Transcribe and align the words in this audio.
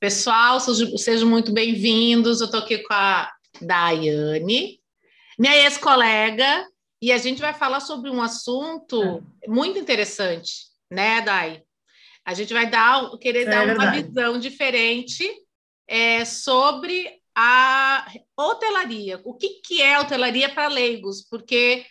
Pessoal, 0.00 0.58
sejam 0.60 1.28
muito 1.28 1.52
bem-vindos. 1.52 2.40
Eu 2.40 2.46
estou 2.46 2.60
aqui 2.60 2.78
com 2.78 2.94
a 2.94 3.30
Daiane, 3.60 4.80
minha 5.38 5.54
ex-colega, 5.58 6.66
e 7.02 7.12
a 7.12 7.18
gente 7.18 7.42
vai 7.42 7.52
falar 7.52 7.80
sobre 7.80 8.08
um 8.08 8.22
assunto 8.22 9.22
é. 9.44 9.46
muito 9.46 9.78
interessante, 9.78 10.68
né, 10.90 11.20
Dai? 11.20 11.62
A 12.24 12.32
gente 12.32 12.54
vai 12.54 12.70
dar, 12.70 13.10
querer 13.18 13.42
é 13.42 13.50
dar 13.50 13.66
verdade. 13.66 13.98
uma 13.98 14.02
visão 14.02 14.38
diferente 14.38 15.30
é, 15.86 16.24
sobre 16.24 17.20
a 17.36 18.10
hotelaria. 18.38 19.20
O 19.22 19.34
que, 19.34 19.60
que 19.62 19.82
é 19.82 20.00
hotelaria 20.00 20.48
para 20.48 20.68
leigos? 20.68 21.26
Porque 21.28 21.84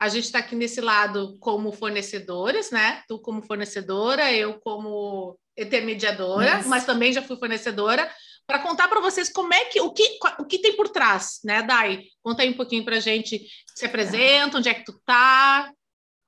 a 0.00 0.08
gente 0.08 0.24
está 0.24 0.40
aqui 0.40 0.56
nesse 0.56 0.80
lado 0.80 1.38
como 1.38 1.70
fornecedores, 1.70 2.72
né? 2.72 3.04
Tu 3.06 3.20
como 3.20 3.40
fornecedora, 3.40 4.32
eu 4.32 4.58
como 4.58 5.38
intermediadora, 5.56 6.56
Nossa. 6.56 6.68
mas 6.68 6.84
também 6.84 7.12
já 7.12 7.22
fui 7.22 7.36
fornecedora, 7.36 8.10
para 8.46 8.58
contar 8.58 8.88
para 8.88 9.00
vocês 9.00 9.28
como 9.30 9.54
é 9.54 9.64
que 9.66 9.80
o, 9.80 9.90
que 9.92 10.18
o 10.38 10.44
que 10.44 10.58
tem 10.58 10.76
por 10.76 10.88
trás, 10.88 11.40
né, 11.44 11.62
Dai? 11.62 12.02
Conta 12.22 12.42
aí 12.42 12.50
um 12.50 12.56
pouquinho 12.56 12.84
para 12.84 12.96
a 12.96 13.00
gente, 13.00 13.40
se 13.74 13.86
apresenta, 13.86 14.58
onde 14.58 14.68
é 14.68 14.74
que 14.74 14.84
tu 14.84 15.00
tá. 15.04 15.72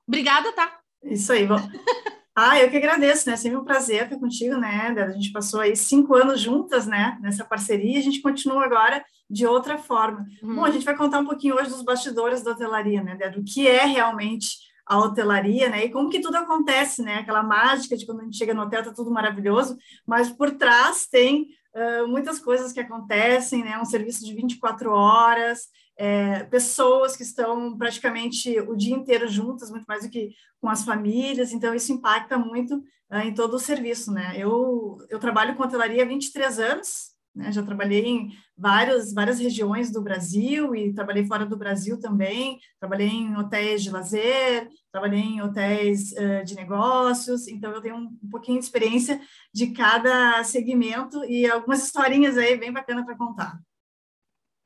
Obrigada, 0.07 0.51
tá? 0.53 0.79
Isso 1.03 1.31
aí, 1.31 1.45
bom. 1.45 1.57
Ah, 2.37 2.59
eu 2.59 2.69
que 2.69 2.75
agradeço, 2.75 3.29
né? 3.29 3.37
Sempre 3.37 3.57
um 3.59 3.63
prazer 3.63 4.03
estar 4.03 4.19
contigo, 4.19 4.57
né? 4.57 4.93
A 4.97 5.11
gente 5.11 5.31
passou 5.31 5.61
aí 5.61 5.73
cinco 5.73 6.13
anos 6.15 6.41
juntas, 6.41 6.85
né? 6.85 7.17
Nessa 7.21 7.45
parceria, 7.45 7.95
e 7.95 7.97
a 7.97 8.03
gente 8.03 8.21
continua 8.21 8.65
agora 8.65 9.01
de 9.29 9.47
outra 9.47 9.77
forma. 9.77 10.25
Uhum. 10.43 10.55
Bom, 10.55 10.65
a 10.65 10.69
gente 10.69 10.83
vai 10.83 10.97
contar 10.97 11.19
um 11.19 11.25
pouquinho 11.25 11.55
hoje 11.55 11.69
dos 11.69 11.81
bastidores 11.81 12.43
da 12.43 12.51
hotelaria, 12.51 13.01
né? 13.01 13.15
Do 13.29 13.41
que 13.41 13.65
é 13.65 13.85
realmente 13.85 14.64
a 14.85 14.99
hotelaria, 14.99 15.69
né? 15.69 15.85
E 15.85 15.89
como 15.89 16.09
que 16.09 16.19
tudo 16.19 16.35
acontece, 16.35 17.01
né? 17.01 17.15
Aquela 17.15 17.41
mágica 17.41 17.97
de 17.97 18.05
quando 18.05 18.21
a 18.21 18.23
gente 18.23 18.37
chega 18.37 18.53
no 18.53 18.61
hotel 18.61 18.83
tá 18.83 18.93
tudo 18.93 19.11
maravilhoso, 19.11 19.77
mas 20.05 20.29
por 20.29 20.51
trás 20.51 21.07
tem 21.07 21.47
uh, 21.73 22.07
muitas 22.07 22.39
coisas 22.39 22.71
que 22.71 22.79
acontecem, 22.79 23.63
né? 23.63 23.79
Um 23.79 23.85
serviço 23.85 24.23
de 24.23 24.33
24 24.33 24.91
horas, 24.91 25.67
é, 25.97 26.43
pessoas 26.43 27.15
que 27.15 27.23
estão 27.23 27.77
praticamente 27.77 28.59
o 28.59 28.75
dia 28.75 28.95
inteiro 28.95 29.27
juntas, 29.27 29.71
muito 29.71 29.85
mais 29.85 30.03
do 30.03 30.09
que 30.09 30.31
com 30.61 30.69
as 30.69 30.83
famílias, 30.83 31.51
então 31.51 31.73
isso 31.73 31.93
impacta 31.93 32.37
muito 32.37 32.75
uh, 33.11 33.19
em 33.23 33.33
todo 33.33 33.55
o 33.55 33.59
serviço, 33.59 34.11
né? 34.11 34.35
Eu, 34.37 34.97
eu 35.09 35.19
trabalho 35.19 35.55
com 35.55 35.63
hotelaria 35.63 36.03
há 36.03 36.07
23 36.07 36.59
anos, 36.59 37.14
né? 37.35 37.51
Já 37.51 37.61
trabalhei 37.61 38.05
em 38.05 38.31
várias, 38.57 39.13
várias 39.13 39.39
regiões 39.39 39.91
do 39.91 40.01
Brasil 40.01 40.73
e 40.73 40.93
trabalhei 40.93 41.25
fora 41.25 41.45
do 41.45 41.57
Brasil 41.57 41.99
também. 41.99 42.59
Trabalhei 42.79 43.09
em 43.09 43.35
hotéis 43.35 43.83
de 43.83 43.91
lazer, 43.91 44.69
trabalhei 44.91 45.19
em 45.19 45.41
hotéis 45.41 46.13
uh, 46.13 46.45
de 46.45 46.55
negócios. 46.55 47.47
Então, 47.47 47.71
eu 47.71 47.81
tenho 47.81 47.95
um, 47.95 48.17
um, 48.23 48.29
pouquinho 48.29 48.57
de 48.57 48.65
experiência 48.65 49.19
de 49.53 49.71
cada 49.71 50.43
segmento 50.45 51.25
e 51.25 51.49
algumas 51.49 51.83
historinhas 51.83 52.37
aí 52.37 52.57
bem 52.57 52.71
bacana 52.71 53.05
para 53.05 53.17
contar. 53.17 53.59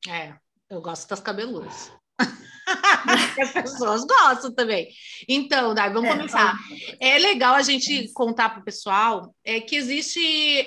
É, 0.07 0.35
eu 0.69 0.79
gosto 0.81 1.09
das 1.09 1.19
cabeludas. 1.19 1.91
As 3.41 3.51
pessoas 3.51 4.05
gostam 4.05 4.53
também. 4.53 4.89
Então, 5.27 5.73
Dai, 5.73 5.91
vamos 5.91 6.09
é, 6.09 6.15
começar. 6.15 6.55
É 6.99 7.17
legal 7.17 7.55
a 7.55 7.63
gente 7.63 8.11
contar 8.13 8.49
para 8.49 8.61
o 8.61 8.63
pessoal 8.63 9.33
é, 9.43 9.59
que 9.59 9.75
existe 9.75 10.19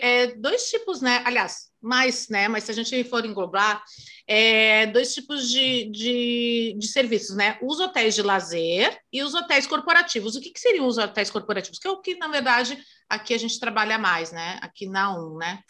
é, 0.02 0.34
dois 0.34 0.68
tipos, 0.68 1.00
né? 1.00 1.22
Aliás, 1.24 1.71
mais, 1.82 2.28
né? 2.28 2.48
Mas 2.48 2.64
se 2.64 2.70
a 2.70 2.74
gente 2.74 3.04
for 3.04 3.24
englobar, 3.24 3.82
é, 4.26 4.86
dois 4.86 5.12
tipos 5.12 5.50
de, 5.50 5.90
de, 5.90 6.76
de, 6.78 6.86
serviços, 6.88 7.36
né? 7.36 7.58
Os 7.60 7.80
hotéis 7.80 8.14
de 8.14 8.22
lazer 8.22 8.98
e 9.12 9.22
os 9.22 9.34
hotéis 9.34 9.66
corporativos. 9.66 10.36
O 10.36 10.40
que, 10.40 10.50
que 10.50 10.60
seriam 10.60 10.86
os 10.86 10.98
hotéis 10.98 11.30
corporativos? 11.30 11.78
Que 11.78 11.88
é 11.88 11.90
o 11.90 12.00
que, 12.00 12.14
na 12.16 12.28
verdade, 12.28 12.78
aqui 13.08 13.34
a 13.34 13.38
gente 13.38 13.58
trabalha 13.58 13.98
mais, 13.98 14.30
né? 14.30 14.58
Aqui 14.62 14.86
na 14.86 15.12
Um, 15.14 15.36
né? 15.36 15.60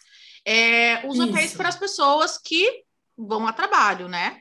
É, 0.45 1.07
os 1.07 1.17
Isso. 1.17 1.29
hotéis 1.29 1.55
para 1.55 1.69
as 1.69 1.77
pessoas 1.77 2.37
que 2.37 2.85
vão 3.17 3.47
a 3.47 3.53
trabalho, 3.53 4.09
né? 4.09 4.41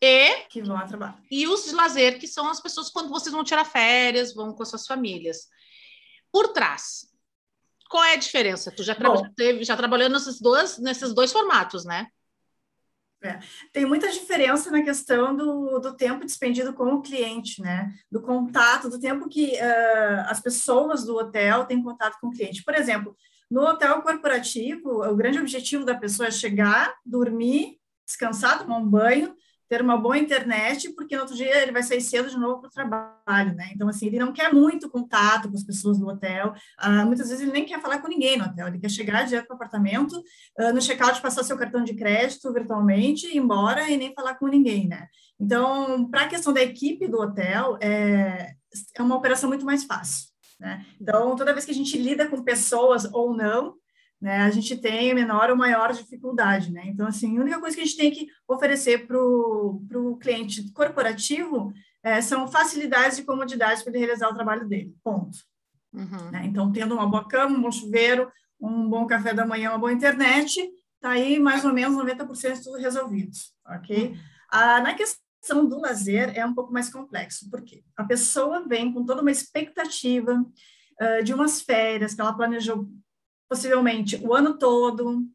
E, 0.00 0.46
que 0.48 0.60
vão 0.60 0.76
a 0.76 0.84
trabalho. 0.84 1.14
E 1.30 1.46
os 1.46 1.64
de 1.64 1.72
lazer, 1.72 2.18
que 2.18 2.26
são 2.26 2.48
as 2.48 2.60
pessoas 2.60 2.90
quando 2.90 3.08
vocês 3.08 3.32
vão 3.32 3.44
tirar 3.44 3.64
férias, 3.64 4.34
vão 4.34 4.52
com 4.52 4.62
as 4.62 4.68
suas 4.68 4.86
famílias. 4.86 5.46
Por 6.32 6.48
trás, 6.48 7.11
qual 7.92 8.02
é 8.04 8.14
a 8.14 8.16
diferença? 8.16 8.72
Tu 8.74 8.82
já, 8.82 8.94
Bom, 8.94 9.22
teve, 9.36 9.64
já 9.64 9.76
trabalhou 9.76 10.08
nesses 10.08 10.40
dois, 10.40 10.78
nesses 10.78 11.12
dois 11.12 11.30
formatos, 11.30 11.84
né? 11.84 12.06
É. 13.22 13.38
Tem 13.70 13.84
muita 13.84 14.10
diferença 14.10 14.70
na 14.70 14.82
questão 14.82 15.36
do, 15.36 15.78
do 15.78 15.94
tempo 15.94 16.24
despendido 16.24 16.72
com 16.72 16.86
o 16.94 17.02
cliente, 17.02 17.60
né? 17.60 17.92
Do 18.10 18.22
contato, 18.22 18.88
do 18.88 18.98
tempo 18.98 19.28
que 19.28 19.52
uh, 19.56 20.24
as 20.26 20.40
pessoas 20.40 21.04
do 21.04 21.14
hotel 21.16 21.66
têm 21.66 21.82
contato 21.82 22.18
com 22.18 22.28
o 22.28 22.32
cliente. 22.32 22.64
Por 22.64 22.74
exemplo, 22.74 23.14
no 23.50 23.60
hotel 23.60 24.00
corporativo, 24.00 25.04
o 25.06 25.14
grande 25.14 25.38
objetivo 25.38 25.84
da 25.84 25.94
pessoa 25.94 26.28
é 26.28 26.30
chegar, 26.30 26.94
dormir, 27.04 27.76
descansar, 28.06 28.58
tomar 28.58 28.78
um 28.78 28.88
banho, 28.88 29.36
ter 29.72 29.80
uma 29.80 29.96
boa 29.96 30.18
internet, 30.18 30.92
porque 30.92 31.14
no 31.16 31.22
outro 31.22 31.34
dia 31.34 31.62
ele 31.62 31.72
vai 31.72 31.82
sair 31.82 32.02
cedo 32.02 32.28
de 32.28 32.38
novo 32.38 32.60
para 32.60 32.68
o 32.68 32.70
trabalho, 32.70 33.54
né? 33.54 33.70
Então, 33.74 33.88
assim, 33.88 34.06
ele 34.06 34.18
não 34.18 34.30
quer 34.30 34.52
muito 34.52 34.90
contato 34.90 35.48
com 35.48 35.56
as 35.56 35.64
pessoas 35.64 35.98
do 35.98 36.06
hotel, 36.06 36.52
uh, 36.84 37.06
muitas 37.06 37.30
vezes 37.30 37.42
ele 37.42 37.52
nem 37.52 37.64
quer 37.64 37.80
falar 37.80 37.98
com 38.00 38.06
ninguém 38.06 38.36
no 38.36 38.44
hotel, 38.44 38.68
ele 38.68 38.78
quer 38.78 38.90
chegar 38.90 39.24
direto 39.24 39.46
para 39.46 39.54
o 39.54 39.56
apartamento, 39.56 40.12
uh, 40.58 40.74
no 40.74 40.82
check-out 40.82 41.22
passar 41.22 41.42
seu 41.42 41.56
cartão 41.56 41.82
de 41.82 41.94
crédito 41.94 42.52
virtualmente, 42.52 43.28
ir 43.28 43.38
embora 43.38 43.88
e 43.88 43.96
nem 43.96 44.12
falar 44.12 44.34
com 44.34 44.46
ninguém, 44.46 44.86
né? 44.86 45.06
Então, 45.40 46.06
para 46.10 46.24
a 46.24 46.28
questão 46.28 46.52
da 46.52 46.60
equipe 46.60 47.08
do 47.08 47.18
hotel, 47.18 47.78
é, 47.80 48.52
é 48.94 49.02
uma 49.02 49.16
operação 49.16 49.48
muito 49.48 49.64
mais 49.64 49.84
fácil, 49.84 50.28
né? 50.60 50.84
Então, 51.00 51.34
toda 51.34 51.54
vez 51.54 51.64
que 51.64 51.70
a 51.70 51.74
gente 51.74 51.96
lida 51.96 52.28
com 52.28 52.44
pessoas 52.44 53.08
ou 53.10 53.34
não, 53.34 53.76
né, 54.22 54.42
a 54.42 54.50
gente 54.50 54.76
tem 54.76 55.12
menor 55.12 55.50
ou 55.50 55.56
maior 55.56 55.92
dificuldade, 55.92 56.70
né? 56.70 56.84
Então, 56.86 57.08
assim, 57.08 57.36
a 57.36 57.40
única 57.40 57.58
coisa 57.58 57.74
que 57.74 57.82
a 57.82 57.84
gente 57.84 57.96
tem 57.96 58.10
que 58.12 58.28
oferecer 58.46 59.04
para 59.04 59.18
o 59.18 60.16
cliente 60.20 60.70
corporativo 60.72 61.72
é, 62.04 62.20
são 62.20 62.46
facilidades 62.46 63.18
e 63.18 63.24
comodidades 63.24 63.82
para 63.82 63.90
ele 63.90 64.04
realizar 64.04 64.28
o 64.28 64.34
trabalho 64.34 64.68
dele, 64.68 64.94
ponto. 65.02 65.36
Uhum. 65.92 66.30
Né? 66.30 66.42
Então, 66.44 66.70
tendo 66.70 66.94
uma 66.94 67.06
boa 67.06 67.26
cama, 67.26 67.58
um 67.58 67.62
bom 67.62 67.72
chuveiro, 67.72 68.30
um 68.60 68.88
bom 68.88 69.08
café 69.08 69.34
da 69.34 69.44
manhã, 69.44 69.70
uma 69.70 69.78
boa 69.78 69.92
internet, 69.92 70.70
tá 71.00 71.10
aí 71.10 71.40
mais 71.40 71.64
ou 71.64 71.72
menos 71.72 71.98
90% 71.98 72.62
tudo 72.62 72.78
resolvido, 72.78 73.32
ok? 73.66 74.06
Uhum. 74.06 74.16
Ah, 74.52 74.80
na 74.80 74.94
questão 74.94 75.66
do 75.68 75.80
lazer 75.80 76.30
é 76.38 76.46
um 76.46 76.54
pouco 76.54 76.72
mais 76.72 76.88
complexo, 76.88 77.50
porque 77.50 77.82
a 77.96 78.04
pessoa 78.04 78.68
vem 78.68 78.92
com 78.92 79.04
toda 79.04 79.20
uma 79.20 79.32
expectativa 79.32 80.32
uh, 80.40 81.24
de 81.24 81.34
umas 81.34 81.60
férias 81.60 82.14
que 82.14 82.20
ela 82.20 82.32
planejou 82.32 82.88
possivelmente 83.52 84.16
o 84.16 84.32
ano 84.32 84.56
todo, 84.56 85.26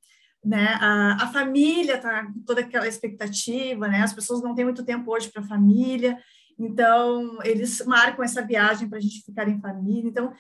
né? 0.44 0.76
A, 0.82 1.26
a 1.26 1.28
família 1.28 2.00
tá 2.00 2.26
com 2.26 2.42
toda 2.42 2.62
aquela 2.62 2.88
expectativa, 2.88 3.88
né? 3.88 4.02
As 4.02 4.12
pessoas 4.12 4.42
não 4.42 4.56
têm 4.56 4.66
muito 4.66 4.84
tempo 4.84 5.12
hoje 5.12 5.30
para 5.30 5.44
a 5.44 5.48
família, 5.48 6.18
então 6.58 7.38
eles 7.44 7.86
marcam 7.86 8.26
essa 8.26 8.42
viagem 8.42 8.90
para 8.90 8.98
a 8.98 9.02
gente 9.02 9.24
ficar 9.24 9.48
em 9.48 9.62
família. 9.62 10.10
Então 10.10 10.34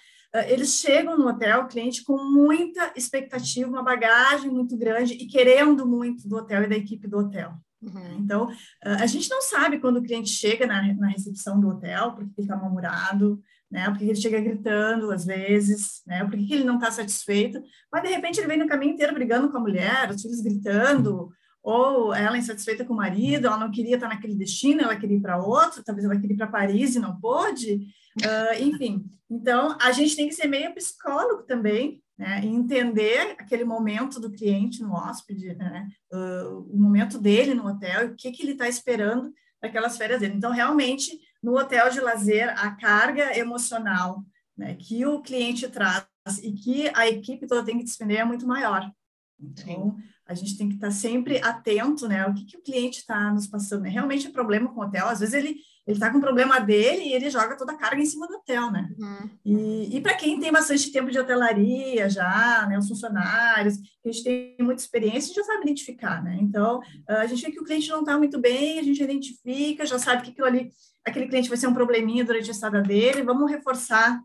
eles 0.49 0.79
chegam 0.79 1.15
no 1.17 1.27
hotel, 1.27 1.61
o 1.61 1.67
cliente 1.67 2.03
com 2.03 2.17
muita 2.17 2.91
expectativa, 2.95 3.69
uma 3.69 3.83
bagagem 3.83 4.49
muito 4.49 4.75
grande 4.75 5.13
e 5.13 5.27
querendo 5.27 5.85
muito 5.85 6.27
do 6.27 6.37
hotel 6.37 6.63
e 6.63 6.67
da 6.67 6.75
equipe 6.75 7.07
do 7.07 7.19
hotel. 7.19 7.53
Uhum. 7.79 8.17
Então, 8.19 8.49
a 8.81 9.05
gente 9.05 9.29
não 9.29 9.41
sabe 9.41 9.79
quando 9.79 9.97
o 9.97 10.03
cliente 10.03 10.29
chega 10.29 10.65
na, 10.65 10.81
na 10.95 11.09
recepção 11.09 11.59
do 11.59 11.69
hotel, 11.69 12.13
porque 12.13 12.33
ele 12.37 12.47
está 12.47 12.55
mal-humorado, 12.55 13.39
né? 13.69 13.89
Porque 13.89 14.05
ele 14.05 14.15
chega 14.15 14.39
gritando 14.39 15.11
às 15.11 15.25
vezes, 15.25 16.01
né? 16.05 16.23
Porque 16.25 16.53
ele 16.53 16.63
não 16.63 16.75
está 16.75 16.89
satisfeito, 16.91 17.61
mas 17.91 18.03
de 18.03 18.09
repente 18.09 18.39
ele 18.39 18.47
vem 18.47 18.57
no 18.57 18.67
caminho 18.67 18.93
inteiro 18.93 19.13
brigando 19.13 19.51
com 19.51 19.57
a 19.57 19.61
mulher, 19.61 20.09
os 20.09 20.21
filhos 20.21 20.41
gritando, 20.41 21.29
ou 21.61 22.13
ela 22.13 22.37
insatisfeita 22.37 22.85
com 22.85 22.93
o 22.93 22.97
marido, 22.97 23.47
ela 23.47 23.57
não 23.57 23.69
queria 23.69 23.95
estar 23.95 24.07
naquele 24.07 24.35
destino, 24.35 24.81
ela 24.81 24.95
queria 24.95 25.17
ir 25.17 25.21
para 25.21 25.37
outro, 25.37 25.83
talvez 25.83 26.05
ela 26.05 26.17
queria 26.17 26.33
ir 26.33 26.37
para 26.37 26.47
Paris 26.47 26.95
e 26.95 26.99
não 26.99 27.19
pôde, 27.19 27.87
uh, 28.21 28.63
enfim. 28.63 29.05
Então, 29.29 29.77
a 29.81 29.91
gente 29.91 30.15
tem 30.15 30.29
que 30.29 30.33
ser 30.33 30.47
meio 30.47 30.73
psicólogo 30.73 31.43
também, 31.43 32.01
né? 32.17 32.39
E 32.41 32.47
entender 32.47 33.35
aquele 33.37 33.65
momento 33.65 34.19
do 34.19 34.31
cliente 34.31 34.81
no 34.81 34.93
hóspede, 34.93 35.53
né? 35.55 35.89
Uh, 36.11 36.59
o 36.71 36.77
momento 36.77 37.19
dele 37.19 37.53
no 37.53 37.67
hotel, 37.67 38.07
o 38.07 38.15
que, 38.15 38.31
que 38.31 38.43
ele 38.43 38.53
está 38.53 38.69
esperando 38.69 39.33
daquelas 39.61 39.97
férias 39.97 40.21
dele. 40.21 40.35
Então, 40.35 40.51
realmente, 40.51 41.19
no 41.47 41.57
hotel 41.57 41.89
de 41.89 42.01
lazer, 42.01 42.53
a 42.61 42.71
carga 42.71 43.37
emocional 43.37 44.21
né, 44.57 44.75
que 44.75 45.05
o 45.05 45.21
cliente 45.21 45.69
traz 45.69 46.05
e 46.43 46.51
que 46.51 46.91
a 46.93 47.07
equipe 47.07 47.47
toda 47.47 47.63
tem 47.63 47.77
que 47.77 47.85
despender 47.85 48.19
é 48.19 48.25
muito 48.25 48.45
maior. 48.45 48.91
Então, 49.39 49.95
Sim. 49.95 50.03
a 50.25 50.33
gente 50.33 50.57
tem 50.57 50.67
que 50.67 50.75
estar 50.75 50.91
sempre 50.91 51.37
atento, 51.41 52.05
né? 52.05 52.25
O 52.25 52.33
que, 52.33 52.43
que 52.43 52.57
o 52.57 52.61
cliente 52.61 52.97
está 52.97 53.31
nos 53.31 53.47
passando. 53.47 53.85
É 53.85 53.89
realmente 53.89 54.27
um 54.27 54.33
problema 54.33 54.67
com 54.73 54.81
o 54.81 54.83
hotel. 54.83 55.07
Às 55.07 55.21
vezes 55.21 55.35
ele 55.35 55.61
ele 55.87 55.95
está 55.95 56.11
com 56.11 56.17
o 56.17 56.21
problema 56.21 56.59
dele 56.59 57.03
e 57.03 57.13
ele 57.13 57.29
joga 57.29 57.57
toda 57.57 57.71
a 57.71 57.77
carga 57.77 58.01
em 58.01 58.05
cima 58.05 58.27
do 58.27 58.35
hotel, 58.35 58.69
né? 58.69 58.89
Uhum. 58.99 59.29
E, 59.45 59.97
e 59.97 60.01
para 60.01 60.15
quem 60.15 60.39
tem 60.39 60.51
bastante 60.51 60.91
tempo 60.91 61.09
de 61.09 61.17
hotelaria 61.17 62.09
já, 62.09 62.67
né? 62.67 62.77
Os 62.77 62.89
funcionários, 62.89 63.77
que 63.77 64.09
a 64.09 64.11
gente 64.11 64.23
tem 64.23 64.55
muita 64.59 64.81
experiência, 64.81 65.19
a 65.19 65.27
gente 65.27 65.35
já 65.35 65.43
sabe 65.45 65.61
identificar, 65.63 66.21
né? 66.21 66.37
Então, 66.41 66.81
a 67.07 67.25
gente 67.25 67.41
vê 67.41 67.51
que 67.51 67.59
o 67.61 67.63
cliente 67.63 67.89
não 67.89 68.01
está 68.01 68.17
muito 68.17 68.37
bem, 68.39 68.79
a 68.79 68.83
gente 68.83 69.01
identifica, 69.01 69.85
já 69.85 69.97
sabe 69.97 70.23
que 70.23 70.31
aquilo 70.31 70.47
ali 70.47 70.69
aquele 71.05 71.27
cliente 71.27 71.47
vai 71.47 71.57
ser 71.57 71.67
um 71.67 71.73
probleminha 71.73 72.25
durante 72.25 72.49
a 72.49 72.53
estada 72.53 72.81
dele, 72.81 73.23
vamos 73.23 73.49
reforçar 73.49 74.21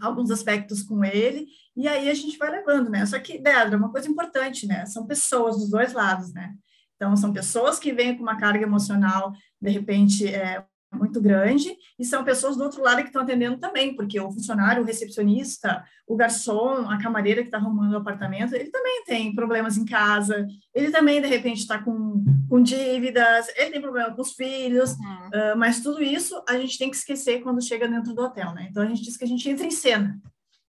alguns 0.00 0.30
aspectos 0.30 0.82
com 0.82 1.04
ele 1.04 1.46
E 1.76 1.88
aí 1.88 2.10
a 2.10 2.14
gente 2.14 2.36
vai 2.36 2.50
levando, 2.50 2.90
né? 2.90 3.06
Só 3.06 3.18
que, 3.18 3.38
Dedra, 3.38 3.78
uma 3.78 3.90
coisa 3.90 4.08
importante, 4.08 4.66
né? 4.66 4.84
São 4.86 5.06
pessoas 5.06 5.56
dos 5.56 5.70
dois 5.70 5.92
lados, 5.92 6.32
né? 6.34 6.52
Então, 6.96 7.16
são 7.16 7.32
pessoas 7.32 7.78
que 7.78 7.92
vêm 7.92 8.14
com 8.14 8.22
uma 8.22 8.36
carga 8.36 8.62
emocional, 8.62 9.32
de 9.60 9.70
repente, 9.70 10.26
é, 10.26 10.62
muito 10.92 11.20
grande, 11.20 11.76
e 11.98 12.04
são 12.04 12.24
pessoas 12.24 12.56
do 12.56 12.64
outro 12.64 12.82
lado 12.82 13.02
que 13.02 13.08
estão 13.08 13.22
atendendo 13.22 13.58
também, 13.58 13.94
porque 13.94 14.18
o 14.20 14.30
funcionário, 14.30 14.82
o 14.82 14.86
recepcionista, 14.86 15.84
o 16.06 16.16
garçom, 16.16 16.90
a 16.90 16.98
camareira 17.00 17.42
que 17.42 17.48
está 17.48 17.58
arrumando 17.58 17.92
o 17.92 17.98
apartamento, 17.98 18.54
ele 18.54 18.70
também 18.70 19.04
tem 19.04 19.34
problemas 19.34 19.76
em 19.76 19.84
casa, 19.84 20.46
ele 20.74 20.90
também, 20.90 21.20
de 21.20 21.28
repente, 21.28 21.58
está 21.58 21.78
com, 21.78 22.24
com 22.48 22.62
dívidas, 22.62 23.46
ele 23.56 23.70
tem 23.70 23.80
problema 23.80 24.12
com 24.12 24.22
os 24.22 24.32
filhos, 24.32 24.92
uhum. 24.92 25.54
uh, 25.54 25.56
mas 25.56 25.80
tudo 25.80 26.02
isso 26.02 26.42
a 26.48 26.58
gente 26.58 26.78
tem 26.78 26.90
que 26.90 26.96
esquecer 26.96 27.40
quando 27.40 27.62
chega 27.62 27.88
dentro 27.88 28.14
do 28.14 28.22
hotel, 28.22 28.52
né? 28.52 28.66
Então, 28.70 28.82
a 28.82 28.86
gente 28.86 29.02
diz 29.02 29.16
que 29.16 29.24
a 29.24 29.28
gente 29.28 29.48
entra 29.48 29.66
em 29.66 29.70
cena. 29.70 30.20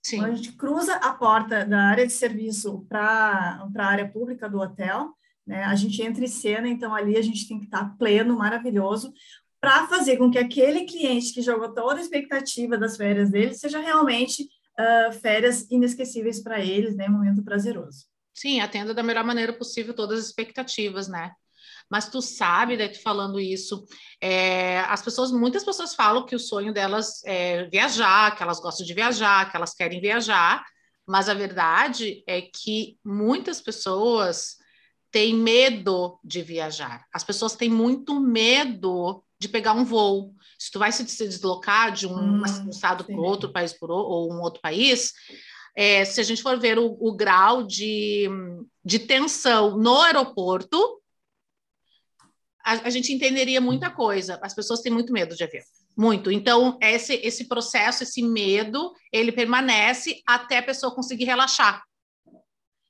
Sim. 0.03 0.19
Quando 0.19 0.33
a 0.33 0.35
gente 0.35 0.53
cruza 0.53 0.95
a 0.97 1.13
porta 1.13 1.65
da 1.65 1.81
área 1.83 2.07
de 2.07 2.13
serviço 2.13 2.87
para 2.89 3.67
a 3.77 3.85
área 3.85 4.09
pública 4.09 4.49
do 4.49 4.59
hotel, 4.59 5.15
né, 5.47 5.65
a 5.65 5.75
gente 5.75 6.01
entra 6.01 6.25
em 6.25 6.29
cena, 6.29 6.69
então 6.69 6.95
ali 6.95 7.17
a 7.17 7.23
gente 7.23 7.49
tem 7.49 7.59
que 7.59 7.65
estar 7.65 7.97
pleno, 7.99 8.39
maravilhoso, 8.39 9.13
para 9.61 9.87
fazer 9.87 10.17
com 10.17 10.31
que 10.31 10.39
aquele 10.39 10.85
cliente 10.85 11.35
que 11.35 11.43
jogou 11.43 11.75
toda 11.75 11.99
a 11.99 12.01
expectativa 12.01 12.79
das 12.79 12.97
férias 12.97 13.31
dele 13.31 13.55
seja 13.55 13.79
realmente 13.79 14.49
uh, 14.79 15.13
férias 15.13 15.71
inesquecíveis 15.71 16.43
para 16.43 16.61
eles, 16.61 16.97
né? 16.97 17.07
Um 17.09 17.13
momento 17.13 17.45
prazeroso. 17.45 18.07
Sim, 18.33 18.61
atenda 18.61 18.95
da 18.95 19.03
melhor 19.03 19.25
maneira 19.25 19.53
possível 19.53 19.93
todas 19.93 20.19
as 20.19 20.27
expectativas, 20.27 21.09
né? 21.09 21.33
Mas 21.91 22.09
tu 22.09 22.23
sabe, 22.23 22.89
tu 22.89 23.03
falando 23.03 23.41
isso, 23.41 23.85
é, 24.21 24.79
as 24.81 25.03
pessoas, 25.03 25.33
muitas 25.33 25.65
pessoas 25.65 25.95
falam 25.95 26.25
que 26.25 26.37
o 26.37 26.39
sonho 26.39 26.73
delas 26.73 27.21
é 27.25 27.65
viajar, 27.65 28.35
que 28.37 28.43
elas 28.43 28.61
gostam 28.61 28.87
de 28.87 28.95
viajar, 28.95 29.51
que 29.51 29.57
elas 29.57 29.75
querem 29.75 30.01
viajar, 30.01 30.65
mas 31.07 31.29
a 31.29 31.35
verdade 31.35 32.23
é 32.29 32.43
que 32.43 32.97
muitas 33.05 33.61
pessoas 33.61 34.57
têm 35.11 35.35
medo 35.35 36.19
de 36.23 36.41
viajar. 36.41 37.05
As 37.13 37.25
pessoas 37.25 37.57
têm 37.57 37.69
muito 37.69 38.21
medo 38.21 39.25
de 39.41 39.49
pegar 39.49 39.73
um 39.73 39.85
voo. 39.85 40.35
Se 40.59 40.71
tu 40.71 40.79
vai 40.79 40.93
se 40.93 41.03
deslocar 41.05 41.91
de 41.91 42.07
um, 42.07 42.15
hum, 42.15 42.43
um 42.67 42.71
estado 42.71 43.05
para 43.05 43.17
outro 43.17 43.51
país 43.51 43.73
por, 43.73 43.91
ou 43.91 44.31
um 44.31 44.41
outro 44.43 44.61
país, 44.61 45.13
é, 45.75 46.05
se 46.05 46.21
a 46.21 46.25
gente 46.25 46.43
for 46.43 46.59
ver 46.59 46.79
o, 46.79 46.97
o 47.01 47.17
grau 47.17 47.63
de, 47.63 48.29
de 48.85 48.99
tensão 48.99 49.79
no 49.79 49.99
aeroporto, 50.03 51.01
a, 52.63 52.73
a, 52.73 52.91
gente 52.91 53.13
entenderia 53.13 53.61
muita 53.61 53.91
coisa. 53.91 54.39
As 54.43 54.55
pessoas 54.55 54.83
têm 54.83 54.93
muito 54.93 55.13
medo 55.13 55.35
de 55.35 55.43
avião, 55.43 55.65
muito. 55.97 56.31
Então, 56.31 56.77
esse, 56.81 57.15
esse 57.15 57.49
processo, 57.49 58.03
esse 58.03 58.23
medo, 58.23 58.93
ele 59.11 59.33
permanece 59.33 60.21
até 60.27 60.59
a 60.59 60.63
pessoa 60.63 60.95
conseguir 60.95 61.25
relaxar. 61.25 61.83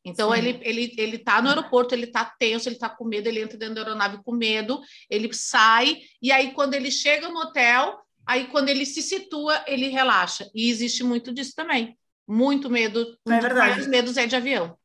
Então, 0.04 0.34
ele, 0.34 0.58
ele, 0.62 0.94
ele 0.96 1.18
tá 1.18 1.42
no 1.42 1.48
aeroporto, 1.48 1.94
ele 1.94 2.06
tá 2.06 2.24
tenso, 2.24 2.68
ele 2.68 2.78
tá 2.78 2.88
com 2.88 3.04
medo, 3.04 3.28
ele 3.28 3.42
entra 3.42 3.58
dentro 3.58 3.74
da 3.74 3.82
aeronave 3.82 4.22
com 4.24 4.32
medo, 4.32 4.80
ele 5.10 5.32
sai, 5.34 5.98
e 6.22 6.32
aí, 6.32 6.52
quando 6.52 6.74
ele 6.74 6.90
chega 6.90 7.28
no 7.28 7.38
hotel, 7.38 8.00
aí, 8.26 8.46
quando 8.46 8.70
ele 8.70 8.86
se 8.86 9.02
situa, 9.02 9.62
ele 9.66 9.88
relaxa. 9.88 10.48
E 10.54 10.70
existe 10.70 11.04
muito 11.04 11.32
disso 11.34 11.52
também. 11.54 11.98
Muito 12.26 12.70
medo. 12.70 13.18
Um 13.26 13.32
é 13.32 13.40
verdade. 13.40 13.80
Os 13.80 13.86
medos 13.86 14.16
é 14.16 14.26
de 14.26 14.36
avião. 14.36 14.78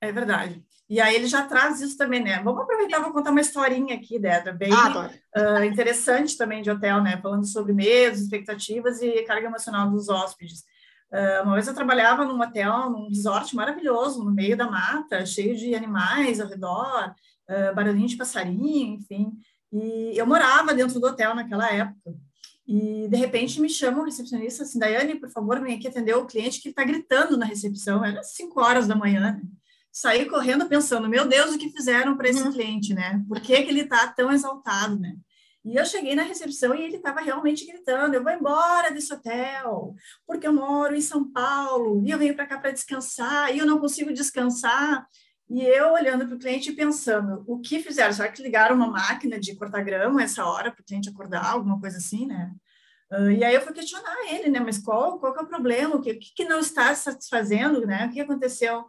É 0.00 0.12
verdade. 0.12 0.64
E 0.88 1.00
aí 1.00 1.14
ele 1.14 1.26
já 1.26 1.44
traz 1.44 1.82
isso 1.82 1.98
também, 1.98 2.22
né? 2.22 2.40
Vamos 2.42 2.62
aproveitar, 2.62 3.00
vou 3.00 3.12
contar 3.12 3.30
uma 3.30 3.42
historinha 3.42 3.94
aqui, 3.94 4.18
Dedra, 4.18 4.52
bem 4.52 4.72
ah, 4.72 5.10
uh, 5.36 5.64
interessante 5.64 6.34
também 6.34 6.62
de 6.62 6.70
hotel, 6.70 7.02
né? 7.02 7.20
Falando 7.20 7.46
sobre 7.46 7.74
medos, 7.74 8.20
expectativas 8.20 9.02
e 9.02 9.22
carga 9.24 9.48
emocional 9.48 9.90
dos 9.90 10.08
hóspedes. 10.08 10.64
Uh, 11.10 11.42
uma 11.44 11.54
vez 11.54 11.66
eu 11.66 11.74
trabalhava 11.74 12.24
num 12.24 12.40
hotel, 12.40 12.90
num 12.90 13.08
resort 13.08 13.54
maravilhoso, 13.56 14.22
no 14.22 14.30
meio 14.30 14.56
da 14.56 14.70
mata, 14.70 15.24
cheio 15.24 15.56
de 15.56 15.74
animais 15.74 16.40
ao 16.40 16.48
redor, 16.48 17.14
uh, 17.48 17.74
barulhinho 17.74 18.08
de 18.08 18.16
passarinho, 18.16 18.94
enfim. 18.94 19.32
E 19.72 20.12
eu 20.16 20.26
morava 20.26 20.74
dentro 20.74 21.00
do 21.00 21.06
hotel 21.06 21.34
naquela 21.34 21.70
época. 21.70 22.14
E, 22.66 23.08
de 23.08 23.16
repente, 23.16 23.60
me 23.60 23.68
chama 23.68 24.02
o 24.02 24.04
recepcionista 24.04 24.62
assim, 24.62 24.78
Daiane, 24.78 25.14
por 25.14 25.30
favor, 25.30 25.58
vem 25.58 25.74
aqui 25.74 25.88
atender 25.88 26.14
o 26.14 26.26
cliente 26.26 26.60
que 26.60 26.68
está 26.68 26.84
gritando 26.84 27.38
na 27.38 27.46
recepção. 27.46 28.04
Era 28.04 28.22
5 28.22 28.60
horas 28.60 28.86
da 28.86 28.94
manhã. 28.94 29.20
Né? 29.20 29.40
Saí 29.90 30.26
correndo 30.26 30.68
pensando, 30.68 31.08
meu 31.08 31.26
Deus, 31.26 31.54
o 31.54 31.58
que 31.58 31.70
fizeram 31.70 32.14
para 32.14 32.28
esse 32.28 32.42
uhum. 32.42 32.52
cliente, 32.52 32.92
né? 32.92 33.24
Por 33.26 33.40
que, 33.40 33.62
que 33.62 33.70
ele 33.70 33.80
está 33.80 34.06
tão 34.08 34.30
exaltado, 34.30 34.98
né? 34.98 35.16
E 35.64 35.76
eu 35.76 35.84
cheguei 35.84 36.14
na 36.14 36.22
recepção 36.22 36.74
e 36.74 36.82
ele 36.82 36.96
estava 36.96 37.20
realmente 37.20 37.66
gritando: 37.66 38.14
eu 38.14 38.22
vou 38.22 38.32
embora 38.32 38.90
desse 38.90 39.12
hotel, 39.12 39.94
porque 40.26 40.46
eu 40.46 40.52
moro 40.52 40.94
em 40.94 41.00
São 41.00 41.30
Paulo 41.30 42.02
e 42.04 42.10
eu 42.10 42.18
venho 42.18 42.34
para 42.34 42.46
cá 42.46 42.58
para 42.58 42.70
descansar 42.70 43.54
e 43.54 43.58
eu 43.58 43.66
não 43.66 43.78
consigo 43.78 44.12
descansar. 44.12 45.06
E 45.50 45.62
eu 45.62 45.92
olhando 45.92 46.26
para 46.26 46.36
o 46.36 46.38
cliente 46.38 46.70
e 46.70 46.76
pensando: 46.76 47.42
o 47.46 47.60
que 47.60 47.80
fizeram? 47.80 48.12
Será 48.12 48.30
que 48.30 48.42
ligaram 48.42 48.76
uma 48.76 48.88
máquina 48.88 49.38
de 49.38 49.56
cortar 49.56 49.82
grama 49.82 50.22
essa 50.22 50.44
hora 50.44 50.70
para 50.70 50.82
o 50.82 50.84
cliente 50.84 51.08
acordar, 51.08 51.46
alguma 51.46 51.80
coisa 51.80 51.98
assim, 51.98 52.26
né? 52.26 52.52
Uh, 53.10 53.30
e 53.30 53.42
aí 53.42 53.54
eu 53.54 53.62
fui 53.62 53.72
questionar 53.72 54.16
ele, 54.30 54.50
né? 54.50 54.60
Mas 54.60 54.78
qual, 54.78 55.18
qual 55.18 55.34
é 55.34 55.40
o 55.40 55.46
problema? 55.46 55.96
O 55.96 56.02
que, 56.02 56.14
que 56.14 56.44
não 56.44 56.60
está 56.60 56.94
satisfazendo, 56.94 57.86
né? 57.86 58.06
O 58.06 58.10
que 58.10 58.20
aconteceu? 58.20 58.84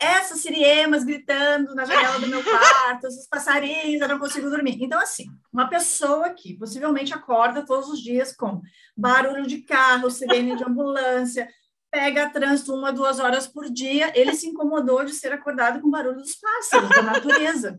Essas 0.00 0.40
siriemas 0.40 1.02
gritando 1.02 1.74
na 1.74 1.84
janela 1.84 2.20
do 2.20 2.28
meu 2.28 2.42
quarto, 2.44 3.06
esses 3.06 3.28
passarinhos, 3.28 4.00
eu 4.00 4.08
não 4.08 4.18
consigo 4.18 4.48
dormir. 4.48 4.78
Então, 4.80 5.00
assim, 5.00 5.26
uma 5.52 5.68
pessoa 5.68 6.30
que 6.30 6.56
possivelmente 6.56 7.12
acorda 7.12 7.66
todos 7.66 7.88
os 7.88 8.00
dias 8.00 8.34
com 8.34 8.62
barulho 8.96 9.46
de 9.46 9.62
carro, 9.62 10.10
sirene 10.10 10.56
de 10.56 10.64
ambulância, 10.64 11.48
pega 11.90 12.30
trânsito 12.30 12.74
uma, 12.74 12.92
duas 12.92 13.18
horas 13.18 13.46
por 13.46 13.68
dia, 13.70 14.12
ele 14.14 14.34
se 14.34 14.46
incomodou 14.46 15.04
de 15.04 15.12
ser 15.12 15.32
acordado 15.32 15.80
com 15.80 15.90
barulho 15.90 16.18
dos 16.18 16.36
pássaros, 16.36 16.90
da 16.90 17.02
natureza. 17.02 17.78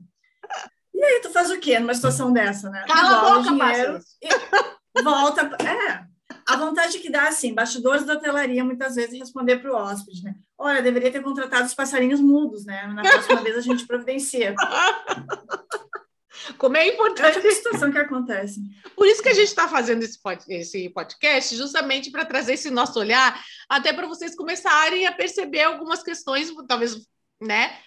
E 0.94 1.04
aí, 1.04 1.22
tu 1.22 1.30
faz 1.30 1.50
o 1.50 1.60
quê 1.60 1.80
numa 1.80 1.94
situação 1.94 2.34
dessa, 2.34 2.70
né? 2.70 2.84
Cala 2.86 3.18
a 3.18 3.36
boca, 3.36 3.50
dinheiro 3.52 4.00
e 4.22 5.02
volta. 5.02 5.50
É, 5.64 6.04
a 6.46 6.58
vontade 6.58 7.00
que 7.00 7.10
dá, 7.10 7.28
assim, 7.28 7.54
bastidores 7.54 8.04
da 8.04 8.16
hotelaria, 8.16 8.66
muitas 8.66 8.96
vezes, 8.96 9.18
responder 9.18 9.58
para 9.58 9.72
o 9.72 9.76
hóspede, 9.76 10.24
né? 10.24 10.36
Olha, 10.60 10.82
deveria 10.82 11.10
ter 11.10 11.24
contratado 11.24 11.66
os 11.66 11.74
passarinhos 11.74 12.20
mudos, 12.20 12.66
né? 12.66 12.86
Na 12.88 13.02
próxima 13.02 13.42
vez 13.42 13.58
a 13.58 13.62
gente 13.62 13.88
providencia. 13.88 14.54
Como 16.58 16.76
é 16.76 16.88
importante. 16.88 17.38
É 17.38 17.50
a 17.50 17.54
situação 17.54 17.90
que 17.90 17.98
acontece. 17.98 18.60
Por 18.94 19.08
isso 19.08 19.24
que 19.24 19.30
a 19.30 19.34
gente 19.34 19.48
está 19.48 19.70
fazendo 19.70 20.04
esse, 20.04 20.90
podcast, 20.90 21.56
justamente 21.56 22.12
para 22.12 22.26
trazer 22.26 22.54
esse 22.54 22.70
nosso 22.70 23.00
olhar, 23.00 23.42
até 23.70 23.94
para 23.94 24.06
vocês 24.06 24.36
começarem 24.36 25.08
a 25.08 25.14
perceber 25.14 25.62
algumas 25.62 26.04
questões, 26.04 26.54
talvez, 26.68 27.08
né? 27.42 27.80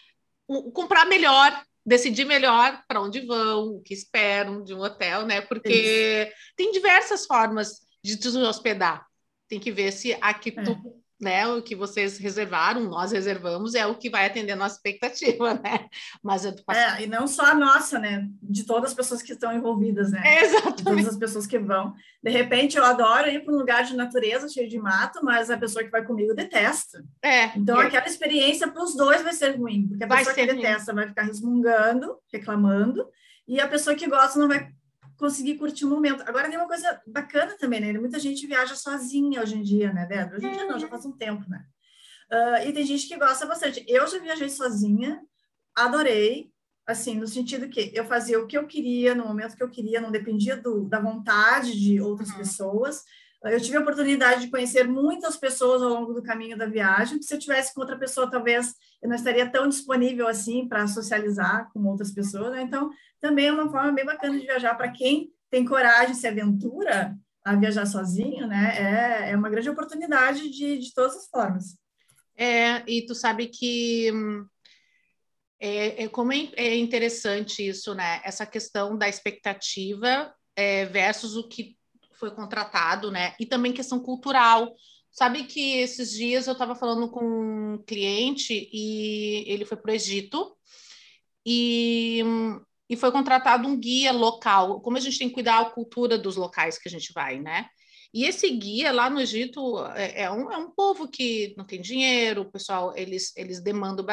comprar 0.72 1.04
melhor, 1.04 1.62
decidir 1.84 2.24
melhor 2.24 2.82
para 2.88 3.02
onde 3.02 3.20
vão, 3.20 3.76
o 3.76 3.82
que 3.82 3.92
esperam 3.92 4.64
de 4.64 4.74
um 4.74 4.80
hotel, 4.80 5.26
né? 5.26 5.42
Porque 5.42 6.28
isso. 6.28 6.36
tem 6.56 6.72
diversas 6.72 7.26
formas 7.26 7.80
de 8.02 8.16
te 8.16 8.28
hospedar. 8.28 9.06
Tem 9.46 9.60
que 9.60 9.70
ver 9.70 9.92
se 9.92 10.16
aqui 10.20 10.54
é. 10.56 10.62
tu 10.62 11.01
né, 11.22 11.46
o 11.46 11.62
que 11.62 11.76
vocês 11.76 12.18
reservaram, 12.18 12.82
nós 12.82 13.12
reservamos, 13.12 13.76
é 13.76 13.86
o 13.86 13.94
que 13.94 14.10
vai 14.10 14.26
atender 14.26 14.52
a 14.52 14.56
nossa 14.56 14.74
expectativa, 14.74 15.54
né? 15.62 15.86
Mas 16.20 16.44
eu 16.44 16.52
É, 16.68 17.04
e 17.04 17.06
não 17.06 17.28
só 17.28 17.46
a 17.46 17.54
nossa, 17.54 17.96
né? 17.96 18.28
De 18.42 18.64
todas 18.64 18.90
as 18.90 18.94
pessoas 18.94 19.22
que 19.22 19.32
estão 19.32 19.54
envolvidas, 19.54 20.10
né? 20.10 20.20
É, 20.24 20.44
exatamente. 20.44 20.76
De 20.78 20.84
todas 20.84 21.08
as 21.08 21.16
pessoas 21.16 21.46
que 21.46 21.60
vão. 21.60 21.94
De 22.20 22.30
repente, 22.30 22.76
eu 22.76 22.84
adoro 22.84 23.30
ir 23.30 23.44
para 23.44 23.54
um 23.54 23.58
lugar 23.58 23.84
de 23.84 23.94
natureza 23.94 24.48
cheio 24.48 24.68
de 24.68 24.78
mato, 24.80 25.20
mas 25.22 25.48
a 25.48 25.56
pessoa 25.56 25.84
que 25.84 25.90
vai 25.90 26.04
comigo 26.04 26.34
detesta. 26.34 27.04
É. 27.22 27.56
Então, 27.56 27.80
é. 27.80 27.86
aquela 27.86 28.06
experiência 28.06 28.66
para 28.66 28.82
os 28.82 28.96
dois 28.96 29.22
vai 29.22 29.32
ser 29.32 29.56
ruim, 29.56 29.86
porque 29.86 30.02
a 30.02 30.08
vai 30.08 30.18
pessoa 30.18 30.34
que 30.34 30.54
detesta 30.54 30.92
ruim. 30.92 31.02
vai 31.02 31.08
ficar 31.08 31.22
resmungando, 31.22 32.16
reclamando, 32.32 33.06
e 33.46 33.60
a 33.60 33.68
pessoa 33.68 33.94
que 33.94 34.08
gosta 34.08 34.40
não 34.40 34.48
vai 34.48 34.72
conseguir 35.16 35.56
curtir 35.56 35.84
o 35.84 35.88
momento. 35.88 36.22
Agora 36.26 36.48
tem 36.48 36.58
uma 36.58 36.68
coisa 36.68 37.00
bacana 37.06 37.56
também, 37.58 37.80
né? 37.80 37.92
Muita 37.92 38.18
gente 38.18 38.46
viaja 38.46 38.74
sozinha 38.74 39.42
hoje 39.42 39.56
em 39.56 39.62
dia, 39.62 39.92
né, 39.92 40.06
Débora? 40.06 40.36
Hoje 40.36 40.46
em 40.46 40.52
dia 40.52 40.66
não, 40.66 40.78
já 40.78 40.88
faz 40.88 41.04
um 41.04 41.12
tempo, 41.12 41.48
né? 41.48 41.64
Uh, 42.30 42.68
e 42.68 42.72
tem 42.72 42.84
gente 42.86 43.06
que 43.06 43.16
gosta 43.16 43.46
bastante. 43.46 43.84
Eu 43.86 44.06
já 44.06 44.18
viajei 44.18 44.48
sozinha, 44.48 45.20
adorei, 45.74 46.50
assim, 46.86 47.14
no 47.14 47.26
sentido 47.26 47.68
que 47.68 47.92
eu 47.94 48.04
fazia 48.04 48.40
o 48.40 48.46
que 48.46 48.56
eu 48.56 48.66
queria, 48.66 49.14
no 49.14 49.26
momento 49.26 49.56
que 49.56 49.62
eu 49.62 49.70
queria, 49.70 50.00
não 50.00 50.10
dependia 50.10 50.56
do, 50.56 50.88
da 50.88 50.98
vontade 50.98 51.78
de 51.78 52.00
outras 52.00 52.30
uhum. 52.30 52.38
pessoas. 52.38 53.02
Eu 53.44 53.60
tive 53.60 53.76
a 53.76 53.80
oportunidade 53.80 54.42
de 54.42 54.50
conhecer 54.50 54.86
muitas 54.86 55.36
pessoas 55.36 55.82
ao 55.82 55.88
longo 55.88 56.12
do 56.12 56.22
caminho 56.22 56.56
da 56.56 56.66
viagem, 56.66 57.20
se 57.20 57.34
eu 57.34 57.38
tivesse 57.38 57.74
com 57.74 57.80
outra 57.80 57.98
pessoa, 57.98 58.30
talvez 58.30 58.74
eu 59.02 59.08
não 59.08 59.16
estaria 59.16 59.50
tão 59.50 59.68
disponível 59.68 60.28
assim 60.28 60.68
para 60.68 60.86
socializar 60.86 61.68
com 61.72 61.84
outras 61.86 62.12
pessoas. 62.12 62.52
Né? 62.52 62.62
Então, 62.62 62.90
também 63.20 63.46
é 63.46 63.52
uma 63.52 63.70
forma 63.70 63.92
bem 63.92 64.04
bacana 64.04 64.38
de 64.38 64.46
viajar 64.46 64.74
para 64.76 64.92
quem 64.92 65.32
tem 65.50 65.64
coragem, 65.64 66.14
se 66.14 66.26
aventura 66.26 67.16
a 67.44 67.56
viajar 67.56 67.86
sozinho, 67.86 68.46
né? 68.46 69.26
É, 69.26 69.30
é 69.32 69.36
uma 69.36 69.50
grande 69.50 69.68
oportunidade 69.68 70.48
de, 70.48 70.78
de 70.78 70.94
todas 70.94 71.16
as 71.16 71.26
formas. 71.26 71.76
É, 72.36 72.82
e 72.86 73.04
tu 73.04 73.14
sabe 73.14 73.48
que 73.48 74.10
é, 75.60 76.04
é 76.04 76.08
como 76.08 76.32
é, 76.32 76.48
é 76.56 76.76
interessante 76.76 77.66
isso, 77.66 77.94
né? 77.94 78.20
Essa 78.24 78.46
questão 78.46 78.96
da 78.96 79.08
expectativa 79.08 80.32
é, 80.56 80.86
versus 80.86 81.36
o 81.36 81.48
que 81.48 81.76
foi 82.22 82.30
contratado, 82.30 83.10
né? 83.10 83.34
E 83.40 83.46
também 83.46 83.72
questão 83.72 83.98
cultural, 83.98 84.72
Sabe 85.12 85.44
que 85.44 85.76
esses 85.76 86.10
dias 86.10 86.46
eu 86.46 86.54
estava 86.54 86.74
falando 86.74 87.10
com 87.10 87.22
um 87.74 87.78
cliente 87.86 88.70
e 88.72 89.44
ele 89.46 89.66
foi 89.66 89.76
para 89.76 89.92
o 89.92 89.94
Egito 89.94 90.56
e, 91.44 92.22
e 92.88 92.96
foi 92.96 93.12
contratado 93.12 93.68
um 93.68 93.78
guia 93.78 94.10
local. 94.10 94.80
Como 94.80 94.96
a 94.96 95.00
gente 95.00 95.18
tem 95.18 95.28
que 95.28 95.34
cuidar 95.34 95.64
da 95.64 95.70
cultura 95.70 96.16
dos 96.16 96.36
locais 96.36 96.78
que 96.78 96.88
a 96.88 96.90
gente 96.90 97.12
vai, 97.12 97.38
né? 97.38 97.68
E 98.14 98.24
esse 98.24 98.48
guia 98.50 98.90
lá 98.90 99.10
no 99.10 99.20
Egito 99.20 99.84
é, 99.94 100.22
é, 100.22 100.30
um, 100.30 100.50
é 100.50 100.56
um 100.56 100.70
povo 100.70 101.06
que 101.06 101.54
não 101.58 101.66
tem 101.66 101.80
dinheiro, 101.80 102.42
o 102.42 102.50
pessoal, 102.50 102.96
eles, 102.96 103.36
eles 103.36 103.60
demandam, 103.60 104.06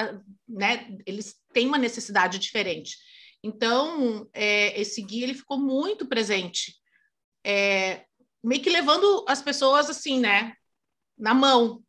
né? 0.45 0.85
Eles 1.05 1.35
têm 1.53 1.65
uma 1.65 1.77
necessidade 1.77 2.37
diferente. 2.39 2.97
Então, 3.41 4.27
é, 4.33 4.79
esse 4.79 5.01
guia 5.01 5.23
ele 5.23 5.33
ficou 5.33 5.57
muito 5.57 6.05
presente, 6.07 6.75
é, 7.43 8.05
meio 8.43 8.61
que 8.61 8.69
levando 8.69 9.25
as 9.27 9.41
pessoas 9.41 9.89
assim, 9.89 10.19
né? 10.19 10.53
na 11.19 11.33
mão. 11.33 11.83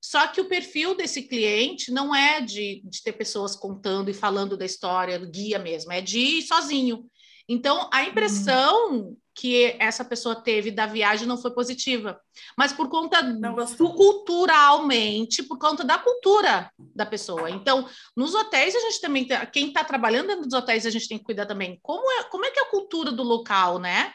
Só 0.00 0.26
que 0.26 0.40
o 0.40 0.48
perfil 0.48 0.96
desse 0.96 1.22
cliente 1.22 1.90
não 1.90 2.14
é 2.14 2.40
de, 2.40 2.82
de 2.84 3.02
ter 3.02 3.12
pessoas 3.12 3.54
contando 3.54 4.10
e 4.10 4.14
falando 4.14 4.56
da 4.56 4.64
história, 4.64 5.18
do 5.18 5.30
guia 5.30 5.58
mesmo, 5.58 5.92
é 5.92 6.00
de 6.00 6.18
ir 6.18 6.42
sozinho. 6.42 7.06
Então, 7.48 7.88
a 7.92 8.04
impressão 8.04 8.92
uhum. 8.92 9.16
que 9.34 9.76
essa 9.78 10.04
pessoa 10.04 10.34
teve 10.34 10.70
da 10.70 10.86
viagem 10.86 11.26
não 11.26 11.36
foi 11.36 11.54
positiva, 11.54 12.18
mas 12.56 12.72
por 12.72 12.88
conta 12.88 13.22
do 13.22 13.94
culturalmente, 13.94 15.42
por 15.42 15.58
conta 15.58 15.84
da 15.84 15.98
cultura 15.98 16.70
da 16.78 17.04
pessoa. 17.04 17.50
Então, 17.50 17.86
nos 18.16 18.34
hotéis 18.34 18.74
a 18.74 18.80
gente 18.80 19.00
também, 19.00 19.26
quem 19.52 19.68
está 19.68 19.84
trabalhando 19.84 20.28
dentro 20.28 20.44
dos 20.44 20.54
hotéis, 20.54 20.86
a 20.86 20.90
gente 20.90 21.08
tem 21.08 21.18
que 21.18 21.24
cuidar 21.24 21.46
também. 21.46 21.78
Como 21.82 22.10
é, 22.12 22.24
como 22.24 22.44
é 22.46 22.50
que 22.50 22.60
é 22.60 22.62
a 22.62 22.70
cultura 22.70 23.10
do 23.12 23.22
local, 23.22 23.78
né? 23.78 24.12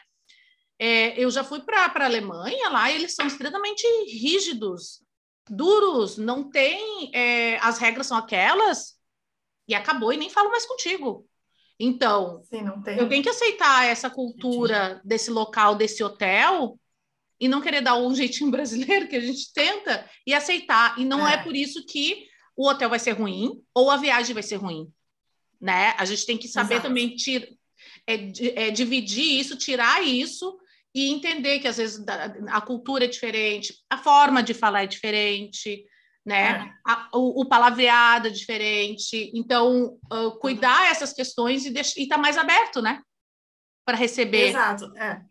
É, 0.82 1.22
eu 1.22 1.30
já 1.30 1.44
fui 1.44 1.60
para 1.60 1.84
a 1.84 2.04
Alemanha 2.06 2.70
lá, 2.70 2.90
eles 2.90 3.14
são 3.14 3.26
extremamente 3.26 3.86
rígidos, 4.06 5.02
duros, 5.46 6.16
não 6.16 6.50
tem. 6.50 7.10
É, 7.14 7.58
as 7.58 7.76
regras 7.76 8.06
são 8.06 8.16
aquelas, 8.16 8.98
e 9.68 9.74
acabou, 9.74 10.10
e 10.10 10.16
nem 10.16 10.30
falo 10.30 10.48
mais 10.50 10.64
contigo. 10.64 11.28
Então, 11.78 12.42
Sim, 12.44 12.64
eu 12.96 13.06
tenho 13.10 13.22
que 13.22 13.28
aceitar 13.28 13.84
essa 13.84 14.08
cultura 14.08 14.92
Entendi. 14.92 15.00
desse 15.04 15.30
local, 15.30 15.74
desse 15.74 16.02
hotel, 16.02 16.80
e 17.38 17.46
não 17.46 17.60
querer 17.60 17.82
dar 17.82 17.96
um 17.96 18.14
jeitinho 18.16 18.50
brasileiro 18.50 19.06
que 19.06 19.16
a 19.16 19.20
gente 19.20 19.52
tenta, 19.52 20.08
e 20.26 20.32
aceitar. 20.32 20.98
E 20.98 21.04
não 21.04 21.28
é, 21.28 21.34
é 21.34 21.42
por 21.42 21.54
isso 21.54 21.84
que 21.84 22.26
o 22.56 22.66
hotel 22.66 22.88
vai 22.88 22.98
ser 22.98 23.12
ruim 23.12 23.62
ou 23.74 23.90
a 23.90 23.98
viagem 23.98 24.32
vai 24.32 24.42
ser 24.42 24.56
ruim. 24.56 24.90
Né? 25.60 25.94
A 25.98 26.06
gente 26.06 26.24
tem 26.24 26.38
que 26.38 26.48
saber 26.48 26.76
Exato. 26.76 26.88
também 26.88 27.14
tir, 27.14 27.54
é, 28.06 28.14
é, 28.64 28.70
dividir 28.70 29.38
isso, 29.38 29.58
tirar 29.58 30.02
isso 30.02 30.58
e 30.94 31.10
entender 31.10 31.60
que 31.60 31.68
às 31.68 31.76
vezes 31.76 32.04
a 32.48 32.60
cultura 32.60 33.04
é 33.04 33.08
diferente, 33.08 33.74
a 33.88 33.96
forma 33.96 34.42
de 34.42 34.52
falar 34.52 34.82
é 34.82 34.86
diferente, 34.86 35.84
né? 36.24 36.72
É. 36.86 36.90
A, 36.90 37.08
o, 37.14 37.42
o, 37.42 37.48
palavreado 37.48 38.28
é 38.28 38.30
diferente. 38.30 39.30
Então, 39.34 39.98
uh, 40.12 40.38
cuidar 40.38 40.90
essas 40.90 41.12
questões 41.12 41.64
e 41.64 41.72
estar 41.72 42.16
tá 42.16 42.20
mais 42.20 42.36
aberto, 42.36 42.82
né? 42.82 43.02
Para 43.84 43.96
receber. 43.96 44.48
Exato. 44.48 44.96
É. 44.96 45.22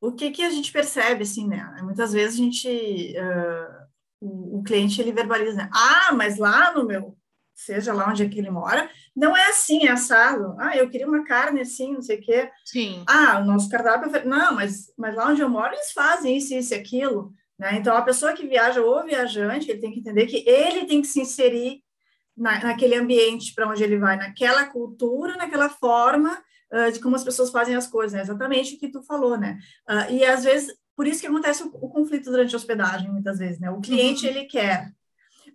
O 0.00 0.12
que, 0.12 0.30
que 0.30 0.42
a 0.42 0.50
gente 0.50 0.70
percebe, 0.70 1.22
assim, 1.22 1.48
né? 1.48 1.64
Muitas 1.82 2.12
vezes 2.12 2.38
a 2.38 2.42
gente. 2.42 3.14
Uh, 3.16 3.84
o, 4.20 4.58
o, 4.58 4.62
cliente 4.62 5.00
ele 5.00 5.12
verbaliza, 5.12 5.56
né? 5.56 5.70
Ah, 5.72 6.12
mas 6.12 6.38
lá 6.38 6.72
no 6.72 6.86
meu 6.86 7.16
seja 7.54 7.92
lá 7.92 8.08
onde 8.10 8.22
é 8.22 8.28
que 8.28 8.38
ele 8.38 8.50
mora, 8.50 8.90
não 9.14 9.36
é 9.36 9.48
assim, 9.48 9.86
é 9.86 9.90
assado. 9.90 10.56
Ah, 10.58 10.76
eu 10.76 10.90
queria 10.90 11.06
uma 11.06 11.24
carne 11.24 11.60
assim, 11.60 11.92
não 11.92 12.02
sei 12.02 12.18
o 12.18 12.20
quê. 12.20 12.50
Sim. 12.64 13.04
Ah, 13.06 13.38
o 13.38 13.44
nosso 13.44 13.68
cardápio... 13.68 14.14
É... 14.14 14.24
Não, 14.24 14.54
mas, 14.54 14.92
mas 14.98 15.14
lá 15.14 15.28
onde 15.28 15.40
eu 15.40 15.48
moro, 15.48 15.72
eles 15.72 15.92
fazem 15.92 16.36
isso, 16.36 16.54
isso 16.54 16.74
e 16.74 16.76
aquilo. 16.76 17.32
Né? 17.58 17.76
Então, 17.76 17.96
a 17.96 18.02
pessoa 18.02 18.32
que 18.32 18.46
viaja 18.46 18.82
ou 18.82 19.04
viajante, 19.04 19.70
ele 19.70 19.80
tem 19.80 19.92
que 19.92 20.00
entender 20.00 20.26
que 20.26 20.44
ele 20.48 20.86
tem 20.86 21.00
que 21.00 21.06
se 21.06 21.20
inserir 21.20 21.82
na, 22.36 22.60
naquele 22.64 22.96
ambiente 22.96 23.54
para 23.54 23.68
onde 23.68 23.82
ele 23.82 23.98
vai, 23.98 24.16
naquela 24.16 24.66
cultura, 24.66 25.36
naquela 25.36 25.68
forma 25.68 26.42
uh, 26.72 26.90
de 26.90 26.98
como 26.98 27.14
as 27.14 27.22
pessoas 27.24 27.50
fazem 27.50 27.76
as 27.76 27.86
coisas, 27.86 28.12
né? 28.12 28.22
exatamente 28.22 28.74
o 28.74 28.78
que 28.78 28.88
tu 28.88 29.02
falou, 29.02 29.38
né? 29.38 29.58
Uh, 29.88 30.12
e 30.12 30.24
às 30.24 30.42
vezes, 30.42 30.74
por 30.96 31.06
isso 31.06 31.20
que 31.20 31.28
acontece 31.28 31.62
o, 31.62 31.68
o, 31.68 31.88
conflito 31.88 32.30
durante 32.30 32.54
a 32.54 32.58
hospedagem, 32.58 33.10
muitas 33.10 33.38
vezes, 33.38 33.60
né? 33.60 33.70
O 33.70 33.80
cliente, 33.80 34.24
uhum. 34.24 34.30
ele 34.32 34.44
quer 34.46 34.92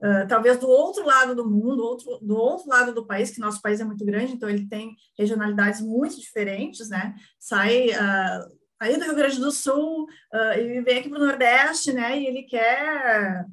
Uh, 0.02 0.26
talvez 0.30 0.58
do 0.58 0.70
outro 0.70 1.06
lado 1.06 1.36
do 1.36 1.46
mundo, 1.46 1.84
outro, 1.84 2.20
do 2.22 2.38
outro 2.38 2.70
lado 2.70 2.94
do 2.94 3.06
país, 3.06 3.32
que 3.32 3.42
nosso 3.42 3.62
país 3.62 3.82
é 3.82 3.84
muito 3.84 4.06
grande, 4.06 4.32
então 4.32 4.50
ele 4.50 4.66
tem 4.66 4.96
regionalidades 5.18 5.82
muito 5.82 6.18
diferentes, 6.18 6.88
né? 6.90 7.16
Sai 7.38 7.90
uh, 7.90 8.60
aí 8.80 8.98
do 8.98 9.04
Rio 9.04 9.16
Grande 9.16 9.40
do 9.40 9.52
Sul 9.52 10.04
uh, 10.34 10.58
e 10.58 10.82
vem 10.82 11.00
aqui 11.00 11.10
para 11.10 11.20
o 11.20 11.26
Nordeste, 11.26 11.92
né? 11.92 12.18
E 12.18 12.26
ele 12.26 12.44
quer, 12.44 13.46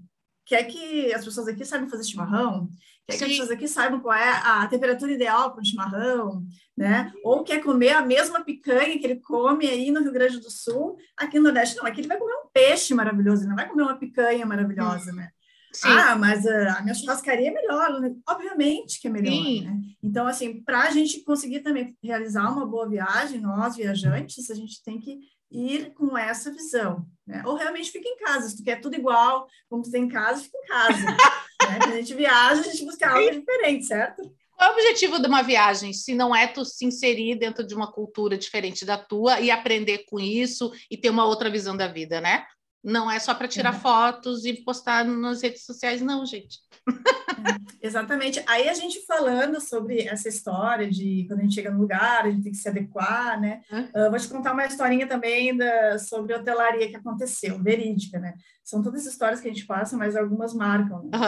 quer 0.46 0.62
que 0.64 1.12
as 1.12 1.24
pessoas 1.24 1.48
aqui 1.48 1.64
saibam 1.64 1.90
fazer 1.90 2.04
chimarrão, 2.04 2.68
quer 3.08 3.14
Sim. 3.14 3.18
que 3.18 3.24
as 3.24 3.30
pessoas 3.30 3.50
aqui 3.50 3.66
saibam 3.66 3.98
qual 3.98 4.16
é 4.16 4.30
a 4.44 4.68
temperatura 4.68 5.10
ideal 5.10 5.50
para 5.50 5.62
um 5.62 5.64
chimarrão, 5.64 6.44
né? 6.76 7.12
Ou 7.24 7.42
quer 7.42 7.60
comer 7.60 7.90
a 7.90 8.02
mesma 8.02 8.44
picanha 8.44 8.96
que 9.00 9.04
ele 9.04 9.20
come 9.20 9.66
aí 9.66 9.90
no 9.90 10.00
Rio 10.00 10.12
Grande 10.12 10.38
do 10.38 10.50
Sul, 10.50 10.96
aqui 11.16 11.38
no 11.38 11.44
Nordeste. 11.44 11.76
Não, 11.76 11.86
aqui 11.86 12.02
ele 12.02 12.08
vai 12.08 12.18
comer 12.18 12.34
um 12.34 12.48
peixe 12.52 12.94
maravilhoso, 12.94 13.42
ele 13.42 13.48
não 13.48 13.56
vai 13.56 13.68
comer 13.68 13.82
uma 13.82 13.98
picanha 13.98 14.46
maravilhosa, 14.46 15.12
né? 15.12 15.30
Sim. 15.76 15.88
Ah, 15.88 16.16
mas 16.16 16.46
a 16.46 16.80
minha 16.80 16.94
churrascaria 16.94 17.48
é 17.48 17.52
melhor. 17.52 18.00
Né? 18.00 18.14
Obviamente 18.26 18.98
que 18.98 19.08
é 19.08 19.10
melhor, 19.10 19.34
né? 19.62 19.80
Então, 20.02 20.26
assim, 20.26 20.62
para 20.62 20.84
a 20.84 20.90
gente 20.90 21.22
conseguir 21.22 21.60
também 21.60 21.94
realizar 22.02 22.50
uma 22.50 22.64
boa 22.64 22.88
viagem, 22.88 23.40
nós 23.40 23.76
viajantes, 23.76 24.50
a 24.50 24.54
gente 24.54 24.82
tem 24.82 24.98
que 24.98 25.18
ir 25.50 25.92
com 25.92 26.16
essa 26.16 26.50
visão, 26.50 27.06
né? 27.26 27.42
Ou 27.44 27.56
realmente 27.56 27.90
fica 27.90 28.08
em 28.08 28.16
casa. 28.16 28.48
Se 28.48 28.56
tu 28.56 28.64
quer 28.64 28.80
tudo 28.80 28.96
igual, 28.96 29.46
como 29.68 29.82
tu 29.82 29.90
tem 29.90 30.04
em 30.04 30.08
casa, 30.08 30.42
fica 30.42 30.56
em 30.58 30.66
casa. 30.66 31.04
né? 31.04 31.16
Quando 31.82 31.92
a 31.92 31.96
gente 31.96 32.14
viaja, 32.14 32.60
a 32.60 32.64
gente 32.64 32.84
busca 32.84 33.08
algo 33.10 33.30
diferente, 33.30 33.84
certo? 33.84 34.22
Qual 34.56 34.70
é 34.70 34.72
o 34.72 34.74
objetivo 34.74 35.20
de 35.20 35.28
uma 35.28 35.42
viagem, 35.42 35.92
se 35.92 36.14
não 36.14 36.34
é 36.34 36.46
tu 36.46 36.64
se 36.64 36.86
inserir 36.86 37.36
dentro 37.36 37.66
de 37.66 37.74
uma 37.74 37.92
cultura 37.92 38.38
diferente 38.38 38.86
da 38.86 38.96
tua 38.96 39.38
e 39.40 39.50
aprender 39.50 40.04
com 40.08 40.18
isso 40.18 40.72
e 40.90 40.96
ter 40.96 41.10
uma 41.10 41.26
outra 41.26 41.50
visão 41.50 41.76
da 41.76 41.86
vida, 41.86 42.20
né? 42.22 42.46
Não 42.86 43.10
é 43.10 43.18
só 43.18 43.34
para 43.34 43.48
tirar 43.48 43.74
é. 43.74 43.78
fotos 43.78 44.44
e 44.44 44.52
postar 44.62 45.04
nas 45.04 45.42
redes 45.42 45.64
sociais, 45.64 46.00
não, 46.00 46.24
gente. 46.24 46.60
É, 46.88 47.86
exatamente. 47.86 48.40
Aí 48.46 48.68
a 48.68 48.74
gente 48.74 49.04
falando 49.04 49.60
sobre 49.60 50.02
essa 50.02 50.28
história 50.28 50.88
de 50.88 51.24
quando 51.26 51.40
a 51.40 51.42
gente 51.42 51.54
chega 51.56 51.68
no 51.68 51.80
lugar, 51.80 52.24
a 52.24 52.30
gente 52.30 52.44
tem 52.44 52.52
que 52.52 52.58
se 52.58 52.68
adequar, 52.68 53.40
né? 53.40 53.60
Uh, 53.72 54.08
vou 54.08 54.20
te 54.20 54.28
contar 54.28 54.52
uma 54.52 54.64
historinha 54.64 55.04
também 55.08 55.56
da, 55.56 55.98
sobre 55.98 56.32
hotelaria 56.32 56.88
que 56.88 56.94
aconteceu, 56.94 57.60
verídica, 57.60 58.20
né? 58.20 58.34
São 58.62 58.80
todas 58.80 59.04
histórias 59.04 59.40
que 59.40 59.48
a 59.48 59.52
gente 59.52 59.66
passa, 59.66 59.96
mas 59.96 60.14
algumas 60.14 60.54
marcam. 60.54 61.10
Né? 61.12 61.18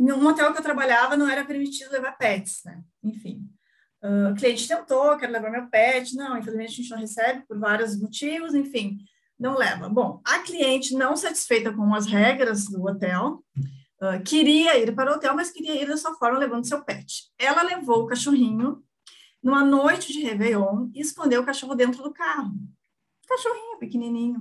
Uhum. 0.00 0.24
Uh, 0.24 0.26
hotel 0.26 0.52
que 0.52 0.58
eu 0.58 0.64
trabalhava 0.64 1.16
não 1.16 1.28
era 1.28 1.44
permitido 1.44 1.92
levar 1.92 2.18
pets, 2.18 2.62
né? 2.64 2.82
Enfim. 3.04 3.40
Uh, 4.02 4.32
o 4.32 4.34
cliente 4.34 4.66
tentou, 4.66 5.16
quero 5.16 5.32
levar 5.32 5.48
meu 5.48 5.68
pet, 5.68 6.16
não, 6.16 6.36
infelizmente 6.36 6.72
a 6.72 6.74
gente 6.74 6.90
não 6.90 6.98
recebe 6.98 7.44
por 7.46 7.56
vários 7.56 7.96
motivos, 8.00 8.52
enfim 8.52 8.98
não 9.38 9.56
leva. 9.56 9.88
Bom, 9.88 10.20
a 10.24 10.38
cliente 10.40 10.94
não 10.94 11.16
satisfeita 11.16 11.72
com 11.72 11.94
as 11.94 12.06
regras 12.06 12.66
do 12.66 12.84
hotel, 12.84 13.44
uh, 14.00 14.22
queria 14.24 14.78
ir 14.78 14.94
para 14.94 15.12
o 15.12 15.16
hotel, 15.16 15.34
mas 15.34 15.50
queria 15.50 15.80
ir 15.80 15.86
da 15.86 15.96
sua 15.96 16.14
forma 16.14 16.38
levando 16.38 16.66
seu 16.66 16.82
pet. 16.82 17.24
Ela 17.38 17.62
levou 17.62 18.04
o 18.04 18.06
cachorrinho 18.06 18.82
numa 19.42 19.64
noite 19.64 20.12
de 20.12 20.22
Réveillon 20.22 20.90
e 20.94 21.00
escondeu 21.00 21.42
o 21.42 21.46
cachorro 21.46 21.74
dentro 21.74 22.02
do 22.02 22.12
carro. 22.12 22.52
Cachorrinho 23.28 23.78
pequenininho. 23.78 24.40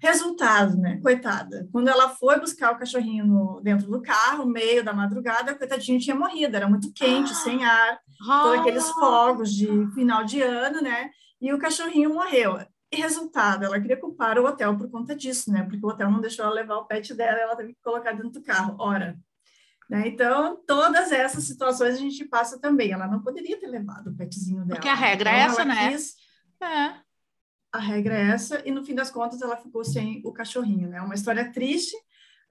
Resultado, 0.00 0.76
né? 0.76 1.00
Coitada. 1.00 1.68
Quando 1.72 1.88
ela 1.88 2.08
foi 2.08 2.38
buscar 2.38 2.72
o 2.72 2.78
cachorrinho 2.78 3.26
no, 3.26 3.60
dentro 3.60 3.90
do 3.90 4.00
carro, 4.00 4.46
meio 4.46 4.84
da 4.84 4.92
madrugada, 4.92 5.54
coitadinho 5.54 5.98
tinha 5.98 6.14
morrido. 6.14 6.56
Era 6.56 6.68
muito 6.68 6.92
quente, 6.92 7.32
ah, 7.32 7.34
sem 7.34 7.64
ar, 7.64 7.98
ah, 8.28 8.42
todos 8.42 8.60
aqueles 8.60 8.88
fogos 8.94 9.52
de 9.52 9.66
final 9.94 10.24
de 10.24 10.40
ano, 10.42 10.80
né? 10.80 11.10
E 11.40 11.52
o 11.52 11.58
cachorrinho 11.58 12.14
morreu. 12.14 12.58
E 12.94 13.00
resultado, 13.00 13.64
ela 13.64 13.80
queria 13.80 13.96
culpar 13.96 14.38
o 14.38 14.46
hotel 14.46 14.76
por 14.76 14.88
conta 14.88 15.16
disso, 15.16 15.50
né? 15.52 15.64
Porque 15.64 15.84
o 15.84 15.88
hotel 15.88 16.08
não 16.10 16.20
deixou 16.20 16.44
ela 16.44 16.54
levar 16.54 16.76
o 16.76 16.84
pet 16.84 17.12
dela, 17.12 17.38
ela 17.38 17.56
teve 17.56 17.74
que 17.74 17.82
colocar 17.82 18.12
dentro 18.12 18.30
do 18.30 18.42
carro. 18.42 18.76
Ora, 18.78 19.18
né? 19.90 20.06
Então, 20.06 20.62
todas 20.66 21.10
essas 21.10 21.44
situações 21.44 21.94
a 21.94 21.98
gente 21.98 22.24
passa 22.24 22.58
também. 22.58 22.92
Ela 22.92 23.08
não 23.08 23.20
poderia 23.20 23.58
ter 23.58 23.66
levado 23.66 24.10
o 24.10 24.14
petzinho 24.14 24.64
dela. 24.64 24.76
Porque 24.76 24.88
a 24.88 24.94
regra 24.94 25.30
é 25.30 25.42
então, 25.42 25.44
é 25.44 25.52
essa, 25.52 25.64
né? 25.64 25.90
Quis... 25.90 26.14
É. 26.62 27.04
A 27.72 27.78
regra 27.78 28.16
é 28.16 28.28
essa, 28.28 28.62
e 28.64 28.70
no 28.70 28.84
fim 28.84 28.94
das 28.94 29.10
contas 29.10 29.42
ela 29.42 29.56
ficou 29.56 29.84
sem 29.84 30.22
o 30.24 30.32
cachorrinho, 30.32 30.88
né? 30.88 31.00
Uma 31.00 31.16
história 31.16 31.50
triste, 31.50 31.96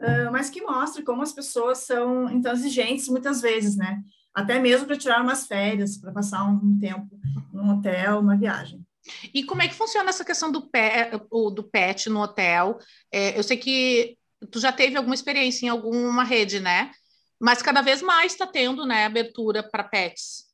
uh, 0.01 0.29
mas 0.29 0.49
que 0.49 0.61
mostra 0.61 1.01
como 1.01 1.21
as 1.21 1.31
pessoas 1.31 1.77
são 1.77 2.29
intransigentes 2.29 3.07
muitas 3.07 3.41
vezes, 3.41 3.77
né? 3.77 4.03
Até 4.33 4.59
mesmo 4.59 4.85
para 4.85 4.97
tirar 4.97 5.21
umas 5.21 5.47
férias, 5.47 5.97
para 5.97 6.11
passar 6.11 6.43
um 6.43 6.77
tempo 6.77 7.07
num 7.53 7.77
hotel, 7.77 8.19
uma 8.19 8.35
viagem. 8.35 8.85
E 9.33 9.43
como 9.43 9.61
é 9.61 9.67
que 9.67 9.73
funciona 9.73 10.09
essa 10.09 10.23
questão 10.23 10.51
do 10.51 10.69
pet, 10.69 11.11
do 11.29 11.63
pet 11.63 12.09
no 12.09 12.21
hotel? 12.21 12.79
É, 13.11 13.37
eu 13.37 13.43
sei 13.43 13.57
que 13.57 14.17
tu 14.51 14.59
já 14.59 14.71
teve 14.71 14.97
alguma 14.97 15.15
experiência 15.15 15.65
em 15.65 15.69
alguma 15.69 16.23
rede, 16.23 16.59
né? 16.59 16.91
Mas 17.39 17.61
cada 17.61 17.81
vez 17.81 18.01
mais 18.01 18.31
está 18.31 18.47
tendo, 18.47 18.85
né, 18.85 19.05
abertura 19.05 19.61
para 19.63 19.83
pets. 19.83 20.45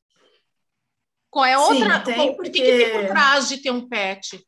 Qual 1.30 1.46
é 1.46 1.54
a 1.54 1.60
outra? 1.60 2.00
Sim, 2.00 2.04
tem, 2.04 2.36
porque... 2.36 2.50
O 2.50 2.52
que, 2.52 2.62
que 2.86 2.90
por 2.92 3.08
trás 3.08 3.48
de 3.48 3.58
ter 3.58 3.72
um 3.72 3.88
pet? 3.88 4.44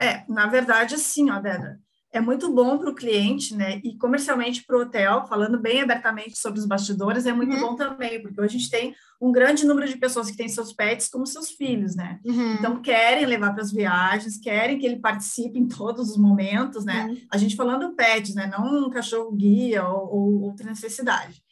É, 0.00 0.24
na 0.28 0.46
verdade, 0.46 0.94
assim, 0.94 1.30
ó, 1.30 1.40
Débora, 1.40 1.80
é 2.12 2.20
muito 2.20 2.52
bom 2.52 2.76
para 2.76 2.90
o 2.90 2.94
cliente, 2.94 3.56
né? 3.56 3.80
E 3.82 3.96
comercialmente 3.96 4.62
para 4.64 4.76
o 4.76 4.82
hotel, 4.82 5.26
falando 5.26 5.58
bem 5.58 5.80
abertamente 5.80 6.38
sobre 6.38 6.60
os 6.60 6.66
bastidores, 6.66 7.24
é 7.24 7.32
muito 7.32 7.54
uhum. 7.54 7.60
bom 7.60 7.74
também, 7.74 8.20
porque 8.20 8.38
hoje 8.38 8.56
a 8.56 8.58
gente 8.58 8.70
tem 8.70 8.94
um 9.18 9.32
grande 9.32 9.64
número 9.64 9.88
de 9.88 9.96
pessoas 9.96 10.30
que 10.30 10.36
têm 10.36 10.48
seus 10.48 10.74
pets 10.74 11.08
como 11.08 11.26
seus 11.26 11.50
filhos, 11.50 11.96
né? 11.96 12.20
Uhum. 12.24 12.54
Então 12.54 12.82
querem 12.82 13.24
levar 13.24 13.52
para 13.54 13.62
as 13.62 13.72
viagens, 13.72 14.36
querem 14.36 14.78
que 14.78 14.84
ele 14.84 15.00
participe 15.00 15.58
em 15.58 15.66
todos 15.66 16.10
os 16.10 16.16
momentos, 16.18 16.84
né? 16.84 17.06
Uhum. 17.06 17.16
A 17.30 17.38
gente 17.38 17.56
falando 17.56 17.94
pets, 17.94 18.34
né? 18.34 18.46
Não 18.46 18.86
um 18.86 18.90
cachorro 18.90 19.32
guia 19.32 19.86
ou, 19.88 20.14
ou 20.14 20.42
outra 20.42 20.66
necessidade. 20.66 21.42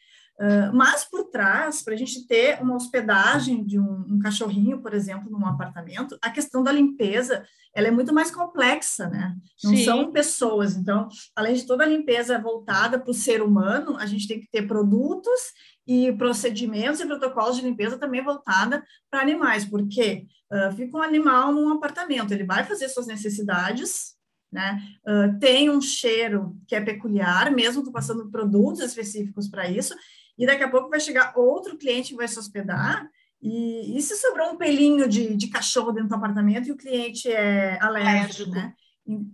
Uh, 0.40 0.74
mas 0.74 1.04
por 1.04 1.24
trás, 1.24 1.82
para 1.82 1.92
a 1.92 1.96
gente 1.96 2.26
ter 2.26 2.62
uma 2.62 2.74
hospedagem 2.74 3.62
de 3.62 3.78
um, 3.78 4.06
um, 4.08 4.18
cachorrinho, 4.18 4.80
por 4.80 4.94
exemplo, 4.94 5.30
num 5.30 5.44
apartamento, 5.44 6.18
a 6.22 6.30
questão 6.30 6.62
da 6.62 6.72
limpeza 6.72 7.44
ela 7.74 7.88
é 7.88 7.90
muito 7.90 8.12
mais 8.12 8.30
complexa, 8.30 9.08
né? 9.08 9.36
Não 9.62 9.76
Sim. 9.76 9.84
são 9.84 10.12
pessoas. 10.12 10.76
Então, 10.76 11.08
além 11.36 11.54
de 11.54 11.66
toda 11.66 11.84
a 11.84 11.86
limpeza 11.86 12.38
voltada 12.38 12.98
para 12.98 13.10
o 13.10 13.14
ser 13.14 13.42
humano, 13.42 13.96
a 13.96 14.06
gente 14.06 14.26
tem 14.26 14.40
que 14.40 14.50
ter 14.50 14.66
produtos 14.66 15.40
e 15.86 16.12
procedimentos 16.12 17.00
e 17.00 17.06
protocolos 17.06 17.56
de 17.56 17.62
limpeza 17.62 17.98
também 17.98 18.22
voltada 18.22 18.84
para 19.10 19.20
animais, 19.20 19.64
porque 19.64 20.26
uh, 20.52 20.72
fica 20.76 20.96
um 20.96 21.02
animal 21.02 21.52
num 21.52 21.72
apartamento, 21.72 22.32
ele 22.32 22.44
vai 22.44 22.64
fazer 22.64 22.88
suas 22.88 23.06
necessidades, 23.06 24.14
né? 24.52 24.80
Uh, 25.06 25.38
tem 25.38 25.70
um 25.70 25.80
cheiro 25.80 26.56
que 26.66 26.74
é 26.74 26.80
peculiar, 26.80 27.50
mesmo 27.52 27.82
tu 27.82 27.92
passando 27.92 28.30
produtos 28.30 28.82
específicos 28.82 29.48
para 29.48 29.68
isso, 29.68 29.94
e 30.36 30.46
daqui 30.46 30.62
a 30.62 30.70
pouco 30.70 30.88
vai 30.88 31.00
chegar 31.00 31.32
outro 31.36 31.76
cliente 31.76 32.10
que 32.10 32.16
vai 32.16 32.28
se 32.28 32.38
hospedar, 32.38 33.08
e, 33.42 33.96
e 33.96 34.02
se 34.02 34.16
sobrou 34.16 34.50
um 34.50 34.56
pelinho 34.56 35.08
de, 35.08 35.34
de 35.34 35.48
cachorro 35.48 35.92
dentro 35.92 36.10
do 36.10 36.14
apartamento 36.14 36.68
e 36.68 36.72
o 36.72 36.76
cliente 36.76 37.30
é 37.30 37.78
alérgico, 37.80 38.50
né? 38.50 38.74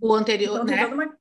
O 0.01 0.13
anterior, 0.13 0.61
então, 0.63 0.65
né? 0.65 0.85
Uma... 0.87 1.17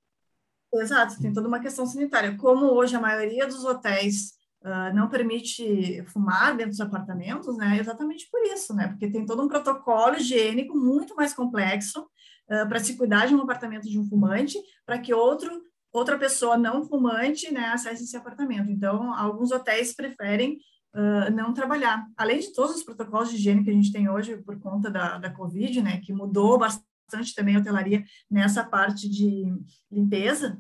Exato, 0.75 1.21
tem 1.21 1.33
toda 1.33 1.49
uma 1.49 1.61
questão 1.61 1.87
sanitária. 1.87 2.37
Como 2.37 2.67
hoje 2.67 2.95
a 2.95 3.01
maioria 3.01 3.47
dos 3.47 3.65
hotéis 3.65 4.33
uh, 4.63 4.95
não 4.95 5.09
permite 5.09 6.05
fumar 6.13 6.57
dentro 6.57 6.71
dos 6.71 6.81
apartamentos, 6.81 7.57
né? 7.57 7.79
Exatamente 7.79 8.29
por 8.31 8.41
isso, 8.45 8.73
né? 8.73 8.89
Porque 8.89 9.11
tem 9.11 9.27
todo 9.27 9.43
um 9.43 9.49
protocolo 9.49 10.17
higiênico 10.17 10.77
muito 10.77 11.15
mais 11.17 11.35
complexo 11.35 12.01
uh, 12.03 12.69
para 12.69 12.79
se 12.79 12.97
cuidar 12.97 13.27
de 13.27 13.35
um 13.35 13.43
apartamento 13.43 13.89
de 13.89 13.99
um 13.99 14.09
fumante, 14.09 14.59
para 14.85 14.99
que 14.99 15.13
outro 15.13 15.51
outra 15.93 16.19
pessoa 16.19 16.59
não 16.59 16.85
fumante, 16.85 17.51
né, 17.51 17.69
acesse 17.69 18.05
esse 18.05 18.17
apartamento. 18.17 18.71
Então, 18.71 19.15
alguns 19.15 19.51
hotéis 19.51 19.95
preferem 19.95 20.59
uh, 20.97 21.31
não 21.31 21.53
trabalhar. 21.53 22.07
Além 22.17 22.41
de 22.41 22.53
todos 22.53 22.77
os 22.77 22.83
protocolos 22.83 23.29
de 23.29 23.37
higiene 23.37 23.63
que 23.63 23.71
a 23.71 23.75
gente 23.75 23.93
tem 23.93 24.09
hoje 24.09 24.39
por 24.39 24.59
conta 24.59 24.91
da, 24.91 25.19
da 25.19 25.31
Covid, 25.31 25.83
né, 25.83 26.01
que 26.01 26.13
mudou 26.13 26.59
bastante 26.59 27.35
também 27.35 27.55
a 27.55 27.61
hotelaria 27.61 28.05
nessa 28.31 28.65
parte 28.65 29.09
de 29.09 29.55
limpeza. 29.93 30.59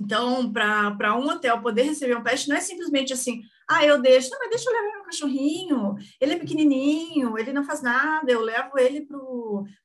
Então, 0.00 0.52
para 0.52 1.16
um 1.16 1.28
hotel 1.28 1.60
poder 1.62 1.82
receber 1.82 2.16
um 2.16 2.22
pet, 2.22 2.48
não 2.48 2.56
é 2.56 2.60
simplesmente 2.60 3.12
assim, 3.12 3.42
ah, 3.68 3.84
eu 3.84 4.02
deixo, 4.02 4.28
não, 4.30 4.38
mas 4.40 4.50
deixa 4.50 4.68
eu 4.68 4.74
levar 4.74 4.96
meu 4.96 5.04
cachorrinho, 5.04 5.94
ele 6.20 6.32
é 6.32 6.38
pequenininho, 6.38 7.38
ele 7.38 7.52
não 7.52 7.64
faz 7.64 7.80
nada, 7.80 8.30
eu 8.30 8.40
levo 8.40 8.76
ele 8.76 9.06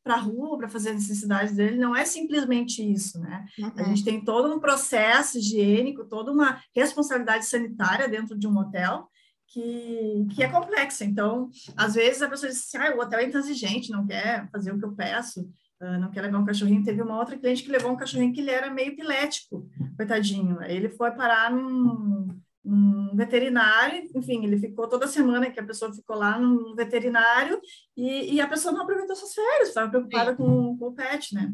para 0.03 0.15
a 0.15 0.19
rua 0.19 0.57
para 0.57 0.67
fazer 0.67 0.89
as 0.89 0.95
necessidades 0.95 1.55
dele, 1.55 1.77
não 1.77 1.95
é 1.95 2.05
simplesmente 2.05 2.81
isso, 2.81 3.19
né? 3.19 3.45
Uhum. 3.59 3.71
A 3.77 3.83
gente 3.83 4.03
tem 4.03 4.23
todo 4.23 4.53
um 4.53 4.59
processo 4.59 5.37
higiênico, 5.37 6.05
toda 6.05 6.31
uma 6.31 6.59
responsabilidade 6.75 7.45
sanitária 7.45 8.09
dentro 8.09 8.37
de 8.37 8.47
um 8.47 8.57
hotel, 8.57 9.07
que, 9.51 10.27
que 10.35 10.43
é 10.43 10.49
complexa. 10.49 11.03
Então, 11.03 11.49
às 11.75 11.95
vezes 11.95 12.21
a 12.21 12.29
pessoa 12.29 12.51
diz 12.51 12.59
assim, 12.59 12.77
ah, 12.77 12.95
o 12.95 13.01
hotel 13.01 13.19
é 13.19 13.25
intransigente, 13.25 13.91
não 13.91 14.05
quer 14.05 14.49
fazer 14.51 14.71
o 14.71 14.77
que 14.77 14.85
eu 14.85 14.93
peço, 14.93 15.41
uh, 15.81 15.99
não 15.99 16.11
quer 16.11 16.21
levar 16.21 16.39
um 16.39 16.45
cachorrinho. 16.45 16.83
Teve 16.83 17.01
uma 17.01 17.17
outra 17.17 17.37
cliente 17.37 17.63
que 17.63 17.71
levou 17.71 17.91
um 17.91 17.97
cachorrinho 17.97 18.33
que 18.33 18.41
ele 18.41 18.51
era 18.51 18.71
meio 18.71 18.89
epilético, 18.89 19.67
coitadinho. 19.97 20.59
Aí 20.59 20.75
ele 20.75 20.89
foi 20.89 21.11
parar 21.11 21.51
num, 21.51 22.27
num 22.63 23.15
veterinário, 23.15 24.07
enfim, 24.15 24.45
ele 24.45 24.59
ficou 24.59 24.87
toda 24.87 25.07
semana 25.07 25.49
que 25.49 25.59
a 25.59 25.65
pessoa 25.65 25.93
ficou 25.93 26.15
lá 26.15 26.39
no 26.39 26.75
veterinário 26.75 27.59
e, 27.97 28.35
e 28.35 28.41
a 28.41 28.47
pessoa 28.47 28.71
não 28.71 28.83
aproveitou 28.83 29.15
suas 29.15 29.33
férias, 29.33 29.69
estava 29.69 29.89
preocupada 29.89 30.35
com, 30.35 30.77
com 30.77 30.87
o 30.87 30.93
pet, 30.93 31.33
né? 31.33 31.51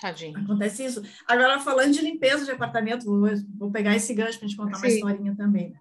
Tadinho. 0.00 0.38
Acontece 0.38 0.84
isso. 0.84 1.02
Agora, 1.26 1.60
falando 1.60 1.92
de 1.92 2.00
limpeza 2.00 2.44
de 2.44 2.50
apartamento, 2.50 3.04
vou, 3.04 3.28
vou 3.56 3.70
pegar 3.70 3.94
esse 3.94 4.12
gancho 4.12 4.38
para 4.38 4.46
a 4.46 4.48
gente 4.48 4.56
contar 4.56 4.76
Sim. 4.76 4.86
uma 4.86 4.92
historinha 4.92 5.36
também, 5.36 5.70
né? 5.70 5.78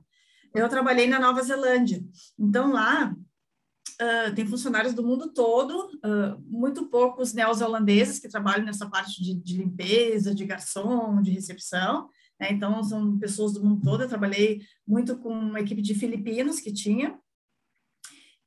Eu 0.53 0.69
trabalhei 0.69 1.07
na 1.07 1.19
Nova 1.19 1.41
Zelândia. 1.41 2.03
Então, 2.37 2.71
lá 2.71 3.15
uh, 4.01 4.35
tem 4.35 4.45
funcionários 4.45 4.93
do 4.93 5.03
mundo 5.03 5.33
todo, 5.33 5.89
uh, 6.05 6.39
muito 6.45 6.87
poucos 6.87 7.33
neozelandeses 7.33 8.19
que 8.19 8.29
trabalham 8.29 8.65
nessa 8.65 8.89
parte 8.89 9.21
de, 9.23 9.33
de 9.33 9.57
limpeza, 9.57 10.33
de 10.33 10.45
garçom, 10.45 11.21
de 11.21 11.31
recepção. 11.31 12.07
Né? 12.39 12.49
Então, 12.51 12.83
são 12.83 13.17
pessoas 13.17 13.53
do 13.53 13.63
mundo 13.63 13.81
todo. 13.81 14.03
Eu 14.03 14.09
trabalhei 14.09 14.61
muito 14.87 15.17
com 15.17 15.29
uma 15.29 15.59
equipe 15.59 15.81
de 15.81 15.95
filipinos 15.95 16.59
que 16.59 16.71
tinha. 16.71 17.17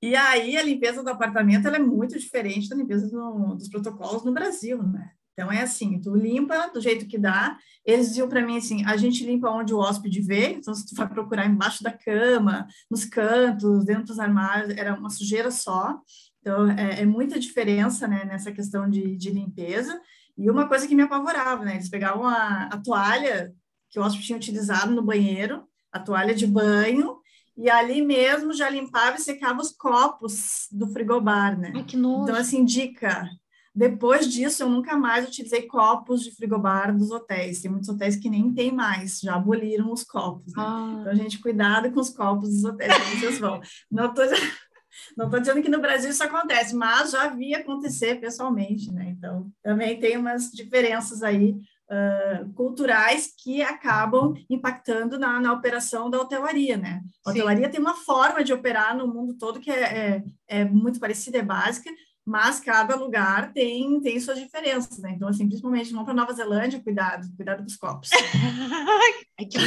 E 0.03 0.15
aí, 0.15 0.57
a 0.57 0.63
limpeza 0.63 1.03
do 1.03 1.11
apartamento 1.11 1.67
é 1.69 1.79
muito 1.79 2.19
diferente 2.19 2.69
da 2.69 2.77
limpeza 2.77 3.09
do, 3.09 3.55
dos 3.55 3.69
protocolos 3.69 4.25
no 4.25 4.33
Brasil, 4.33 4.83
né? 4.83 5.13
Então 5.37 5.53
é 5.53 5.61
assim, 5.61 6.01
tu 6.01 6.17
limpa 6.17 6.71
do 6.73 6.81
jeito 6.81 7.07
que 7.07 7.19
dá. 7.19 7.59
Eles 7.85 8.09
diziam 8.09 8.27
para 8.27 8.41
mim 8.41 8.57
assim, 8.57 8.83
a 8.87 8.97
gente 8.97 9.25
limpa 9.25 9.51
onde 9.51 9.75
o 9.75 9.79
hóspede 9.79 10.23
vê, 10.23 10.53
então 10.53 10.75
se 10.75 10.87
tu 10.87 10.95
vai 10.95 11.07
procurar 11.07 11.45
embaixo 11.45 11.83
da 11.83 11.93
cama, 11.93 12.67
nos 12.91 13.05
cantos, 13.05 13.85
dentro 13.85 14.05
dos 14.05 14.19
armários, 14.19 14.71
era 14.71 14.95
uma 14.95 15.11
sujeira 15.11 15.51
só. 15.51 16.01
Então 16.41 16.71
é, 16.71 17.03
é 17.03 17.05
muita 17.05 17.39
diferença, 17.39 18.09
né, 18.09 18.25
nessa 18.25 18.51
questão 18.51 18.89
de, 18.89 19.15
de, 19.15 19.31
limpeza. 19.31 20.01
E 20.39 20.51
uma 20.51 20.67
coisa 20.67 20.89
que 20.89 20.95
me 20.95 21.03
apavorava, 21.03 21.65
né, 21.67 21.75
eles 21.75 21.91
pegavam 21.91 22.27
a, 22.27 22.71
a 22.73 22.79
toalha 22.79 23.53
que 23.91 24.01
o 24.01 24.03
hóspede 24.03 24.27
tinha 24.27 24.39
utilizado 24.39 24.95
no 24.95 25.03
banheiro, 25.03 25.65
a 25.93 26.01
toalha 26.01 26.35
de 26.35 26.47
banho, 26.47 27.19
e 27.57 27.69
ali 27.69 28.01
mesmo 28.01 28.55
já 28.55 28.71
limpava 28.71 29.17
e 29.17 29.21
secava 29.21 29.61
os 29.61 29.71
copos 29.71 30.67
do 30.73 30.87
frigobar, 30.89 31.59
né? 31.59 31.73
Ai, 31.75 31.85
que 31.85 31.97
nojo. 31.97 32.23
Então, 32.23 32.37
assim, 32.37 32.65
dica, 32.65 33.29
depois 33.77 34.27
disso, 34.27 34.63
eu 34.63 34.71
nunca 34.71 34.97
mais 34.97 35.29
utilizei 35.29 35.67
copos 35.67 36.23
de 36.23 36.35
frigobar 36.35 36.97
dos 36.97 37.11
hotéis. 37.11 37.61
Tem 37.61 37.71
muitos 37.71 37.91
hotéis 37.91 38.17
que 38.17 38.31
nem 38.31 38.51
tem 38.55 38.73
mais, 38.73 39.21
já 39.21 39.35
aboliram 39.35 39.93
os 39.93 40.03
copos. 40.03 40.55
Né? 40.55 40.65
Ah. 40.67 40.97
Então, 41.03 41.15
gente, 41.15 41.39
cuidado 41.39 41.93
com 41.93 42.01
os 42.01 42.09
copos 42.09 42.49
dos 42.49 42.65
hotéis 42.65 42.97
que 42.97 43.17
vocês 43.19 43.39
vão. 43.39 43.61
Não 43.91 44.07
estou 44.07 44.25
não 45.15 45.29
tô 45.29 45.39
dizendo 45.39 45.61
que 45.61 45.69
no 45.69 45.83
Brasil 45.83 46.09
isso 46.09 46.25
acontece, 46.25 46.75
mas 46.75 47.11
já 47.11 47.29
vi 47.29 47.55
acontecer 47.55 48.19
pessoalmente, 48.19 48.91
né? 48.91 49.11
Então, 49.11 49.51
também 49.63 50.01
tem 50.01 50.17
umas 50.17 50.51
diferenças 50.51 51.23
aí 51.23 51.51
uh, 51.51 52.51
culturais 52.55 53.31
que 53.37 53.61
acabam 53.61 54.33
impactando 54.49 55.19
na, 55.19 55.39
na 55.39 55.53
operação 55.53 56.09
da 56.09 56.19
hotelaria, 56.19 56.79
né? 56.79 57.03
A 57.27 57.31
hotelaria 57.31 57.67
Sim. 57.67 57.73
tem 57.73 57.81
uma 57.81 57.95
forma 57.95 58.43
de 58.43 58.55
operar 58.55 58.97
no 58.97 59.07
mundo 59.07 59.37
todo 59.37 59.61
que 59.61 59.71
é, 59.71 59.83
é, 59.83 60.25
é 60.49 60.65
muito 60.65 60.99
parecida, 60.99 61.37
é 61.37 61.43
básica, 61.43 61.91
mas 62.27 62.59
cada 62.59 62.97
lugar 62.97 63.53
tem, 63.53 64.01
tem 64.01 64.19
suas 64.19 64.37
diferenças, 64.37 64.99
né? 64.99 65.13
Então, 65.15 65.29
assim, 65.29 65.47
principalmente 65.47 65.93
vão 65.93 66.05
para 66.05 66.13
Nova 66.13 66.33
Zelândia, 66.33 66.83
cuidado, 66.83 67.25
cuidado 67.37 67.59
com 67.59 67.67
os 67.67 67.77
copos. 67.77 68.11
Ai, 69.39 69.47
que 69.47 69.59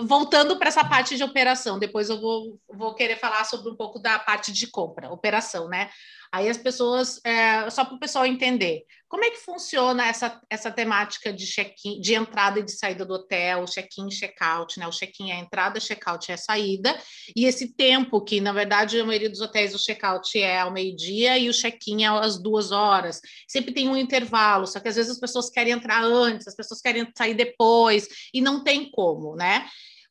Voltando 0.00 0.58
para 0.58 0.68
essa 0.68 0.82
parte 0.84 1.16
de 1.16 1.22
operação, 1.22 1.78
depois 1.78 2.08
eu 2.08 2.18
vou, 2.20 2.58
vou 2.72 2.94
querer 2.94 3.16
falar 3.16 3.44
sobre 3.44 3.70
um 3.70 3.76
pouco 3.76 3.98
da 3.98 4.18
parte 4.18 4.50
de 4.50 4.66
compra, 4.68 5.10
operação, 5.10 5.68
né? 5.68 5.90
Aí 6.32 6.48
as 6.48 6.58
pessoas, 6.58 7.20
é, 7.24 7.68
só 7.70 7.84
para 7.84 7.94
o 7.94 8.00
pessoal 8.00 8.26
entender, 8.26 8.82
como 9.08 9.24
é 9.24 9.30
que 9.30 9.38
funciona 9.38 10.06
essa, 10.06 10.40
essa 10.50 10.70
temática 10.70 11.32
de 11.32 11.46
check-in, 11.46 12.00
de 12.00 12.14
entrada 12.14 12.60
e 12.60 12.62
de 12.62 12.72
saída 12.72 13.04
do 13.06 13.14
hotel, 13.14 13.64
check-in 13.64 14.08
check-out, 14.08 14.78
né? 14.78 14.86
O 14.86 14.90
check-in 14.90 15.30
é 15.30 15.36
a 15.36 15.38
entrada, 15.38 15.80
check-out 15.80 16.30
é 16.30 16.34
a 16.34 16.38
saída, 16.38 16.94
e 17.34 17.46
esse 17.46 17.74
tempo 17.74 18.20
que, 18.20 18.40
na 18.40 18.52
verdade, 18.52 19.00
a 19.00 19.04
maioria 19.04 19.30
dos 19.30 19.40
hotéis 19.40 19.74
o 19.74 19.78
check-out 19.78 20.38
é 20.38 20.60
ao 20.60 20.70
meio-dia 20.70 21.38
e 21.38 21.48
o 21.48 21.54
check-in 21.54 22.04
é 22.04 22.08
às 22.08 22.38
duas 22.38 22.70
horas. 22.70 23.20
Sempre 23.48 23.72
tem 23.72 23.88
um 23.88 23.96
intervalo, 23.96 24.66
só 24.66 24.78
que 24.78 24.88
às 24.88 24.96
vezes 24.96 25.12
as 25.12 25.20
pessoas 25.20 25.48
querem 25.48 25.72
entrar 25.72 26.04
antes, 26.04 26.46
as 26.46 26.54
pessoas 26.54 26.82
querem 26.82 27.10
sair 27.16 27.34
depois, 27.34 28.06
e 28.34 28.42
não 28.42 28.62
tem 28.62 28.90
como, 28.90 29.34
né? 29.34 29.66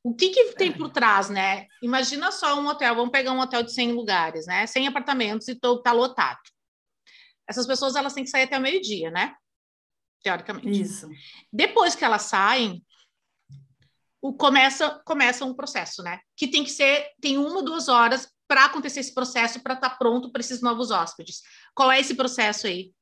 O 0.07 0.15
que, 0.15 0.29
que 0.29 0.53
tem 0.53 0.71
por 0.71 0.89
trás, 0.89 1.29
né? 1.29 1.67
Imagina 1.81 2.31
só 2.31 2.57
um 2.57 2.65
hotel, 2.65 2.95
vamos 2.95 3.11
pegar 3.11 3.33
um 3.33 3.41
hotel 3.41 3.61
de 3.61 3.73
100 3.73 3.91
lugares, 3.91 4.47
né? 4.47 4.65
100 4.65 4.87
apartamentos 4.87 5.49
e 5.49 5.51
está 5.51 5.91
lotado. 5.91 6.39
Essas 7.45 7.67
pessoas 7.67 7.93
elas 7.93 8.13
têm 8.13 8.23
que 8.23 8.29
sair 8.29 8.43
até 8.43 8.57
o 8.57 8.61
meio-dia, 8.61 9.11
né? 9.11 9.35
Teoricamente. 10.23 10.79
Isso. 10.79 11.09
Depois 11.51 11.93
que 11.93 12.05
elas 12.05 12.21
saem, 12.21 12.81
o 14.21 14.33
começa 14.33 15.01
começa 15.03 15.43
um 15.43 15.53
processo, 15.53 16.01
né? 16.01 16.21
Que 16.37 16.47
tem 16.47 16.63
que 16.63 16.71
ser 16.71 17.09
tem 17.19 17.37
uma 17.37 17.61
duas 17.61 17.89
horas 17.89 18.31
para 18.47 18.63
acontecer 18.63 19.01
esse 19.01 19.13
processo 19.13 19.59
para 19.61 19.73
estar 19.73 19.89
tá 19.89 19.95
pronto 19.97 20.31
para 20.31 20.39
esses 20.39 20.61
novos 20.61 20.89
hóspedes. 20.89 21.41
Qual 21.75 21.91
é 21.91 21.99
esse 21.99 22.15
processo 22.15 22.65
aí? 22.65 22.93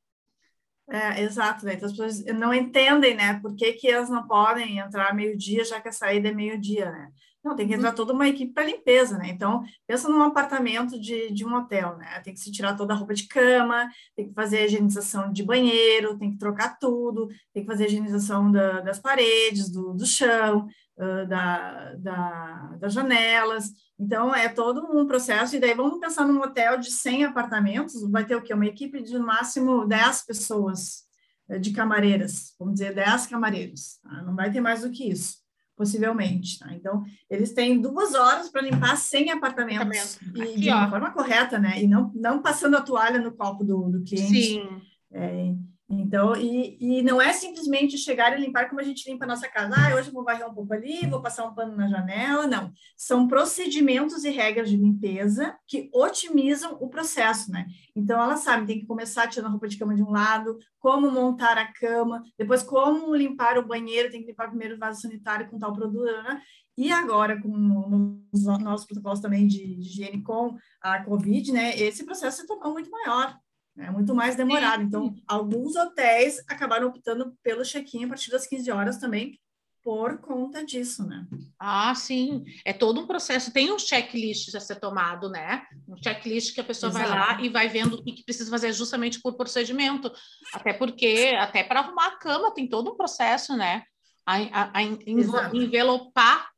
É, 0.88 1.24
exato, 1.24 1.66
né? 1.66 1.74
Então 1.74 1.88
as 1.88 1.94
pessoas 1.94 2.24
não 2.26 2.54
entendem, 2.54 3.16
né? 3.16 3.40
Por 3.40 3.56
que, 3.56 3.74
que 3.74 3.90
elas 3.90 4.10
não 4.10 4.28
podem 4.28 4.78
entrar 4.78 5.16
meio-dia, 5.16 5.64
já 5.66 5.82
que 5.82 5.90
a 5.90 5.92
saída 5.92 6.30
é 6.30 6.34
meio-dia, 6.34 6.92
né? 6.92 7.12
Não, 7.44 7.56
tem 7.56 7.68
que 7.68 7.76
entrar 7.76 7.92
toda 7.92 8.12
uma 8.12 8.28
equipe 8.28 8.52
para 8.52 8.66
limpeza, 8.66 9.20
né? 9.20 9.30
Então, 9.30 9.64
pensa 9.86 10.10
num 10.10 10.24
apartamento 10.24 11.00
de, 11.00 11.32
de 11.32 11.46
um 11.46 11.54
hotel, 11.56 11.96
né? 11.96 12.20
Tem 12.22 12.34
que 12.34 12.40
se 12.40 12.52
tirar 12.52 12.76
toda 12.76 12.94
a 12.94 12.98
roupa 12.98 13.14
de 13.14 13.28
cama, 13.28 13.88
tem 14.16 14.28
que 14.28 14.34
fazer 14.34 14.58
a 14.60 14.66
higienização 14.66 15.32
de 15.32 15.44
banheiro, 15.44 16.18
tem 16.18 16.32
que 16.32 16.40
trocar 16.40 16.78
tudo, 16.80 17.28
tem 17.54 17.64
que 17.64 17.70
fazer 17.70 17.84
a 17.84 17.88
higienização 17.88 18.52
da, 18.52 18.82
das 18.82 19.00
paredes, 19.00 19.70
do, 19.70 19.94
do 19.94 20.06
chão, 20.08 20.68
uh, 20.98 21.28
da, 21.28 21.94
da, 22.00 22.78
das 22.80 22.94
janelas. 22.94 23.70
Então, 24.00 24.36
é 24.36 24.50
todo 24.50 24.86
um 24.92 25.06
processo. 25.08 25.56
E 25.56 25.60
daí, 25.60 25.74
vamos 25.74 26.00
pensar 26.00 26.28
num 26.28 26.42
hotel 26.42 26.78
de 26.78 26.92
100 26.92 27.26
apartamentos, 27.26 28.02
vai 28.10 28.26
ter 28.26 28.36
o 28.36 28.42
quê? 28.42 28.54
Uma 28.54 28.66
equipe 28.66 29.02
de, 29.02 29.18
no 29.18 29.26
máximo, 29.26 29.86
10 29.86 30.26
pessoas 30.26 31.04
uh, 31.50 31.60
de 31.60 31.72
camareiras, 31.72 32.54
vamos 32.60 32.76
dizer, 32.76 32.94
10 32.94 33.28
camareiros. 33.28 34.00
Tá? 34.04 34.22
Não 34.24 34.36
vai 34.36 34.52
ter 34.52 34.60
mais 34.60 34.82
do 34.82 34.92
que 34.92 35.10
isso 35.10 35.46
possivelmente. 35.76 36.60
Tá? 36.60 36.74
Então, 36.74 37.04
eles 37.30 37.54
têm 37.54 37.80
duas 37.80 38.14
horas 38.16 38.50
para 38.50 38.62
limpar 38.62 38.96
100 38.96 39.32
apartamentos 39.32 40.18
e, 40.34 40.42
Aqui, 40.42 40.62
de 40.62 40.70
uma 40.70 40.88
ó. 40.88 40.90
forma 40.90 41.12
correta, 41.12 41.60
né? 41.60 41.82
E 41.82 41.88
não, 41.88 42.12
não 42.16 42.42
passando 42.42 42.78
a 42.78 42.82
toalha 42.82 43.20
no 43.20 43.34
copo 43.34 43.64
do, 43.64 43.90
do 43.90 44.04
cliente. 44.04 44.54
Sim. 44.54 44.82
É, 45.12 45.54
então, 45.88 46.36
e, 46.36 46.78
e 46.80 47.02
não 47.04 47.22
é 47.22 47.32
simplesmente 47.32 47.96
chegar 47.96 48.36
e 48.36 48.42
limpar 48.44 48.68
como 48.68 48.82
a 48.82 48.84
gente 48.84 49.08
limpa 49.08 49.26
a 49.26 49.28
nossa 49.28 49.48
casa. 49.48 49.76
Ah, 49.78 49.96
hoje 49.96 50.10
vou 50.10 50.24
varrer 50.24 50.50
um 50.50 50.54
pouco 50.54 50.74
ali, 50.74 51.06
vou 51.06 51.22
passar 51.22 51.46
um 51.46 51.54
pano 51.54 51.76
na 51.76 51.88
janela. 51.88 52.48
Não. 52.48 52.72
São 52.98 53.28
procedimentos 53.28 54.24
e 54.24 54.32
regras 54.32 54.70
de 54.70 54.78
limpeza 54.78 55.56
que 55.68 55.90
otimizam 55.94 56.76
o 56.82 56.90
processo, 56.90 57.52
né? 57.52 57.68
Então, 57.96 58.20
ela 58.20 58.36
sabe, 58.36 58.66
tem 58.66 58.80
que 58.80 58.88
começar 58.88 59.28
tirando 59.28 59.48
a 59.48 59.52
roupa 59.52 59.68
de 59.68 59.78
cama 59.78 59.94
de 59.94 60.02
um 60.02 60.10
lado, 60.10 60.58
como 60.80 61.12
montar 61.12 61.58
a 61.58 61.72
cama, 61.72 62.24
depois 62.38 62.64
como 62.64 63.16
limpar 63.16 63.60
o 63.60 63.68
banheiro, 63.68 64.10
tem 64.10 64.22
que 64.22 64.28
limpar 64.28 64.50
primeiro 64.50 64.76
o 64.76 64.80
vaso 64.80 65.02
sanitário 65.02 65.48
com 65.50 65.60
tal 65.60 65.72
produto, 65.72 66.04
né? 66.04 66.42
E 66.78 66.92
agora, 66.92 67.40
com 67.40 68.20
os 68.34 68.44
nossos 68.44 68.86
protocolos 68.88 69.22
também 69.22 69.48
de, 69.48 69.76
de 69.76 69.88
higiene 69.88 70.22
com 70.24 70.58
a 70.82 71.04
Covid, 71.04 71.52
né? 71.52 71.78
Esse 71.80 72.04
processo 72.04 72.42
se 72.42 72.48
tornou 72.48 72.74
muito 72.74 72.90
maior 72.90 73.38
é 73.78 73.92
muito 73.92 74.16
mais 74.16 74.36
demorado. 74.36 74.84
Então, 74.84 75.16
alguns 75.28 75.76
hotéis 75.76 76.40
acabaram 76.48 76.88
optando 76.88 77.36
pelo 77.44 77.64
check-in 77.64 78.06
a 78.06 78.08
partir 78.08 78.32
das 78.32 78.48
15 78.48 78.72
horas 78.72 78.98
também, 78.98 79.40
por 79.84 80.18
conta 80.18 80.66
disso, 80.66 81.06
né? 81.06 81.28
Ah, 81.60 81.94
sim. 81.94 82.44
É 82.66 82.74
todo 82.74 83.00
um 83.00 83.06
processo. 83.06 83.54
Tem 83.54 83.72
um 83.72 83.78
checklist 83.78 84.56
a 84.56 84.60
ser 84.60 84.80
tomado, 84.80 85.30
né? 85.30 85.64
Um 85.88 85.96
checklist 85.96 86.56
que 86.56 86.62
a 86.62 86.64
pessoa 86.64 86.90
Exato. 86.90 87.08
vai 87.08 87.20
lá 87.20 87.42
e 87.42 87.50
vai 87.50 87.70
vendo 87.70 87.98
o 87.98 88.04
que 88.04 88.24
precisa 88.24 88.50
fazer 88.50 88.74
justamente 88.74 89.22
por 89.22 89.38
procedimento. 89.38 90.12
Até 90.54 90.74
porque, 90.74 91.36
até 91.38 91.64
para 91.64 91.82
arrumar 91.82 92.08
a 92.08 92.18
cama, 92.18 92.54
tem 92.54 92.68
todo 92.68 92.94
um 92.94 92.98
processo, 92.98 93.56
né? 93.56 93.84
A, 94.26 94.38
a, 94.38 94.78
a 94.80 94.84
envelopar 94.84 96.50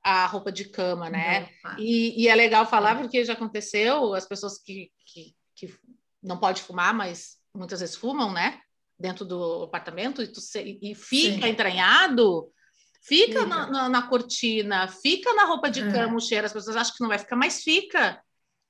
a 0.00 0.26
roupa 0.26 0.52
de 0.52 0.66
cama, 0.66 1.10
né? 1.10 1.48
E, 1.76 2.22
e, 2.22 2.28
é 2.28 2.34
legal 2.36 2.64
falar 2.66 2.96
porque 3.00 3.24
já 3.24 3.32
aconteceu, 3.32 4.14
as 4.14 4.26
pessoas 4.26 4.62
que, 4.62 4.92
que, 5.04 5.34
que 5.56 5.74
não 6.22 6.38
pode 6.38 6.62
fumar, 6.62 6.94
mas 6.94 7.36
muitas 7.54 7.80
vezes 7.80 7.96
fumam, 7.96 8.32
né? 8.32 8.60
Dentro 8.98 9.24
do 9.24 9.64
apartamento, 9.64 10.22
e, 10.22 10.26
tu, 10.26 10.40
e 10.82 10.94
fica 10.94 11.46
Sim. 11.46 11.48
entranhado, 11.48 12.50
fica, 13.02 13.46
Na, 13.46 13.66
na, 13.66 13.88
na, 13.88 14.02
cortina, 14.02 14.88
fica 14.88 15.32
na 15.34 15.44
roupa 15.44 15.70
de 15.70 15.80
é. 15.80 15.92
cama, 15.92 16.16
o 16.16 16.20
cheiro, 16.20 16.46
as 16.46 16.52
pessoas 16.52 16.76
acham 16.76 16.94
que 16.94 17.00
não 17.00 17.08
vai 17.08 17.18
ficar, 17.18 17.36
mas 17.36 17.62
fica. 17.62 18.20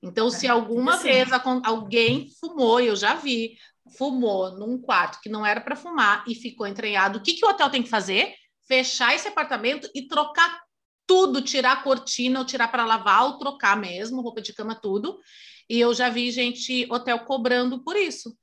Então, 0.03 0.29
é, 0.29 0.31
se 0.31 0.47
alguma 0.47 0.97
vez 0.99 1.29
alguém 1.65 2.29
fumou, 2.39 2.81
eu 2.81 2.95
já 2.95 3.15
vi, 3.15 3.57
fumou 3.97 4.53
num 4.53 4.81
quarto 4.81 5.21
que 5.21 5.29
não 5.29 5.45
era 5.45 5.61
para 5.61 5.75
fumar 5.75 6.25
e 6.27 6.35
ficou 6.35 6.67
entranhado, 6.67 7.19
o 7.19 7.23
que, 7.23 7.35
que 7.35 7.45
o 7.45 7.49
hotel 7.49 7.71
tem 7.71 7.83
que 7.83 7.89
fazer? 7.89 8.35
Fechar 8.67 9.15
esse 9.15 9.27
apartamento 9.27 9.89
e 9.95 10.07
trocar 10.07 10.61
tudo, 11.07 11.41
tirar 11.41 11.73
a 11.73 11.83
cortina, 11.83 12.39
ou 12.39 12.45
tirar 12.45 12.69
para 12.69 12.85
lavar, 12.85 13.25
ou 13.25 13.39
trocar 13.39 13.77
mesmo, 13.77 14.21
roupa 14.21 14.43
de 14.43 14.53
cama, 14.53 14.75
tudo. 14.75 15.19
E 15.69 15.79
eu 15.79 15.93
já 15.93 16.09
vi 16.09 16.31
gente, 16.31 16.87
hotel, 16.91 17.19
cobrando 17.21 17.83
por 17.83 17.97
isso. 17.97 18.37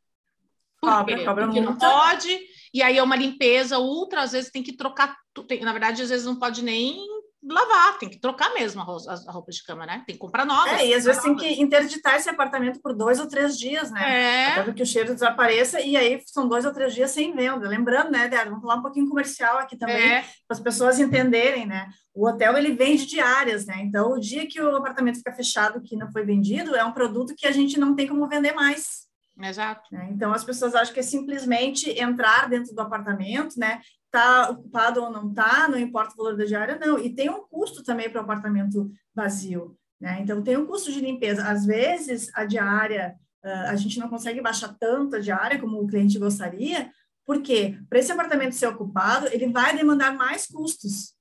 Por 0.80 0.90
cobra, 0.90 1.18
quê? 1.18 1.26
Cobra 1.26 1.46
Porque 1.46 1.62
muito. 1.62 1.80
não 1.82 1.92
pode, 1.92 2.40
e 2.74 2.84
aí 2.84 2.98
é 2.98 3.04
uma 3.04 3.16
limpeza 3.16 3.80
ultra, 3.80 4.22
às 4.22 4.34
vezes 4.34 4.52
tem 4.52 4.62
que 4.62 4.74
trocar, 4.74 5.18
tem, 5.48 5.62
na 5.62 5.72
verdade, 5.72 6.02
às 6.02 6.10
vezes 6.10 6.26
não 6.26 6.38
pode 6.38 6.64
nem 6.64 7.14
lavar, 7.48 7.98
tem 7.98 8.10
que 8.10 8.20
trocar 8.20 8.54
mesmo 8.54 8.82
a 8.82 8.84
roupa, 8.84 9.14
a 9.28 9.32
roupa 9.32 9.52
de 9.52 9.64
cama, 9.64 9.86
né? 9.86 10.04
Tem 10.06 10.16
que 10.16 10.20
comprar 10.20 10.46
nova. 10.46 10.70
É, 10.70 10.88
e 10.88 10.94
às 10.94 11.06
vezes 11.06 11.22
tem 11.22 11.36
que 11.36 11.62
interditar 11.62 12.16
esse 12.16 12.30
apartamento 12.30 12.82
por 12.82 12.94
dois 12.94 13.20
ou 13.20 13.28
três 13.28 13.58
dias, 13.58 13.92
né? 13.92 14.02
É. 14.02 14.60
Até 14.60 14.74
que 14.74 14.84
o 14.84 14.86
cheiro 14.86 15.14
desapareça, 15.14 15.80
e 15.80 15.96
aí 15.96 16.22
são 16.26 16.48
dois 16.48 16.66
ou 16.66 16.74
três 16.74 16.94
dias 16.94 17.12
sem 17.12 17.36
venda. 17.36 17.68
Lembrando, 17.68 18.12
né, 18.12 18.28
Débora, 18.28 18.50
vamos 18.50 18.62
falar 18.62 18.76
um 18.76 18.82
pouquinho 18.82 19.08
comercial 19.08 19.58
aqui 19.58 19.78
também, 19.78 20.14
é. 20.14 20.22
para 20.48 20.58
as 20.58 20.60
pessoas 20.60 21.00
entenderem, 21.00 21.66
né? 21.66 21.88
O 22.14 22.28
hotel, 22.28 22.58
ele 22.58 22.72
vende 22.72 23.06
diárias, 23.06 23.66
né? 23.66 23.82
Então, 23.84 24.14
o 24.14 24.20
dia 24.20 24.48
que 24.48 24.62
o 24.62 24.76
apartamento 24.76 25.18
fica 25.18 25.34
fechado, 25.34 25.82
que 25.82 25.96
não 25.96 26.12
foi 26.12 26.24
vendido, 26.24 26.76
é 26.76 26.84
um 26.84 26.94
produto 26.94 27.36
que 27.38 27.46
a 27.46 27.52
gente 27.52 27.80
não 27.80 27.96
tem 27.96 28.08
como 28.08 28.28
vender 28.28 28.54
mais. 28.54 29.06
Exato. 29.42 29.84
Né? 29.92 30.10
Então, 30.12 30.34
as 30.34 30.44
pessoas 30.44 30.76
acham 30.76 30.94
que 30.94 31.00
é 31.00 31.04
simplesmente 31.04 31.90
entrar 32.00 32.48
dentro 32.48 32.74
do 32.74 32.82
apartamento, 32.82 33.60
né? 33.60 33.82
Tá 34.15 34.49
ocupado 34.49 35.01
ou 35.04 35.12
não 35.12 35.34
tá, 35.34 35.67
não 35.67 35.78
importa 35.78 36.13
o 36.13 36.15
valor 36.15 36.38
da 36.38 36.45
diária, 36.45 36.80
não. 36.80 36.97
E 36.97 37.13
tem 37.13 37.30
um 37.30 37.45
custo 37.45 37.84
também 37.84 38.10
para 38.10 38.21
o 38.21 38.23
apartamento 38.23 38.89
vazio, 39.13 39.78
né? 39.99 40.19
Então, 40.21 40.41
tem 40.41 40.56
um 40.56 40.65
custo 40.65 40.89
de 40.89 41.01
limpeza. 41.01 41.43
Às 41.45 41.65
vezes, 41.65 42.32
a 42.34 42.45
diária, 42.45 43.15
a 43.43 43.75
gente 43.75 43.99
não 43.99 44.08
consegue 44.08 44.39
baixar 44.39 44.73
tanto 44.80 45.17
a 45.17 45.19
diária 45.19 45.60
como 45.60 45.82
o 45.82 45.86
cliente 45.86 46.17
gostaria, 46.17 46.89
porque 47.25 47.78
para 47.89 47.99
esse 47.99 48.10
apartamento 48.10 48.56
ser 48.56 48.67
ocupado, 48.67 49.28
ele 49.34 49.47
vai 49.47 49.75
demandar 49.75 50.15
mais 50.15 50.47
custos. 50.47 51.13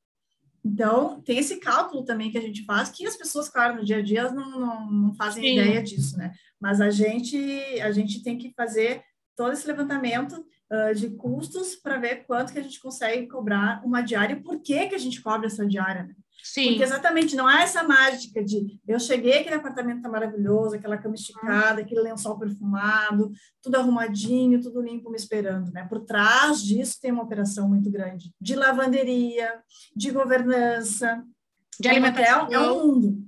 Então, 0.65 1.21
tem 1.23 1.39
esse 1.39 1.57
cálculo 1.57 2.05
também 2.05 2.31
que 2.31 2.39
a 2.39 2.43
gente 2.43 2.65
faz, 2.65 2.91
que 2.91 3.05
as 3.05 3.17
pessoas, 3.17 3.49
claro, 3.49 3.75
no 3.75 3.85
dia 3.85 3.97
a 3.97 4.03
dia 4.03 4.31
não, 4.31 4.61
não, 4.61 4.89
não 4.89 5.15
fazem 5.15 5.43
Sim. 5.43 5.59
ideia 5.59 5.83
disso, 5.83 6.17
né? 6.17 6.33
Mas 6.61 6.81
a 6.81 6.91
gente, 6.91 7.37
a 7.81 7.91
gente 7.91 8.23
tem 8.23 8.39
que 8.39 8.55
fazer 8.57 9.03
todo 9.35 9.53
esse 9.53 9.67
levantamento 9.67 10.47
uh, 10.71 10.95
de 10.95 11.11
custos 11.11 11.77
para 11.77 11.99
ver 11.99 12.25
quanto 12.27 12.53
que 12.53 12.59
a 12.59 12.63
gente 12.63 12.81
consegue 12.81 13.27
cobrar 13.27 13.83
uma 13.85 14.03
diária 14.03 14.35
e 14.35 14.43
por 14.43 14.61
que, 14.61 14.87
que 14.89 14.95
a 14.95 14.99
gente 14.99 15.23
cobra 15.23 15.47
essa 15.47 15.67
diária, 15.67 16.05
né? 16.05 16.15
Sim. 16.45 16.69
Porque 16.69 16.83
exatamente 16.83 17.35
não 17.35 17.47
há 17.47 17.63
essa 17.63 17.83
mágica 17.83 18.45
de 18.45 18.79
eu 18.87 19.01
cheguei, 19.01 19.39
aquele 19.39 19.55
apartamento 19.55 20.03
tá 20.03 20.11
maravilhoso, 20.11 20.75
aquela 20.75 20.99
cama 20.99 21.15
esticada, 21.15 21.81
aquele 21.81 22.03
lençol 22.03 22.39
perfumado, 22.39 23.33
tudo 23.63 23.77
arrumadinho, 23.77 24.61
tudo 24.61 24.83
limpo 24.83 25.09
me 25.09 25.17
esperando, 25.17 25.73
né? 25.73 25.87
Por 25.89 26.01
trás 26.01 26.63
disso 26.63 27.01
tem 27.01 27.13
uma 27.13 27.23
operação 27.23 27.67
muito 27.67 27.91
grande 27.91 28.31
de 28.39 28.55
lavanderia, 28.55 29.59
de 29.97 30.11
governança, 30.11 31.25
de 31.81 31.89
alimentação. 31.89 32.49
É 32.51 32.59
um 32.61 32.87
mundo. 32.87 33.27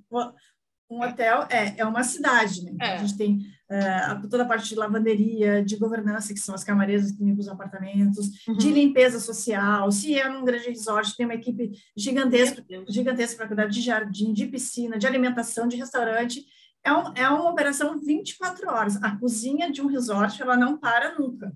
Um 0.91 1.01
hotel 1.01 1.47
é, 1.49 1.81
é 1.81 1.87
uma 1.87 2.05
cidade, 2.05 2.65
né? 2.65 2.77
É. 2.81 2.93
A 2.93 2.97
gente 2.99 3.17
tem 3.17 3.41
uh, 3.71 4.29
toda 4.29 4.43
a 4.43 4.47
parte 4.47 4.69
de 4.69 4.75
lavanderia, 4.75 5.65
de 5.65 5.77
governança, 5.77 6.33
que 6.33 6.41
são 6.41 6.55
as 6.55 6.65
camareiras 6.65 7.13
que 7.13 7.23
limpam 7.23 7.41
os 7.41 7.49
apartamentos, 7.49 8.47
uhum. 8.47 8.57
de 8.57 8.73
limpeza 8.73 9.21
social. 9.21 9.91
Se 9.91 10.19
é 10.19 10.29
num 10.29 10.45
grande 10.45 10.69
resort, 10.69 11.17
tem 11.17 11.27
uma 11.27 11.35
equipe 11.35 11.73
gigantesca, 11.97 12.65
gigantesca 12.89 13.37
para 13.37 13.47
cuidar 13.49 13.67
de 13.67 13.81
jardim, 13.81 14.33
de 14.33 14.47
piscina, 14.47 14.99
de 14.99 15.07
alimentação, 15.07 15.69
de 15.69 15.77
restaurante. 15.77 16.45
É, 16.85 16.93
um, 16.93 17.13
é 17.15 17.29
uma 17.29 17.51
operação 17.51 17.99
24 17.99 18.71
horas. 18.71 19.03
A 19.03 19.17
cozinha 19.17 19.71
de 19.71 19.83
um 19.83 19.87
resort, 19.87 20.41
ela 20.41 20.57
não 20.57 20.79
para 20.79 21.19
nunca. 21.19 21.53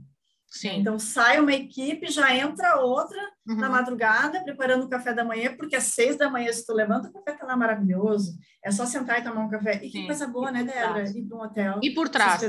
Sim. 0.50 0.80
Então, 0.80 0.98
sai 0.98 1.38
uma 1.38 1.52
equipe, 1.52 2.10
já 2.10 2.34
entra 2.34 2.80
outra 2.80 3.20
uhum. 3.46 3.54
na 3.54 3.68
madrugada, 3.68 4.42
preparando 4.42 4.84
o 4.84 4.88
café 4.88 5.14
da 5.14 5.24
manhã, 5.24 5.54
porque 5.56 5.76
às 5.76 5.84
seis 5.84 6.16
da 6.16 6.28
manhã, 6.28 6.52
se 6.52 6.66
tu 6.66 6.72
levanta, 6.72 7.08
o 7.08 7.12
café 7.12 7.38
tá 7.38 7.46
lá 7.46 7.56
maravilhoso. 7.56 8.36
É 8.62 8.72
só 8.72 8.84
sentar 8.84 9.20
e 9.20 9.24
tomar 9.24 9.44
um 9.44 9.48
café. 9.48 9.76
E 9.76 9.88
que 9.88 9.98
Sim. 10.00 10.06
coisa 10.06 10.26
boa, 10.26 10.50
né, 10.50 10.64
Débora? 10.64 11.08
Ir 11.08 11.22
para 11.22 11.38
um 11.38 11.42
hotel. 11.42 11.80
E 11.80 11.90
por 11.94 12.08
trás. 12.08 12.42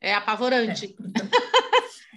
É 0.00 0.14
apavorante. 0.14 0.96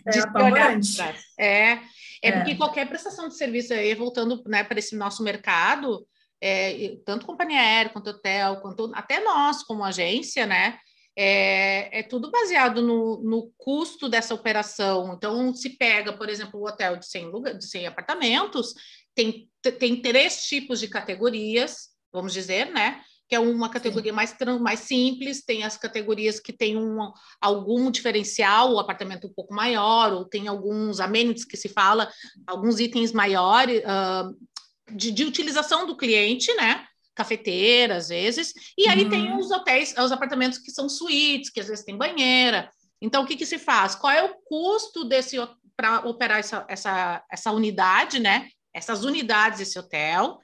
É, 0.06 0.18
é 0.18 0.20
apavorante. 0.22 1.02
É, 1.38 1.74
é, 1.74 1.82
é, 2.22 2.32
porque 2.32 2.56
qualquer 2.56 2.88
prestação 2.88 3.28
de 3.28 3.36
serviço, 3.36 3.74
aí, 3.74 3.94
voltando 3.94 4.42
né, 4.48 4.64
para 4.64 4.80
esse 4.80 4.96
nosso 4.96 5.24
mercado, 5.24 6.08
é, 6.40 6.96
tanto 7.06 7.26
companhia 7.26 7.60
aérea, 7.60 7.92
quanto 7.92 8.12
hotel, 8.12 8.62
quanto 8.62 8.90
até 8.96 9.20
nós, 9.20 9.62
como 9.64 9.84
agência, 9.84 10.46
né? 10.46 10.80
É, 11.16 12.00
é 12.00 12.04
tudo 12.04 12.32
baseado 12.32 12.82
no, 12.82 13.22
no, 13.24 13.52
custo 13.58 14.08
dessa 14.08 14.34
operação. 14.34 15.14
Então, 15.14 15.54
se 15.54 15.72
pega, 15.72 16.14
por 16.14 16.30
exemplo, 16.30 16.60
o 16.60 16.68
hotel 16.68 16.98
de 16.98 17.06
100, 17.06 17.26
lugar, 17.26 17.58
de 17.58 17.66
100 17.66 17.88
apartamentos, 17.88 18.74
tem, 19.14 19.50
tem 19.80 20.02
três 20.02 20.46
tipos 20.46 20.80
de 20.80 20.88
categorias, 20.88 21.90
vamos 22.12 22.34
dizer, 22.34 22.72
né? 22.72 23.02
Que 23.28 23.36
é 23.36 23.40
uma 23.40 23.70
categoria 23.70 24.14
mais, 24.14 24.36
mais 24.60 24.82
simples, 24.82 25.44
tem 25.44 25.64
as 25.64 25.78
categorias 25.78 26.40
que 26.40 26.54
tem 26.54 26.78
um, 26.78 27.12
algum 27.40 27.92
diferencial, 27.92 28.74
o 28.74 28.80
apartamento 28.80 29.28
um 29.28 29.34
pouco 29.34 29.54
maior, 29.54 30.14
ou 30.14 30.26
tem 30.26 30.48
alguns 30.48 31.00
amenities 31.00 31.46
que 31.46 31.58
se 31.58 31.70
fala, 31.70 32.10
alguns 32.48 32.80
itens 32.80 33.12
maiores 33.12 33.82
uh, 33.82 34.96
de, 34.96 35.12
de 35.12 35.24
utilização 35.24 35.86
do 35.86 35.98
cliente, 35.98 36.54
né? 36.56 36.86
Cafeteira, 37.16 37.98
às 37.98 38.10
vezes, 38.10 38.54
e 38.78 38.88
aí 38.88 39.04
uhum. 39.04 39.10
tem 39.10 39.38
os 39.38 39.52
hotéis, 39.52 39.94
os 39.98 40.12
apartamentos 40.12 40.58
que 40.58 40.72
são 40.72 40.88
suítes, 40.88 41.50
que 41.50 41.60
às 41.60 41.68
vezes 41.68 41.86
tem 41.86 41.98
banheira. 41.98 42.70
Então, 43.02 43.24
o 43.24 43.26
que, 43.26 43.36
que 43.36 43.46
se 43.46 43.58
faz? 43.58 43.96
Qual 43.96 44.12
é 44.12 44.24
o 44.24 44.36
custo 44.46 45.04
desse 45.04 45.38
para 45.76 46.08
operar 46.08 46.40
essa, 46.40 46.66
essa, 46.70 47.24
essa 47.32 47.52
unidade, 47.52 48.20
né? 48.20 48.48
Essas 48.74 49.04
unidades, 49.04 49.60
esse 49.60 49.80
hotel. 49.80 50.38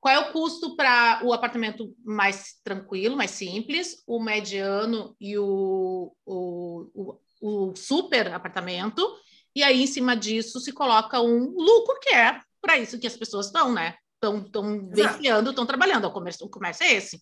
Qual 0.00 0.14
é 0.14 0.18
o 0.18 0.32
custo 0.32 0.74
para 0.76 1.20
o 1.24 1.32
apartamento 1.32 1.94
mais 2.04 2.54
tranquilo, 2.64 3.16
mais 3.16 3.30
simples, 3.30 4.02
o 4.06 4.20
mediano 4.20 5.14
e 5.20 5.38
o, 5.38 6.12
o, 6.26 6.90
o, 6.94 7.68
o 7.68 7.76
super 7.76 8.32
apartamento? 8.32 9.06
E 9.54 9.62
aí, 9.62 9.82
em 9.82 9.86
cima 9.86 10.16
disso, 10.16 10.58
se 10.58 10.72
coloca 10.72 11.20
um 11.20 11.54
lucro 11.56 11.98
que 12.00 12.14
é 12.14 12.40
para 12.60 12.78
isso 12.78 12.98
que 12.98 13.06
as 13.06 13.16
pessoas 13.16 13.46
estão, 13.46 13.72
né? 13.72 13.94
Estão 14.22 14.90
vencilhando, 14.90 15.50
estão 15.50 15.64
trabalhando. 15.64 16.04
O 16.04 16.12
comércio, 16.12 16.46
o 16.46 16.50
comércio 16.50 16.84
é 16.84 16.92
esse. 16.92 17.20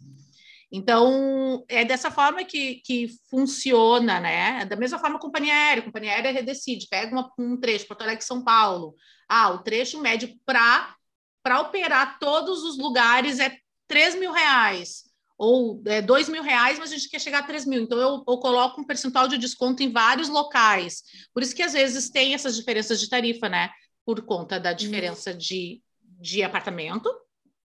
Então, 0.70 1.64
é 1.68 1.84
dessa 1.84 2.10
forma 2.10 2.44
que, 2.44 2.76
que 2.84 3.08
funciona, 3.30 4.20
né? 4.20 4.64
Da 4.66 4.76
mesma 4.76 4.98
forma 4.98 5.16
a 5.16 5.20
companhia 5.20 5.54
aérea. 5.54 5.82
A 5.82 5.86
companhia 5.86 6.12
aérea 6.12 6.42
decide, 6.42 6.86
pega 6.88 7.12
uma, 7.12 7.32
um 7.38 7.56
trecho, 7.56 7.86
Porto 7.86 8.02
Alegre, 8.02 8.24
São 8.24 8.44
Paulo. 8.44 8.94
Ah, 9.28 9.50
o 9.50 9.58
trecho 9.58 10.00
médio 10.00 10.34
para 10.44 11.60
operar 11.60 12.18
todos 12.18 12.62
os 12.64 12.76
lugares 12.76 13.38
é 13.38 13.56
3 13.86 14.16
mil 14.16 14.32
reais. 14.32 15.04
Ou 15.38 15.80
é 15.86 16.02
2 16.02 16.28
mil 16.28 16.42
reais, 16.42 16.78
mas 16.78 16.90
a 16.90 16.96
gente 16.96 17.08
quer 17.08 17.20
chegar 17.20 17.38
a 17.38 17.46
3 17.46 17.64
mil. 17.64 17.80
Então, 17.80 17.98
eu, 17.98 18.24
eu 18.28 18.38
coloco 18.38 18.80
um 18.80 18.84
percentual 18.84 19.26
de 19.26 19.38
desconto 19.38 19.82
em 19.82 19.90
vários 19.90 20.28
locais. 20.28 21.02
Por 21.32 21.42
isso 21.42 21.54
que, 21.54 21.62
às 21.62 21.72
vezes, 21.72 22.10
tem 22.10 22.34
essas 22.34 22.56
diferenças 22.56 23.00
de 23.00 23.08
tarifa, 23.08 23.48
né? 23.48 23.70
Por 24.04 24.20
conta 24.22 24.60
da 24.60 24.72
diferença 24.72 25.32
de, 25.32 25.80
de 26.18 26.42
apartamento, 26.42 27.08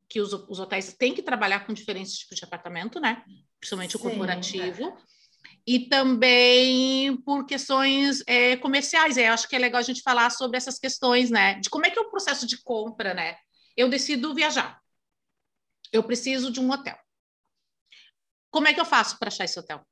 que 0.09 0.20
os, 0.20 0.33
os 0.33 0.59
hotéis 0.59 0.92
têm 0.92 1.14
que 1.14 1.22
trabalhar 1.22 1.66
com 1.66 1.72
diferentes 1.72 2.14
tipos 2.18 2.37
de 2.37 2.44
apartamento, 2.44 3.00
né? 3.00 3.24
Principalmente 3.59 3.92
Sim, 3.92 3.98
o 3.98 4.00
corporativo. 4.00 4.85
É. 4.85 4.96
E 5.66 5.88
também 5.88 7.16
por 7.22 7.46
questões 7.46 8.22
é, 8.26 8.57
comerciais. 8.57 9.16
É, 9.16 9.28
acho 9.28 9.48
que 9.48 9.57
é 9.57 9.59
legal 9.59 9.80
a 9.80 9.85
gente 9.85 10.02
falar 10.02 10.30
sobre 10.30 10.57
essas 10.57 10.78
questões, 10.78 11.30
né? 11.30 11.59
De 11.59 11.70
como 11.70 11.87
é 11.87 11.90
que 11.90 11.98
é 11.98 12.02
o 12.02 12.11
processo 12.11 12.46
de 12.46 12.62
compra, 12.62 13.14
né? 13.14 13.37
Eu 13.76 13.88
decido 13.88 14.35
viajar. 14.35 14.78
Eu 15.90 16.02
preciso 16.02 16.52
de 16.52 16.61
um 16.61 16.70
hotel. 16.70 16.98
Como 18.50 18.68
é 18.68 18.74
que 18.74 18.80
eu 18.80 18.85
faço 18.85 19.18
para 19.18 19.28
achar 19.28 19.44
esse 19.44 19.59
hotel? 19.59 19.85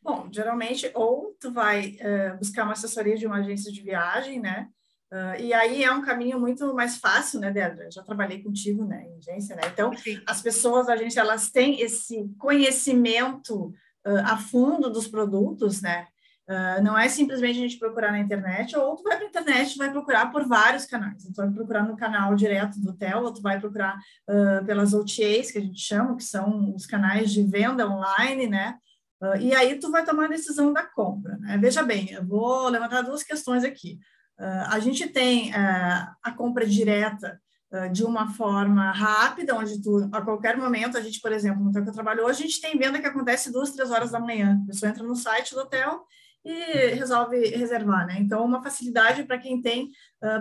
Bom, 0.00 0.30
geralmente, 0.32 0.90
ou 0.94 1.36
tu 1.38 1.52
vai 1.52 1.98
uh, 2.00 2.38
buscar 2.38 2.64
uma 2.64 2.72
assessoria 2.72 3.16
de 3.16 3.26
uma 3.26 3.38
agência 3.38 3.70
de 3.70 3.82
viagem, 3.82 4.40
né? 4.40 4.70
Uh, 5.12 5.40
e 5.40 5.52
aí 5.52 5.82
é 5.82 5.90
um 5.90 6.02
caminho 6.02 6.38
muito 6.38 6.72
mais 6.72 6.98
fácil, 6.98 7.40
né, 7.40 7.50
Débora? 7.50 7.86
Eu 7.86 7.90
já 7.90 8.02
trabalhei 8.02 8.40
contigo, 8.40 8.84
né, 8.84 9.04
em 9.08 9.18
agência, 9.18 9.56
né? 9.56 9.62
Então, 9.66 9.92
Sim. 9.96 10.22
as 10.24 10.40
pessoas 10.40 10.86
da 10.86 10.92
agência, 10.92 11.18
elas 11.18 11.50
têm 11.50 11.80
esse 11.80 12.32
conhecimento 12.38 13.74
uh, 14.06 14.20
a 14.24 14.36
fundo 14.36 14.88
dos 14.88 15.08
produtos, 15.08 15.82
né? 15.82 16.06
Uh, 16.48 16.82
não 16.82 16.96
é 16.96 17.08
simplesmente 17.08 17.58
a 17.58 17.62
gente 17.62 17.78
procurar 17.78 18.12
na 18.12 18.20
internet, 18.20 18.76
ou 18.76 18.94
tu 18.94 19.02
vai 19.02 19.16
para 19.16 19.26
a 19.26 19.28
internet, 19.28 19.76
vai 19.76 19.90
procurar 19.90 20.30
por 20.30 20.46
vários 20.46 20.86
canais. 20.86 21.24
Então, 21.24 21.44
vai 21.44 21.54
procurar 21.54 21.82
no 21.82 21.96
canal 21.96 22.32
direto 22.36 22.80
do 22.80 22.90
hotel, 22.90 23.24
ou 23.24 23.32
tu 23.32 23.42
vai 23.42 23.58
procurar 23.58 23.98
pelas 24.64 24.92
OTAs, 24.94 25.50
que 25.50 25.58
a 25.58 25.60
gente 25.60 25.80
chama, 25.80 26.16
que 26.16 26.24
são 26.24 26.72
os 26.74 26.86
canais 26.86 27.32
de 27.32 27.42
venda 27.42 27.88
online, 27.88 28.48
né? 28.48 28.76
e 29.38 29.54
aí 29.54 29.78
tu 29.78 29.90
vai 29.90 30.02
tomar 30.02 30.24
a 30.24 30.28
decisão 30.28 30.72
da 30.72 30.82
compra, 30.82 31.36
né? 31.36 31.58
Veja 31.58 31.82
bem, 31.82 32.10
eu 32.10 32.24
vou 32.24 32.68
levantar 32.68 33.02
duas 33.02 33.22
questões 33.22 33.64
aqui. 33.64 34.00
Uh, 34.40 34.64
a 34.70 34.80
gente 34.80 35.06
tem 35.06 35.50
uh, 35.50 36.16
a 36.22 36.32
compra 36.34 36.66
direta 36.66 37.38
uh, 37.70 37.92
de 37.92 38.02
uma 38.02 38.30
forma 38.30 38.90
rápida, 38.90 39.54
onde 39.54 39.82
tu, 39.82 40.08
a 40.10 40.22
qualquer 40.22 40.56
momento, 40.56 40.96
a 40.96 41.02
gente, 41.02 41.20
por 41.20 41.30
exemplo, 41.30 41.62
no 41.62 41.68
hotel 41.68 41.82
que 41.82 41.90
eu 41.90 41.92
trabalho 41.92 42.24
hoje, 42.24 42.42
a 42.42 42.46
gente 42.46 42.58
tem 42.58 42.78
venda 42.78 42.98
que 42.98 43.06
acontece 43.06 43.52
duas, 43.52 43.72
três 43.72 43.90
horas 43.90 44.12
da 44.12 44.18
manhã. 44.18 44.58
A 44.64 44.66
pessoa 44.68 44.88
entra 44.88 45.04
no 45.04 45.14
site 45.14 45.54
do 45.54 45.60
hotel 45.60 46.06
e 46.42 46.94
resolve 46.94 47.36
reservar, 47.50 48.06
né? 48.06 48.16
Então, 48.18 48.42
uma 48.42 48.62
facilidade 48.62 49.24
para 49.24 49.36
quem 49.36 49.60
tem 49.60 49.90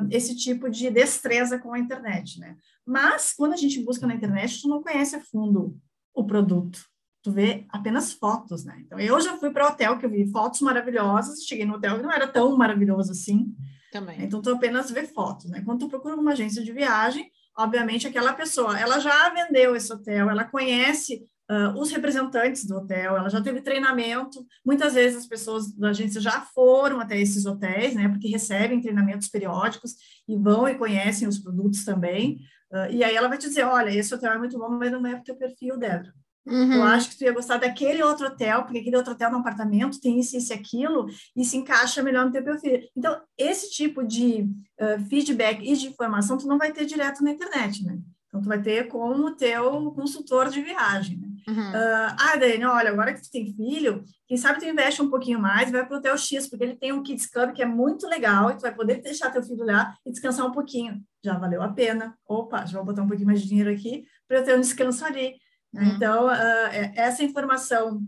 esse 0.09 0.33
tipo 0.33 0.69
de 0.69 0.89
destreza 0.89 1.59
com 1.59 1.73
a 1.73 1.79
internet, 1.79 2.39
né? 2.39 2.55
Mas, 2.85 3.33
quando 3.33 3.51
a 3.51 3.57
gente 3.57 3.83
busca 3.83 4.07
na 4.07 4.15
internet, 4.15 4.61
tu 4.61 4.69
não 4.69 4.81
conhece 4.81 5.17
a 5.17 5.21
fundo 5.21 5.77
o 6.13 6.23
produto, 6.23 6.79
tu 7.21 7.33
vê 7.33 7.65
apenas 7.67 8.13
fotos, 8.13 8.63
né? 8.63 8.77
Então, 8.79 8.97
eu 8.97 9.19
já 9.19 9.37
fui 9.37 9.51
para 9.51 9.65
o 9.65 9.69
hotel 9.71 9.97
que 9.97 10.05
eu 10.05 10.09
vi 10.09 10.25
fotos 10.31 10.61
maravilhosas, 10.61 11.43
cheguei 11.43 11.65
no 11.65 11.75
hotel 11.75 11.97
que 11.97 12.03
não 12.03 12.13
era 12.13 12.29
tão 12.29 12.55
maravilhoso 12.55 13.11
assim, 13.11 13.53
também. 13.91 14.21
Então, 14.23 14.41
tu 14.41 14.51
apenas 14.51 14.91
vê 14.91 15.05
fotos, 15.05 15.49
né? 15.49 15.61
Quando 15.65 15.79
tu 15.79 15.89
procura 15.89 16.15
uma 16.15 16.31
agência 16.31 16.63
de 16.63 16.71
viagem, 16.71 17.29
obviamente 17.57 18.07
aquela 18.07 18.33
pessoa, 18.33 18.79
ela 18.79 18.99
já 18.99 19.29
vendeu 19.29 19.75
esse 19.75 19.91
hotel, 19.91 20.29
ela 20.29 20.43
conhece 20.43 21.23
uh, 21.49 21.79
os 21.79 21.91
representantes 21.91 22.65
do 22.65 22.77
hotel, 22.77 23.17
ela 23.17 23.29
já 23.29 23.41
teve 23.41 23.61
treinamento. 23.61 24.45
Muitas 24.65 24.93
vezes 24.93 25.19
as 25.19 25.27
pessoas 25.27 25.75
da 25.75 25.89
agência 25.89 26.21
já 26.21 26.41
foram 26.41 26.99
até 26.99 27.19
esses 27.19 27.45
hotéis, 27.45 27.95
né? 27.95 28.07
Porque 28.07 28.27
recebem 28.27 28.81
treinamentos 28.81 29.27
periódicos 29.27 29.95
e 30.27 30.37
vão 30.37 30.67
e 30.67 30.75
conhecem 30.75 31.27
os 31.27 31.39
produtos 31.39 31.83
também. 31.83 32.39
Uh, 32.71 32.91
e 32.91 33.03
aí 33.03 33.15
ela 33.15 33.27
vai 33.27 33.37
te 33.37 33.47
dizer, 33.47 33.63
olha, 33.63 33.89
esse 33.89 34.13
hotel 34.13 34.33
é 34.33 34.37
muito 34.37 34.57
bom, 34.57 34.69
mas 34.69 34.91
não 34.91 35.05
é 35.05 35.11
para 35.11 35.21
o 35.21 35.23
teu 35.23 35.35
perfil, 35.35 35.77
Débora. 35.77 36.13
Uhum. 36.49 36.73
Eu 36.73 36.83
acho 36.83 37.09
que 37.09 37.17
tu 37.17 37.23
ia 37.23 37.31
gostar 37.31 37.57
daquele 37.57 38.01
outro 38.01 38.27
hotel, 38.27 38.63
porque 38.63 38.79
aquele 38.79 38.97
outro 38.97 39.13
hotel 39.13 39.31
no 39.31 39.37
apartamento 39.37 40.01
tem 40.01 40.19
isso, 40.19 40.35
isso 40.35 40.51
e 40.51 40.55
aquilo, 40.55 41.07
e 41.35 41.45
se 41.45 41.57
encaixa 41.57 42.01
melhor 42.01 42.25
no 42.25 42.31
teu 42.31 42.43
perfil. 42.43 42.79
Então, 42.95 43.21
esse 43.37 43.69
tipo 43.69 44.03
de 44.03 44.49
uh, 44.79 44.99
feedback 45.07 45.61
e 45.63 45.75
de 45.75 45.87
informação 45.87 46.37
tu 46.37 46.47
não 46.47 46.57
vai 46.57 46.71
ter 46.71 46.85
direto 46.85 47.23
na 47.23 47.31
internet, 47.31 47.83
né? 47.83 47.99
Então, 48.27 48.41
tu 48.41 48.47
vai 48.47 48.61
ter 48.61 48.87
com 48.87 49.09
o 49.09 49.35
teu 49.35 49.91
consultor 49.91 50.49
de 50.49 50.61
viagem, 50.61 51.17
né? 51.17 51.27
Uhum. 51.47 51.69
Uh, 51.71 52.15
ah, 52.19 52.35
Dani, 52.39 52.65
olha, 52.65 52.89
agora 52.89 53.13
que 53.13 53.21
tu 53.21 53.31
tem 53.31 53.53
filho, 53.55 54.03
quem 54.27 54.37
sabe 54.37 54.59
tu 54.59 54.65
investe 54.65 55.01
um 55.01 55.09
pouquinho 55.09 55.39
mais, 55.39 55.71
vai 55.71 55.83
para 55.83 55.95
o 55.95 55.97
Hotel 55.97 56.15
X, 56.15 56.47
porque 56.47 56.63
ele 56.63 56.75
tem 56.75 56.91
um 56.91 57.01
Kids 57.01 57.27
Club 57.27 57.53
que 57.53 57.61
é 57.61 57.65
muito 57.65 58.07
legal, 58.07 58.51
e 58.51 58.55
tu 58.55 58.61
vai 58.61 58.73
poder 58.73 59.01
deixar 59.01 59.31
teu 59.31 59.41
filho 59.41 59.65
lá 59.65 59.95
e 60.05 60.11
descansar 60.11 60.45
um 60.45 60.51
pouquinho. 60.51 61.01
Já 61.23 61.37
valeu 61.37 61.61
a 61.61 61.69
pena. 61.69 62.15
Opa, 62.27 62.65
já 62.65 62.77
vou 62.77 62.85
botar 62.85 63.01
um 63.01 63.07
pouquinho 63.07 63.27
mais 63.27 63.41
de 63.41 63.47
dinheiro 63.47 63.71
aqui 63.71 64.03
para 64.27 64.37
eu 64.37 64.43
ter 64.43 64.55
um 64.55 64.61
descanso 64.61 65.03
ali. 65.03 65.33
Uhum. 65.73 65.83
Então, 65.83 66.27
uh, 66.27 66.91
essa 66.95 67.23
informação 67.23 68.01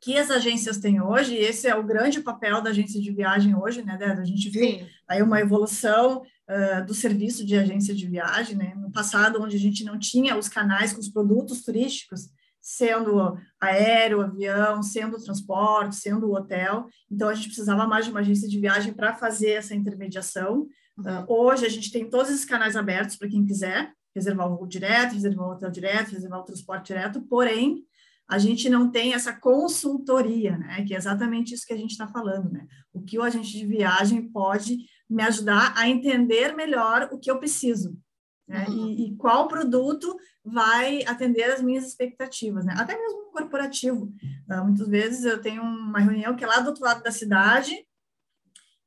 que 0.00 0.16
as 0.16 0.30
agências 0.30 0.78
têm 0.78 1.00
hoje, 1.00 1.34
esse 1.34 1.66
é 1.66 1.74
o 1.74 1.82
grande 1.82 2.20
papel 2.20 2.60
da 2.60 2.70
agência 2.70 3.00
de 3.00 3.10
viagem 3.10 3.56
hoje, 3.56 3.82
né, 3.82 3.96
Débora? 3.96 4.22
A 4.22 4.26
gente 4.26 4.48
viu 4.48 4.62
Sim. 4.62 4.86
aí 5.08 5.22
uma 5.22 5.40
evolução 5.40 6.22
uh, 6.22 6.86
do 6.86 6.94
serviço 6.94 7.44
de 7.44 7.56
agência 7.56 7.94
de 7.94 8.06
viagem, 8.06 8.56
né? 8.56 8.74
No 8.76 8.92
passado, 8.92 9.42
onde 9.42 9.56
a 9.56 9.58
gente 9.58 9.84
não 9.84 9.98
tinha 9.98 10.36
os 10.36 10.48
canais 10.48 10.92
com 10.92 11.00
os 11.00 11.08
produtos 11.08 11.62
turísticos, 11.62 12.28
sendo 12.60 13.36
aéreo, 13.60 14.20
avião, 14.20 14.82
sendo 14.82 15.22
transporte, 15.22 15.96
sendo 15.96 16.32
hotel. 16.32 16.86
Então, 17.10 17.28
a 17.28 17.34
gente 17.34 17.48
precisava 17.48 17.86
mais 17.86 18.04
de 18.04 18.10
uma 18.10 18.20
agência 18.20 18.48
de 18.48 18.60
viagem 18.60 18.92
para 18.92 19.14
fazer 19.14 19.50
essa 19.50 19.74
intermediação. 19.74 20.68
Uhum. 20.98 21.20
Uh, 21.22 21.24
hoje, 21.26 21.66
a 21.66 21.68
gente 21.68 21.90
tem 21.90 22.08
todos 22.08 22.30
esses 22.30 22.44
canais 22.44 22.76
abertos 22.76 23.16
para 23.16 23.28
quem 23.28 23.44
quiser 23.44 23.92
reservar 24.16 24.50
o 24.50 24.56
voo 24.56 24.66
direto, 24.66 25.12
reservar 25.12 25.46
o 25.46 25.52
hotel 25.52 25.70
direto, 25.70 26.12
reservar 26.12 26.40
o 26.40 26.44
transporte 26.44 26.86
direto, 26.86 27.20
porém, 27.22 27.84
a 28.28 28.38
gente 28.38 28.68
não 28.68 28.90
tem 28.90 29.14
essa 29.14 29.32
consultoria, 29.32 30.56
né? 30.58 30.84
Que 30.84 30.94
é 30.94 30.96
exatamente 30.96 31.54
isso 31.54 31.66
que 31.66 31.72
a 31.72 31.76
gente 31.76 31.92
está 31.92 32.08
falando, 32.08 32.50
né? 32.50 32.66
O 32.92 33.02
que 33.02 33.18
o 33.18 33.22
agente 33.22 33.52
de 33.52 33.64
viagem 33.64 34.28
pode 34.28 34.78
me 35.08 35.22
ajudar 35.22 35.74
a 35.76 35.88
entender 35.88 36.56
melhor 36.56 37.08
o 37.12 37.18
que 37.18 37.30
eu 37.30 37.38
preciso, 37.38 37.96
né? 38.48 38.66
Uhum. 38.68 38.88
E, 38.88 39.06
e, 39.06 39.16
qual 39.16 39.46
produto 39.46 40.16
vai 40.44 41.04
atender 41.04 41.44
as 41.44 41.62
minhas 41.62 41.86
expectativas, 41.86 42.64
né? 42.64 42.74
Até 42.76 42.98
mesmo 42.98 43.26
no 43.26 43.30
corporativo. 43.30 44.12
Uh, 44.50 44.64
muitas 44.64 44.88
vezes 44.88 45.24
eu 45.24 45.40
tenho 45.40 45.62
uma 45.62 46.00
reunião 46.00 46.34
que 46.34 46.42
é 46.42 46.46
lá 46.46 46.60
do 46.60 46.68
outro 46.68 46.84
lado 46.84 47.02
da 47.02 47.12
cidade, 47.12 47.85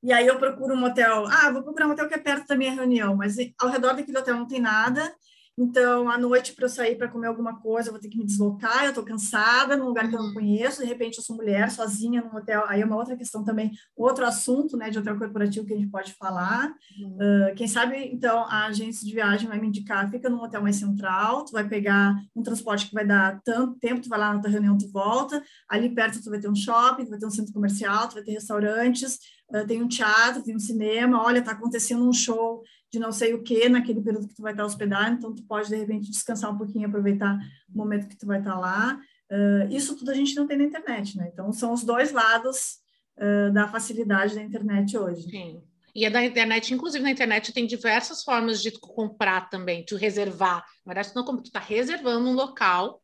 e 0.01 0.13
aí 0.13 0.27
eu 0.27 0.37
procuro 0.37 0.75
um 0.75 0.83
hotel, 0.83 1.25
ah, 1.27 1.51
vou 1.51 1.63
procurar 1.63 1.87
um 1.87 1.91
hotel 1.91 2.07
que 2.07 2.15
é 2.15 2.19
perto 2.19 2.47
da 2.47 2.55
minha 2.55 2.73
reunião, 2.73 3.15
mas 3.15 3.35
ao 3.59 3.69
redor 3.69 3.95
daquele 3.95 4.17
hotel 4.17 4.35
não 4.35 4.47
tem 4.47 4.59
nada, 4.59 5.13
então, 5.61 6.09
à 6.09 6.17
noite, 6.17 6.53
para 6.53 6.65
eu 6.65 6.69
sair 6.69 6.95
para 6.95 7.09
comer 7.09 7.27
alguma 7.27 7.59
coisa, 7.59 7.89
eu 7.89 7.91
vou 7.91 7.99
ter 7.99 8.07
que 8.07 8.17
me 8.17 8.23
deslocar, 8.23 8.83
eu 8.83 8.89
estou 8.89 9.03
cansada, 9.03 9.75
num 9.75 9.87
lugar 9.87 10.07
que 10.07 10.15
eu 10.15 10.23
não 10.23 10.33
conheço, 10.33 10.81
de 10.81 10.87
repente 10.87 11.17
eu 11.17 11.23
sou 11.23 11.35
mulher, 11.35 11.69
sozinha 11.69 12.21
num 12.21 12.33
hotel, 12.33 12.63
aí 12.65 12.79
é 12.79 12.85
uma 12.85 12.95
outra 12.95 13.17
questão 13.17 13.43
também, 13.43 13.71
outro 13.93 14.25
assunto, 14.25 14.77
né, 14.77 14.89
de 14.89 14.97
hotel 14.97 15.17
corporativo 15.17 15.65
que 15.65 15.73
a 15.73 15.75
gente 15.75 15.89
pode 15.89 16.13
falar. 16.13 16.73
Uhum. 16.97 17.17
Uh, 17.17 17.55
quem 17.57 17.67
sabe, 17.67 17.97
então, 18.05 18.45
a 18.45 18.67
agência 18.67 19.05
de 19.05 19.13
viagem 19.13 19.49
vai 19.49 19.59
me 19.59 19.67
indicar, 19.67 20.09
fica 20.09 20.29
num 20.29 20.41
hotel 20.41 20.61
mais 20.61 20.77
central, 20.77 21.43
tu 21.43 21.51
vai 21.51 21.67
pegar 21.67 22.15
um 22.33 22.41
transporte 22.41 22.87
que 22.87 22.93
vai 22.93 23.05
dar 23.05 23.41
tanto 23.43 23.77
tempo, 23.79 24.01
tu 24.01 24.07
vai 24.07 24.17
lá 24.17 24.33
na 24.33 24.39
tua 24.39 24.49
reunião, 24.49 24.77
tu 24.77 24.89
volta, 24.89 25.43
ali 25.67 25.93
perto 25.93 26.23
tu 26.23 26.29
vai 26.29 26.39
ter 26.39 26.49
um 26.49 26.55
shopping, 26.55 27.03
tu 27.03 27.09
vai 27.09 27.19
ter 27.19 27.25
um 27.25 27.31
centro 27.31 27.51
comercial, 27.51 28.07
tu 28.07 28.13
vai 28.13 28.23
ter 28.23 28.31
restaurantes, 28.31 29.19
tem 29.67 29.81
um 29.81 29.87
teatro, 29.87 30.43
tem 30.43 30.55
um 30.55 30.59
cinema, 30.59 31.23
olha, 31.23 31.39
está 31.39 31.51
acontecendo 31.51 32.07
um 32.07 32.13
show 32.13 32.63
de 32.91 32.99
não 32.99 33.11
sei 33.11 33.33
o 33.33 33.43
que 33.43 33.69
naquele 33.69 34.01
período 34.01 34.27
que 34.27 34.35
tu 34.35 34.41
vai 34.41 34.51
estar 34.51 34.65
hospedado, 34.65 35.15
então 35.15 35.33
tu 35.33 35.43
pode 35.43 35.69
de 35.69 35.75
repente 35.75 36.09
descansar 36.09 36.51
um 36.51 36.57
pouquinho, 36.57 36.87
aproveitar 36.87 37.37
o 37.73 37.77
momento 37.77 38.07
que 38.07 38.17
tu 38.17 38.25
vai 38.25 38.39
estar 38.39 38.57
lá. 38.59 38.99
Uh, 39.31 39.71
isso 39.71 39.95
tudo 39.95 40.09
a 40.09 40.13
gente 40.13 40.35
não 40.35 40.47
tem 40.47 40.57
na 40.57 40.63
internet, 40.63 41.15
né? 41.17 41.29
Então 41.31 41.51
são 41.53 41.71
os 41.71 41.83
dois 41.83 42.11
lados 42.11 42.79
uh, 43.17 43.53
da 43.53 43.67
facilidade 43.67 44.33
da 44.33 44.41
internet 44.41 44.97
hoje. 44.97 45.29
Sim. 45.29 45.61
E 45.93 46.05
a 46.05 46.09
da 46.09 46.23
internet, 46.23 46.73
inclusive 46.73 47.03
na 47.03 47.11
internet, 47.11 47.51
tem 47.51 47.65
diversas 47.65 48.23
formas 48.23 48.61
de 48.61 48.71
comprar 48.71 49.49
também, 49.49 49.83
de 49.83 49.95
reservar. 49.95 50.65
Na 50.85 50.93
verdade, 50.93 51.15
não 51.15 51.25
como 51.25 51.41
tu 51.41 51.47
está 51.47 51.59
reservando 51.59 52.27
um 52.27 52.33
local 52.33 53.01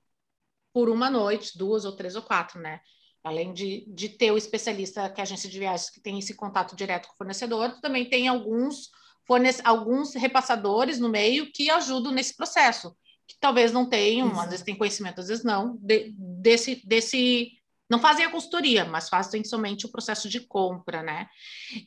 por 0.74 0.90
uma 0.90 1.10
noite, 1.10 1.58
duas 1.58 1.86
ou 1.86 1.96
três 1.96 2.16
ou 2.16 2.22
quatro, 2.22 2.60
né? 2.60 2.80
Além 3.26 3.52
de, 3.54 3.84
de 3.88 4.08
ter 4.08 4.32
o 4.32 4.38
especialista, 4.38 5.10
que 5.10 5.20
é 5.20 5.24
a 5.24 5.26
agência 5.26 5.50
de 5.50 5.58
viagens, 5.58 5.90
que 5.90 6.00
tem 6.00 6.20
esse 6.20 6.36
contato 6.36 6.76
direto 6.76 7.08
com 7.08 7.14
o 7.16 7.18
fornecedor, 7.18 7.82
também 7.82 8.06
tem 8.06 8.28
alguns 8.28 8.92
fornece 9.28 9.60
alguns 9.66 10.14
repassadores 10.14 11.00
no 11.00 11.10
meio 11.10 11.52
que 11.52 11.70
ajudam 11.72 12.12
nesse 12.12 12.36
processo, 12.36 12.96
que 13.28 13.36
talvez 13.40 13.72
não 13.72 13.90
tenham, 13.90 14.28
Isso. 14.32 14.40
às 14.40 14.50
vezes 14.50 14.66
tem 14.66 14.78
conhecimento, 14.78 15.20
às 15.20 15.28
vezes 15.28 15.44
não, 15.44 15.76
de, 15.82 16.14
desse, 16.16 16.80
desse 16.86 17.52
não 17.90 18.00
fazem 18.00 18.26
a 18.26 18.32
consultoria, 18.32 18.86
mas 18.86 19.10
fazem 19.10 19.44
somente 19.44 19.86
o 19.86 19.92
processo 19.92 20.28
de 20.28 20.40
compra, 20.40 21.04
né? 21.04 21.28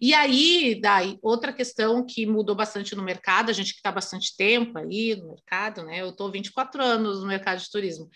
E 0.01 0.15
aí, 0.15 0.81
daí, 0.81 1.19
outra 1.21 1.53
questão 1.53 2.07
que 2.07 2.25
mudou 2.25 2.55
bastante 2.55 2.95
no 2.95 3.03
mercado, 3.03 3.51
a 3.51 3.53
gente 3.53 3.73
que 3.73 3.79
está 3.79 3.91
bastante 3.91 4.37
tempo 4.37 4.79
aí 4.79 5.17
no 5.17 5.31
mercado, 5.31 5.83
né? 5.83 6.01
Eu 6.01 6.11
estou 6.11 6.31
24 6.31 6.83
anos 6.83 7.21
no 7.21 7.27
mercado 7.27 7.61
de 7.61 7.71
turismo. 7.71 8.09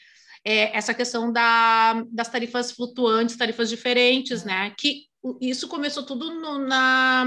É 0.45 0.77
essa 0.77 0.93
questão 0.93 1.33
da, 1.33 2.05
das 2.11 2.29
tarifas 2.29 2.73
flutuantes, 2.73 3.37
tarifas 3.37 3.69
diferentes, 3.69 4.45
né? 4.45 4.75
Que 4.79 5.07
isso 5.41 5.69
começou 5.69 6.05
tudo 6.05 6.35
no, 6.35 6.59
na, 6.67 7.25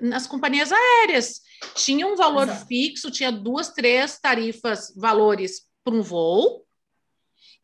nas 0.00 0.26
companhias 0.26 0.72
aéreas. 0.72 1.40
Tinha 1.74 2.06
um 2.06 2.16
valor 2.16 2.48
Exato. 2.48 2.66
fixo, 2.66 3.10
tinha 3.10 3.30
duas, 3.30 3.70
três 3.70 4.18
tarifas, 4.18 4.92
valores 4.96 5.62
para 5.84 5.94
um 5.94 6.02
voo, 6.02 6.66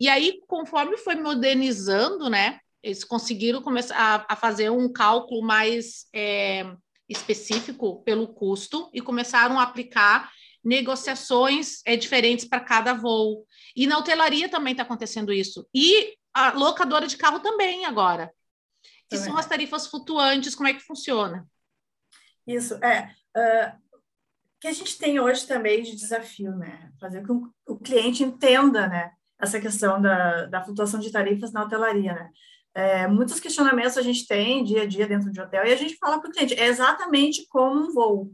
e 0.03 0.09
aí, 0.09 0.41
conforme 0.49 0.97
foi 0.97 1.15
modernizando, 1.15 2.29
né, 2.29 2.59
eles 2.83 3.05
conseguiram 3.05 3.63
começar 3.63 3.97
a, 3.97 4.33
a 4.33 4.35
fazer 4.35 4.69
um 4.69 4.93
cálculo 4.93 5.43
mais 5.43 6.07
é, 6.13 6.67
específico 7.09 8.03
pelo 8.03 8.27
custo 8.27 8.91
e 8.93 9.01
começaram 9.01 9.61
a 9.61 9.63
aplicar 9.63 10.29
negociações 10.65 11.83
é, 11.87 11.97
diferentes 11.97 12.45
para 12.45 12.59
cada 12.59 12.95
voo. 12.95 13.47
E 13.77 13.87
na 13.87 13.99
hotelaria 13.99 14.49
também 14.49 14.73
está 14.73 14.83
acontecendo 14.83 15.33
isso. 15.33 15.69
E 15.75 16.17
a 16.33 16.53
locadora 16.53 17.07
de 17.07 17.17
carro 17.17 17.41
também 17.41 17.85
agora. 17.85 18.33
Que 19.09 19.17
também. 19.17 19.25
são 19.25 19.39
as 19.39 19.47
tarifas 19.47 19.87
flutuantes, 19.87 20.55
como 20.55 20.69
é 20.69 20.75
que 20.75 20.81
funciona? 20.81 21.47
Isso, 22.47 22.75
é. 22.85 23.15
Uh, 23.37 23.83
que 24.61 24.69
a 24.69 24.73
gente 24.73 24.99
tem 24.99 25.19
hoje 25.19 25.47
também 25.47 25.83
de 25.83 25.97
desafio, 25.97 26.55
né? 26.57 26.91
Fazer 27.01 27.27
com 27.27 27.47
que 27.47 27.51
o 27.67 27.79
cliente 27.79 28.23
entenda, 28.23 28.87
né? 28.87 29.13
essa 29.43 29.61
questão 29.61 30.01
da, 30.01 30.47
da 30.47 30.63
flutuação 30.63 31.01
de 31.01 31.11
tarifas 31.11 31.53
na 31.53 31.65
hotelaria, 31.65 32.15
né? 32.15 32.31
É, 32.75 33.07
muitos 33.07 33.39
questionamentos 33.39 33.99
a 33.99 34.03
gente 34.03 34.27
tem 34.27 34.65
dia 34.65 34.83
a 34.83 34.87
dia 34.87 35.07
dentro 35.07 35.31
de 35.31 35.39
hotel 35.39 35.67
e 35.67 35.73
a 35.73 35.77
gente 35.77 35.97
fala 35.97 36.19
para 36.19 36.31
o 36.31 36.33
cliente, 36.33 36.55
é 36.55 36.69
exatamente 36.69 37.47
como 37.49 37.81
um 37.83 37.93
voo. 37.93 38.33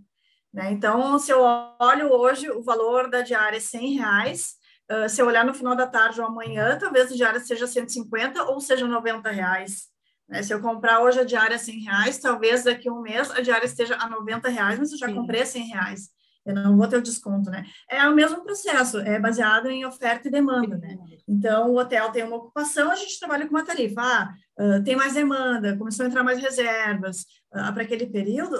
Né? 0.53 0.71
Então, 0.71 1.19
se 1.19 1.33
eu 1.33 1.41
olho 1.81 2.13
hoje 2.13 2.49
o 2.49 2.63
valor 2.63 3.11
da 3.11 3.21
diária 3.21 3.57
é 3.57 3.61
100 3.61 3.95
reais, 3.95 4.55
uh, 4.91 5.09
se 5.09 5.21
eu 5.21 5.27
olhar 5.27 5.45
no 5.45 5.55
final 5.55 5.75
da 5.77 5.87
tarde 5.87 6.21
ou 6.21 6.27
amanhã, 6.27 6.79
talvez 6.79 7.11
a 7.11 7.15
diária 7.15 7.41
seja 7.41 7.67
150 7.67 8.45
ou 8.45 8.61
seja 8.61 8.87
90 8.87 9.31
reais. 9.31 9.89
Né? 10.29 10.43
Se 10.43 10.53
eu 10.53 10.61
comprar 10.61 11.01
hoje 11.01 11.21
a 11.21 11.25
diária 11.25 11.59
100 11.59 11.81
reais, 11.81 12.19
talvez 12.19 12.65
daqui 12.65 12.89
a 12.89 12.93
um 12.93 13.01
mês 13.01 13.31
a 13.31 13.41
diária 13.41 13.67
esteja 13.67 13.97
a 13.97 14.09
90 14.09 14.49
reais, 14.49 14.79
mas 14.79 14.93
eu 14.93 14.99
já 14.99 15.07
Sim. 15.07 15.15
comprei 15.15 15.43
a 15.43 15.47
100 15.47 15.63
reais 15.69 16.19
eu 16.49 16.55
não 16.55 16.77
vou 16.77 16.89
ter 16.89 16.97
o 16.97 17.03
desconto, 17.03 17.51
né? 17.51 17.65
É 17.91 18.09
o 18.09 18.15
mesmo 18.15 18.43
processo, 18.43 18.99
é 18.99 19.21
baseado 19.21 19.69
em 19.69 19.85
oferta 19.85 20.29
e 20.29 20.31
demanda, 20.31 20.79
né? 20.79 20.97
Então, 21.29 21.71
o 21.71 21.79
hotel 21.79 22.11
tem 22.11 22.25
uma 22.25 22.37
ocupação, 22.37 22.91
a 22.91 22.97
gente 22.97 23.19
trabalha 23.19 23.47
com 23.47 23.55
uma 23.55 23.65
tarifa. 23.65 24.01
Ah, 24.01 24.35
uh, 24.59 24.83
tem 24.83 24.97
mais 24.97 25.13
demanda, 25.13 25.77
começou 25.77 26.07
a 26.07 26.09
entrar 26.09 26.25
mais 26.25 26.41
reservas. 26.41 27.27
Uh, 27.53 27.73
Para 27.75 27.83
aquele 27.83 28.07
período, 28.07 28.57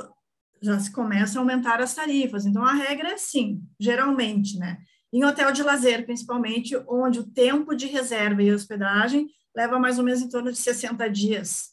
já 0.61 0.79
se 0.79 0.93
começa 0.93 1.39
a 1.39 1.41
aumentar 1.41 1.81
as 1.81 1.95
tarifas. 1.95 2.45
Então, 2.45 2.63
a 2.63 2.75
regra 2.75 3.13
é 3.13 3.17
sim, 3.17 3.63
geralmente, 3.81 4.59
né? 4.59 4.79
Em 5.13 5.25
hotel 5.25 5.53
de 5.53 5.63
lazer, 5.63 6.05
principalmente, 6.05 6.77
onde 6.87 7.21
o 7.21 7.27
tempo 7.27 7.75
de 7.75 7.87
reserva 7.87 8.43
e 8.43 8.53
hospedagem 8.53 9.29
leva 9.57 9.79
mais 9.79 9.99
ou 9.99 10.05
menos 10.05 10.21
em 10.21 10.29
torno 10.29 10.53
de 10.53 10.59
60 10.59 11.09
dias. 11.09 11.71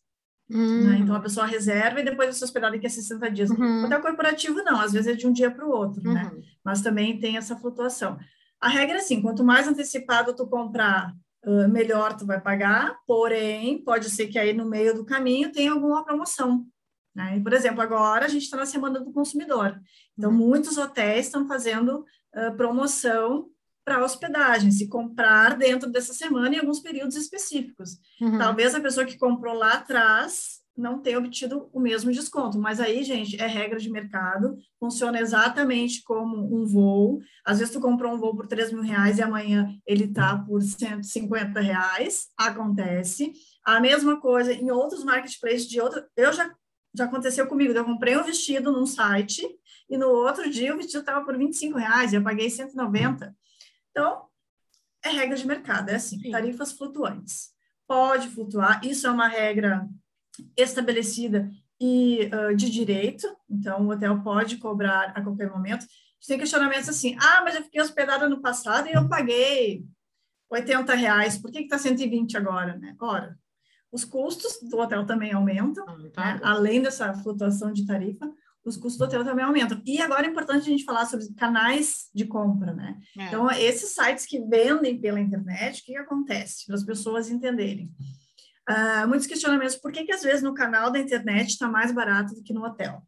Hum. 0.50 0.84
Né? 0.84 0.98
Então, 1.00 1.16
a 1.16 1.20
pessoa 1.20 1.46
reserva 1.46 2.00
e 2.00 2.06
depois 2.06 2.36
se 2.36 2.44
hospedar 2.44 2.72
daqui 2.72 2.86
a 2.86 2.90
60 2.90 3.32
dias. 3.32 3.50
Uhum. 3.50 3.86
Hotel 3.86 4.02
corporativo, 4.02 4.64
não, 4.64 4.80
às 4.80 4.94
vezes 4.94 5.08
é 5.08 5.16
de 5.16 5.28
um 5.28 5.34
dia 5.34 5.50
para 5.50 5.66
o 5.66 5.72
outro, 5.72 6.02
né? 6.04 6.24
uhum. 6.32 6.40
né? 6.40 6.44
Mas 6.64 6.82
também 6.82 7.20
tem 7.20 7.38
essa 7.38 7.56
flutuação. 7.56 8.18
A 8.60 8.70
regra 8.70 8.98
é 8.98 9.00
assim, 9.00 9.22
quanto 9.22 9.44
mais 9.44 9.68
antecipado 9.68 10.36
tu 10.36 10.48
comprar, 10.48 11.14
uh, 11.46 11.68
melhor 11.68 12.16
tu 12.16 12.26
vai 12.26 12.40
pagar, 12.40 12.98
porém, 13.06 13.84
pode 13.84 14.10
ser 14.10 14.28
que 14.28 14.40
aí 14.40 14.54
no 14.54 14.68
meio 14.68 14.96
do 14.96 15.06
caminho 15.06 15.52
tenha 15.52 15.72
alguma 15.72 16.04
promoção. 16.04 16.66
Né? 17.14 17.38
E, 17.38 17.42
por 17.42 17.54
exemplo, 17.54 17.82
agora 17.82 18.26
a 18.26 18.30
gente 18.30 18.44
está 18.44 18.58
na 18.58 18.66
Semana 18.66 19.00
do 19.00 19.12
Consumidor. 19.12 19.80
Então, 20.18 20.32
uhum. 20.32 20.38
muitos 20.38 20.78
hotéis 20.78 21.26
estão 21.26 21.48
fazendo 21.48 22.06
uh, 22.36 22.56
promoção 22.56 23.50
para 23.86 24.04
hospedagem, 24.04 24.72
se 24.72 24.88
comprar 24.88 25.56
dentro 25.56 25.92
dessa 25.92 26.12
semana 26.12 26.56
em 26.56 26.60
alguns 26.60 26.80
períodos 26.80 27.16
específicos. 27.16 28.00
Uhum. 28.20 28.40
Talvez 28.40 28.74
a 28.74 28.82
pessoa 28.82 29.06
que 29.06 29.18
comprou 29.18 29.54
lá 29.54 29.74
atrás 29.74 30.66
não 30.76 31.00
tenha 31.00 31.18
obtido 31.18 31.70
o 31.72 31.80
mesmo 31.80 32.12
desconto, 32.12 32.60
mas 32.60 32.82
aí, 32.82 33.04
gente, 33.04 33.42
é 33.42 33.48
regra 33.48 33.80
de 33.80 33.90
mercado, 33.90 34.58
funciona 34.78 35.20
exatamente 35.20 36.04
como 36.04 36.36
um 36.54 36.66
voo. 36.66 37.22
Às 37.46 37.60
vezes 37.60 37.74
tu 37.74 37.80
comprou 37.80 38.14
um 38.14 38.18
voo 38.18 38.36
por 38.36 38.48
3 38.48 38.74
mil 38.74 38.82
reais 38.82 39.18
e 39.18 39.22
amanhã 39.22 39.74
ele 39.86 40.08
tá 40.08 40.38
por 40.38 40.62
150 40.62 41.62
reais, 41.62 42.28
acontece. 42.38 43.32
A 43.64 43.80
mesma 43.80 44.20
coisa 44.20 44.52
em 44.52 44.70
outros 44.70 45.04
marketplaces 45.04 45.68
de 45.68 45.80
outra. 45.80 46.06
Eu 46.18 46.34
já, 46.34 46.54
já 46.94 47.06
aconteceu 47.06 47.48
comigo, 47.48 47.72
eu 47.72 47.86
comprei 47.86 48.18
um 48.18 48.24
vestido 48.24 48.72
num 48.72 48.86
site 48.86 49.48
e 49.90 49.98
no 49.98 50.08
outro 50.08 50.50
dia 50.50 50.74
o 50.74 50.78
vestido 50.78 51.00
estava 51.00 51.24
por 51.24 51.38
25 51.38 51.78
reais 51.78 52.12
e 52.12 52.16
eu 52.16 52.24
paguei 52.24 52.50
190. 52.50 53.36
Então, 53.92 54.26
é 55.04 55.10
regra 55.10 55.38
de 55.38 55.46
mercado, 55.46 55.90
é 55.90 55.96
assim, 55.96 56.20
Sim. 56.20 56.32
tarifas 56.32 56.74
flutuantes. 56.74 57.54
Pode 57.88 58.28
flutuar, 58.30 58.84
isso 58.84 59.06
é 59.06 59.12
uma 59.12 59.28
regra 59.28 59.88
estabelecida 60.58 61.50
e 61.80 62.30
uh, 62.34 62.56
de 62.56 62.70
direito, 62.70 63.28
então 63.50 63.86
o 63.86 63.92
hotel 63.92 64.22
pode 64.24 64.58
cobrar 64.58 65.14
a 65.16 65.22
qualquer 65.22 65.50
momento. 65.50 65.86
Tem 66.28 66.40
questionamentos 66.40 66.90
assim, 66.90 67.16
ah, 67.20 67.42
mas 67.44 67.56
eu 67.56 67.64
fiquei 67.64 67.80
hospedada 67.80 68.28
no 68.28 68.42
passado 68.42 68.88
e 68.88 68.94
eu 68.94 69.08
paguei 69.08 69.86
80 70.50 70.96
reais, 70.96 71.38
por 71.38 71.52
que 71.52 71.60
está 71.60 71.78
120 71.78 72.36
agora, 72.36 72.78
né? 72.78 72.96
Ora, 73.00 73.38
os 73.92 74.04
custos 74.04 74.60
do 74.68 74.80
hotel 74.80 75.06
também 75.06 75.34
aumentam, 75.34 75.86
ah, 75.88 76.10
tá. 76.12 76.34
né? 76.36 76.40
além 76.44 76.82
dessa 76.82 77.14
flutuação 77.14 77.72
de 77.72 77.86
tarifa, 77.86 78.28
os 78.66 78.76
custos 78.76 78.98
do 78.98 79.06
hotel 79.06 79.24
também 79.24 79.46
aumentam. 79.46 79.80
E 79.86 80.02
agora 80.02 80.26
é 80.26 80.30
importante 80.30 80.62
a 80.62 80.72
gente 80.72 80.84
falar 80.84 81.06
sobre 81.06 81.32
canais 81.36 82.10
de 82.14 82.26
compra, 82.26 82.74
né? 82.74 83.00
É. 83.18 83.28
Então, 83.28 83.50
esses 83.52 83.92
sites 83.92 84.26
que 84.26 84.42
vendem 84.42 85.00
pela 85.00 85.20
internet, 85.20 85.82
o 85.82 85.86
que, 85.86 85.92
que 85.92 85.98
acontece? 85.98 86.66
Para 86.66 86.76
as 86.76 86.84
pessoas 86.84 87.30
entenderem. 87.30 87.92
Uh, 88.68 89.08
muitos 89.08 89.28
questionamentos, 89.28 89.76
por 89.76 89.92
que, 89.92 90.04
que 90.04 90.12
às 90.12 90.24
vezes 90.24 90.42
no 90.42 90.56
canal 90.56 90.90
da 90.92 90.98
internet 90.98 91.50
está 91.50 91.68
mais 91.68 91.92
barato 91.92 92.34
do 92.34 92.42
que 92.42 92.54
no 92.54 92.66
hotel? 92.66 93.04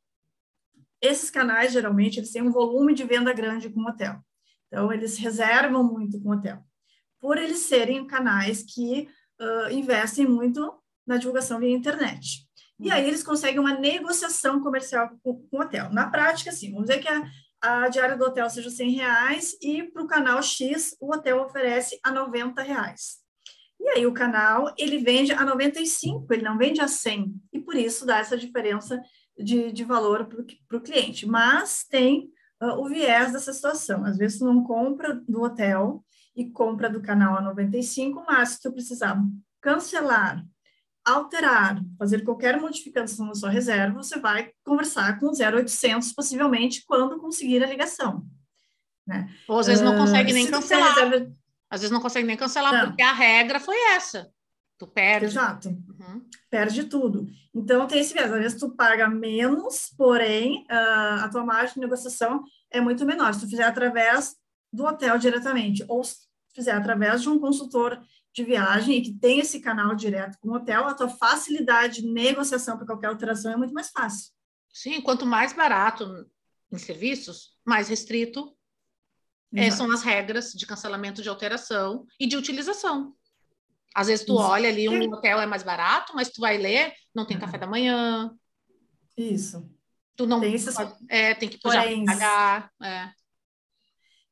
Esses 1.02 1.32
canais, 1.32 1.72
geralmente, 1.74 2.20
eles 2.20 2.32
têm 2.32 2.44
um 2.44 2.52
volume 2.52 2.94
de 2.94 3.04
venda 3.04 3.34
grande 3.34 3.70
com 3.70 3.82
o 3.82 3.88
hotel. 3.88 4.20
Então, 4.68 4.94
eles 4.94 5.18
reservam 5.18 5.84
muito 5.84 6.22
com 6.22 6.30
o 6.30 6.34
hotel. 6.34 6.64
Por 7.20 7.38
eles 7.38 7.60
serem 7.60 8.06
canais 8.06 8.62
que 8.62 9.10
uh, 9.42 9.72
investem 9.72 10.28
muito 10.28 10.72
na 11.06 11.18
divulgação 11.18 11.60
via 11.60 11.76
internet. 11.76 12.47
E 12.80 12.92
aí 12.92 13.08
eles 13.08 13.24
conseguem 13.24 13.60
uma 13.60 13.74
negociação 13.74 14.62
comercial 14.62 15.10
com, 15.24 15.48
com 15.48 15.58
o 15.58 15.62
hotel. 15.62 15.90
Na 15.92 16.10
prática, 16.10 16.52
assim, 16.52 16.72
vamos 16.72 16.88
dizer 16.88 17.02
que 17.02 17.08
a, 17.08 17.24
a 17.62 17.88
diária 17.88 18.16
do 18.16 18.24
hotel 18.24 18.50
seja 18.50 18.70
100 18.70 18.92
reais 18.92 19.58
e 19.62 19.84
para 19.84 20.04
o 20.04 20.08
canal 20.08 20.42
X 20.44 20.96
o 21.00 21.14
hotel 21.14 21.42
oferece 21.42 22.00
a 22.04 22.12
90 22.12 22.62
reais. 22.62 23.18
E 23.80 23.90
aí 23.90 24.06
o 24.06 24.14
canal 24.14 24.74
ele 24.78 24.98
vende 24.98 25.32
a 25.32 25.44
95, 25.44 26.32
ele 26.34 26.44
não 26.44 26.58
vende 26.58 26.82
a 26.82 26.88
100 26.88 27.34
e 27.54 27.60
por 27.60 27.76
isso 27.76 28.06
dá 28.06 28.20
essa 28.20 28.38
diferença 28.38 29.02
de, 29.38 29.72
de 29.72 29.84
valor 29.84 30.28
para 30.68 30.78
o 30.78 30.82
cliente. 30.82 31.26
Mas 31.28 31.86
tem 31.90 32.30
uh, 32.62 32.80
o 32.80 32.88
viés 32.88 33.32
dessa 33.32 33.54
situação. 33.54 34.04
Às 34.06 34.18
vezes 34.18 34.40
tu 34.40 34.46
não 34.46 34.64
compra 34.64 35.14
do 35.28 35.42
hotel 35.42 36.04
e 36.36 36.50
compra 36.50 36.90
do 36.90 37.02
canal 37.02 37.36
a 37.36 37.42
95, 37.42 38.24
mas 38.28 38.50
se 38.50 38.62
tu 38.62 38.72
precisar 38.72 39.20
cancelar 39.62 40.46
alterar, 41.08 41.82
fazer 41.98 42.24
qualquer 42.24 42.60
modificação 42.60 43.28
na 43.28 43.36
sua 43.36 43.50
reserva, 43.50 44.04
você 44.04 44.20
vai 44.20 44.52
conversar 44.64 45.20
com 45.20 45.28
o 45.28 45.32
0800, 45.32 46.12
possivelmente, 46.12 46.84
quando 46.86 47.18
conseguir 47.18 47.64
a 47.64 47.68
ligação. 47.68 48.26
Né? 49.06 49.30
Ou 49.48 49.60
às 49.60 49.68
vezes 49.68 49.82
não 49.82 49.98
consegue 49.98 50.32
uh, 50.32 50.36
nem 50.36 50.48
cancelar. 50.48 50.94
Reserva... 50.96 51.32
Às 51.70 51.82
vezes 51.82 51.92
não 51.92 52.02
consegue 52.02 52.28
nem 52.28 52.36
cancelar, 52.36 52.74
não. 52.74 52.88
porque 52.88 53.02
a 53.02 53.14
regra 53.14 53.60
foi 53.60 53.78
essa. 53.92 54.30
Tu 54.78 54.86
perde. 54.86 55.26
Exato. 55.26 55.70
Uhum. 55.70 56.26
Perde 56.50 56.84
tudo. 56.84 57.28
Então, 57.54 57.88
tem 57.88 58.00
esse 58.00 58.14
viés. 58.14 58.32
Às 58.32 58.40
vezes 58.40 58.60
tu 58.60 58.70
paga 58.70 59.10
menos, 59.10 59.92
porém, 59.98 60.66
uh, 60.70 61.24
a 61.24 61.30
tua 61.30 61.44
margem 61.44 61.76
de 61.76 61.80
negociação 61.80 62.44
é 62.70 62.80
muito 62.82 63.06
menor. 63.06 63.34
Se 63.34 63.42
tu 63.42 63.50
fizer 63.50 63.64
através 63.64 64.36
do 64.72 64.86
hotel 64.86 65.18
diretamente, 65.18 65.84
ou 65.88 66.04
se 66.04 66.28
fizer 66.54 66.74
através 66.74 67.22
de 67.22 67.30
um 67.30 67.40
consultor 67.40 68.00
de 68.38 68.44
viagem 68.44 68.98
e 68.98 69.02
que 69.02 69.14
tem 69.14 69.40
esse 69.40 69.60
canal 69.60 69.96
direto 69.96 70.38
com 70.40 70.50
o 70.50 70.54
hotel, 70.54 70.86
a 70.86 70.94
tua 70.94 71.10
facilidade 71.10 72.04
de 72.04 72.08
negociação 72.08 72.78
para 72.78 72.86
qualquer 72.86 73.08
alteração 73.08 73.52
é 73.52 73.58
muito 73.58 73.74
mais 73.74 73.90
fácil. 73.90 74.32
Sim, 74.72 75.02
quanto 75.02 75.26
mais 75.26 75.54
barato 75.54 76.06
em 76.72 76.78
serviços, 76.78 77.56
mais 77.66 77.90
restrito 77.90 78.56
é, 79.56 79.72
são 79.72 79.92
as 79.92 80.04
regras 80.04 80.52
de 80.52 80.68
cancelamento 80.68 81.24
de 81.24 81.30
alteração 81.30 82.06
e 82.20 82.28
de 82.28 82.38
utilização. 82.38 83.16
Às 83.96 84.06
vezes 84.06 84.24
tu 84.24 84.36
olha 84.36 84.70
ali, 84.70 84.88
um 84.88 85.12
hotel 85.12 85.42
é 85.42 85.48
mais 85.48 85.64
barato, 85.64 86.14
mas 86.14 86.30
tu 86.30 86.40
vai 86.40 86.58
ler, 86.58 86.94
não 87.16 87.26
tem 87.26 87.40
café 87.40 87.58
da 87.58 87.66
manhã. 87.66 88.32
Isso. 89.18 89.68
Tu 90.16 90.28
não 90.28 90.40
Tem 90.40 90.54
esses 90.54 90.76
é, 91.10 91.34
tem 91.34 91.50
que 91.50 91.60
pagar. 91.60 92.72
É. 92.84 93.12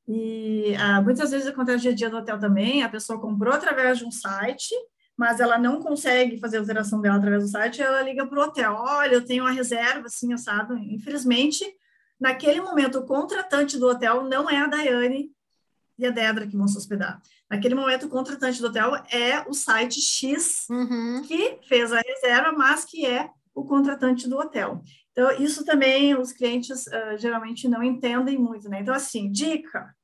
E 0.07 0.75
ah, 0.77 1.01
muitas 1.01 1.31
vezes 1.31 1.47
acontece 1.47 1.81
dia 1.81 1.91
a 1.91 1.95
dia 1.95 2.09
do 2.09 2.17
hotel 2.17 2.39
também, 2.39 2.83
a 2.83 2.89
pessoa 2.89 3.19
comprou 3.19 3.53
através 3.53 3.97
de 3.97 4.05
um 4.05 4.11
site, 4.11 4.73
mas 5.17 5.39
ela 5.39 5.57
não 5.57 5.81
consegue 5.81 6.37
fazer 6.39 6.57
a 6.57 6.59
alteração 6.59 7.01
dela 7.01 7.17
através 7.17 7.43
do 7.43 7.49
site, 7.49 7.81
ela 7.81 8.01
liga 8.01 8.25
para 8.27 8.39
o 8.39 8.43
hotel, 8.43 8.73
olha, 8.77 9.15
eu 9.15 9.25
tenho 9.25 9.43
uma 9.43 9.51
reserva, 9.51 10.07
assim, 10.07 10.31
assado. 10.33 10.77
Infelizmente, 10.77 11.65
naquele 12.19 12.61
momento, 12.61 12.99
o 12.99 13.05
contratante 13.05 13.79
do 13.79 13.87
hotel 13.87 14.23
não 14.23 14.49
é 14.49 14.57
a 14.57 14.67
Daiane 14.67 15.31
e 15.97 16.05
a 16.05 16.11
Dedra 16.11 16.45
que 16.45 16.57
vão 16.57 16.67
se 16.67 16.77
hospedar. 16.77 17.21
Naquele 17.49 17.73
momento, 17.73 18.05
o 18.05 18.09
contratante 18.09 18.59
do 18.59 18.67
hotel 18.67 18.95
é 19.11 19.41
o 19.47 19.53
site 19.53 20.01
X, 20.01 20.65
Uhum. 20.69 21.23
que 21.25 21.59
fez 21.67 21.91
a 21.93 22.01
reserva, 22.01 22.51
mas 22.51 22.83
que 22.85 23.05
é 23.05 23.29
o 23.53 23.63
contratante 23.63 24.27
do 24.27 24.37
hotel. 24.37 24.83
Então, 25.17 25.31
isso 25.41 25.63
também 25.63 26.13
os 26.13 26.33
clientes 26.33 26.89
ah, 26.89 27.15
geralmente 27.15 27.69
não 27.69 27.81
entendem 27.81 28.37
muito, 28.37 28.67
né? 28.67 28.81
Então, 28.81 28.93
assim, 28.93 29.31
dica: 29.31 29.95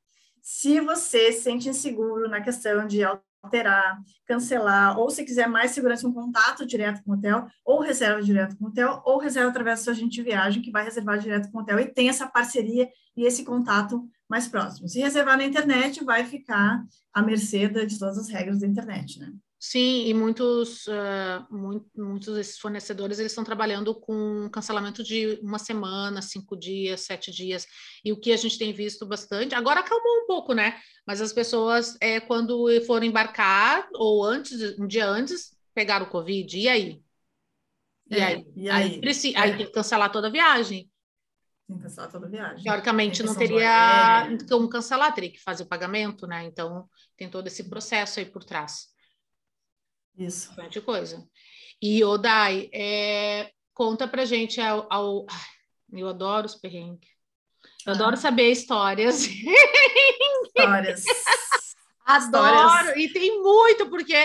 se 0.42 0.80
você 0.80 1.34
se 1.34 1.42
sente 1.42 1.68
inseguro 1.68 2.30
na 2.30 2.40
questão 2.40 2.88
de 2.88 3.04
alterar, 3.44 4.02
cancelar, 4.26 4.98
ou 4.98 5.10
se 5.10 5.26
quiser 5.26 5.48
mais 5.48 5.72
segurança, 5.72 6.08
um 6.08 6.14
contato 6.14 6.66
direto 6.66 7.04
com 7.04 7.12
o 7.12 7.16
hotel, 7.16 7.46
ou 7.66 7.82
reserva 7.82 8.22
direto 8.22 8.58
com 8.58 8.66
o 8.66 8.68
hotel, 8.70 9.02
ou 9.04 9.20
reserva 9.20 9.50
através 9.50 9.80
do 9.80 9.84
seu 9.84 9.94
agente 9.94 10.16
de 10.16 10.24
viagem, 10.24 10.62
que 10.62 10.72
vai 10.72 10.86
reservar 10.86 11.20
direto 11.20 11.52
com 11.52 11.58
o 11.58 11.62
hotel 11.62 11.78
e 11.80 11.92
tem 11.92 12.08
essa 12.08 12.28
parceria 12.28 12.90
e 13.18 13.26
esse 13.26 13.44
contato 13.44 14.08
mais 14.30 14.48
próximo. 14.48 14.88
Se 14.88 15.02
reservar 15.02 15.38
na 15.38 15.44
internet, 15.44 16.02
vai 16.06 16.24
ficar 16.24 16.86
à 17.14 17.22
mercê 17.22 17.68
de 17.68 18.00
todas 18.00 18.18
as 18.18 18.30
regras 18.30 18.62
da 18.62 18.68
internet, 18.68 19.20
né? 19.20 19.34
Sim, 19.64 20.08
e 20.08 20.14
muitos, 20.16 20.88
ah, 20.88 21.46
mui- 21.52 21.84
muitos 21.96 22.34
desses 22.34 22.58
fornecedores 22.58 23.20
eles 23.20 23.32
estão 23.32 23.44
trabalhando 23.44 23.94
com 23.94 24.50
cancelamento 24.52 25.04
de 25.04 25.40
uma 25.44 25.60
semana, 25.60 26.20
cinco 26.20 26.58
dias, 26.58 27.02
sete 27.02 27.30
dias. 27.32 27.68
E 28.04 28.12
o 28.12 28.20
que 28.20 28.32
a 28.32 28.38
gente 28.38 28.58
tem 28.58 28.74
visto 28.74 29.06
bastante, 29.06 29.54
agora 29.54 29.82
acalmou 29.82 30.24
um 30.24 30.26
pouco, 30.26 30.54
né? 30.54 30.80
Mas 31.06 31.22
as 31.22 31.32
pessoas, 31.32 31.96
é, 32.02 32.20
quando 32.20 32.68
foram 32.88 33.06
embarcar, 33.06 33.88
ou 33.94 34.24
antes, 34.26 34.80
um 34.80 34.88
dia 34.88 35.08
antes, 35.08 35.56
pegaram 35.76 36.08
o 36.08 36.10
Covid, 36.10 36.58
e 36.58 36.68
aí? 36.68 37.02
E 38.10 38.16
É, 38.16 38.24
aí? 38.26 38.46
e 38.56 38.68
Aí, 38.68 38.84
aí? 38.84 39.00
preci- 39.00 39.36
É. 39.36 39.40
aí 39.42 39.58
tem 39.58 39.68
que 39.68 39.72
cancelar 39.74 40.12
toda 40.12 40.28
a 40.28 40.32
viagem. 40.32 40.90
Tem 41.68 41.78
que 41.78 41.84
cancelar 41.84 42.12
toda 42.12 42.26
a 42.26 42.30
viagem. 42.30 42.64
Teoricamente 42.64 43.22
não 43.22 43.36
teria 43.36 44.24
aéreo. 44.24 44.48
como 44.50 44.68
cancelar, 44.68 45.14
teria 45.14 45.32
que 45.32 45.40
fazer 45.40 45.64
o 45.64 45.68
pagamento, 45.68 46.26
né? 46.26 46.46
Então 46.46 46.90
tem 47.16 47.30
todo 47.30 47.46
esse 47.46 47.70
processo 47.70 48.20
aí 48.20 48.26
por 48.26 48.44
trás. 48.44 48.91
Isso. 50.18 50.50
Bastante 50.50 50.82
coisa. 50.82 51.24
E, 51.82 52.04
Odai, 52.04 52.70
é, 52.74 53.50
conta 53.74 54.08
pra 54.08 54.26
gente 54.26 54.60
ao, 54.62 54.88
ao- 54.92 55.26
Eu 55.94 56.08
adoro 56.08 56.46
os 56.46 56.56
perrengues. 56.56 57.10
Eu 57.86 57.94
Ah. 57.94 57.96
adoro 57.96 58.16
saber 58.18 58.52
histórias. 58.52 59.28
Histórias. 60.58 61.04
Adoro! 62.06 63.00
E 63.00 63.10
tem 63.10 63.42
muito, 63.42 63.90
porque 63.90 64.16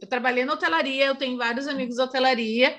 eu 0.00 0.08
trabalhei 0.08 0.44
na 0.44 0.52
hotelaria, 0.52 1.06
eu 1.06 1.14
tenho 1.14 1.36
vários 1.36 1.66
amigos 1.66 1.96
da 1.96 2.04
hotelaria, 2.04 2.78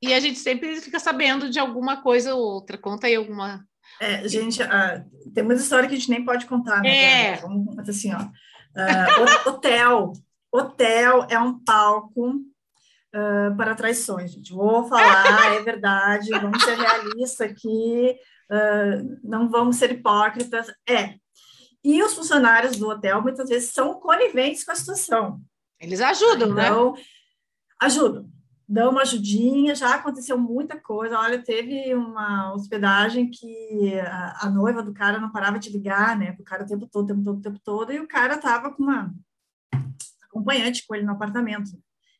e 0.00 0.12
a 0.14 0.20
gente 0.20 0.38
sempre 0.38 0.80
fica 0.80 0.98
sabendo 1.00 1.48
de 1.50 1.58
alguma 1.58 2.02
coisa 2.02 2.34
ou 2.34 2.40
outra. 2.40 2.76
Conta 2.78 3.06
aí 3.06 3.14
alguma. 3.16 3.64
É, 4.00 4.26
gente, 4.28 4.62
ah, 4.62 5.04
tem 5.34 5.42
muita 5.42 5.62
história 5.62 5.88
que 5.88 5.94
a 5.94 5.98
gente 5.98 6.10
nem 6.10 6.24
pode 6.24 6.46
contar, 6.46 6.82
né? 6.82 7.32
É. 7.32 7.36
Vamos 7.36 7.76
assim, 7.88 8.12
ó. 8.14 8.18
Ah, 8.76 9.06
ho- 9.46 9.50
hotel. 9.50 10.12
Hotel 10.52 11.26
é 11.28 11.38
um 11.38 11.58
palco 11.58 12.42
ah, 13.16 13.54
para 13.56 13.74
traições, 13.74 14.32
gente. 14.32 14.52
Vou 14.52 14.86
falar, 14.88 15.54
é 15.56 15.62
verdade, 15.62 16.30
vamos 16.30 16.62
ser 16.62 16.76
realistas 16.76 17.50
aqui, 17.50 18.14
ah, 18.50 19.02
não 19.24 19.48
vamos 19.48 19.76
ser 19.76 19.90
hipócritas. 19.90 20.70
É. 20.88 21.14
E 21.82 22.02
os 22.02 22.14
funcionários 22.14 22.76
do 22.76 22.88
hotel 22.88 23.22
muitas 23.22 23.48
vezes 23.48 23.72
são 23.72 23.94
coniventes 23.94 24.64
com 24.64 24.72
a 24.72 24.74
situação. 24.74 25.40
Eles 25.80 26.00
ajudam, 26.00 26.52
né? 26.52 26.66
Então, 26.66 26.94
ajudam. 27.80 28.28
Dão 28.68 28.90
uma 28.90 29.02
ajudinha, 29.02 29.76
já 29.76 29.94
aconteceu 29.94 30.36
muita 30.36 30.80
coisa. 30.80 31.18
Olha, 31.18 31.40
teve 31.40 31.94
uma 31.94 32.52
hospedagem 32.52 33.30
que 33.30 34.00
a, 34.00 34.46
a 34.46 34.50
noiva 34.50 34.82
do 34.82 34.92
cara 34.92 35.20
não 35.20 35.30
parava 35.30 35.58
de 35.58 35.70
ligar, 35.70 36.18
né? 36.18 36.34
O 36.38 36.42
cara 36.42 36.64
o 36.64 36.66
tempo 36.66 36.88
todo, 36.88 37.04
o 37.04 37.06
tempo 37.06 37.22
todo, 37.22 37.38
o 37.38 37.42
tempo 37.42 37.60
todo, 37.62 37.92
e 37.92 38.00
o 38.00 38.08
cara 38.08 38.36
tava 38.36 38.72
com 38.74 38.82
uma 38.82 39.14
acompanhante 40.36 40.86
com 40.86 40.94
ele 40.94 41.04
no 41.04 41.12
apartamento. 41.12 41.70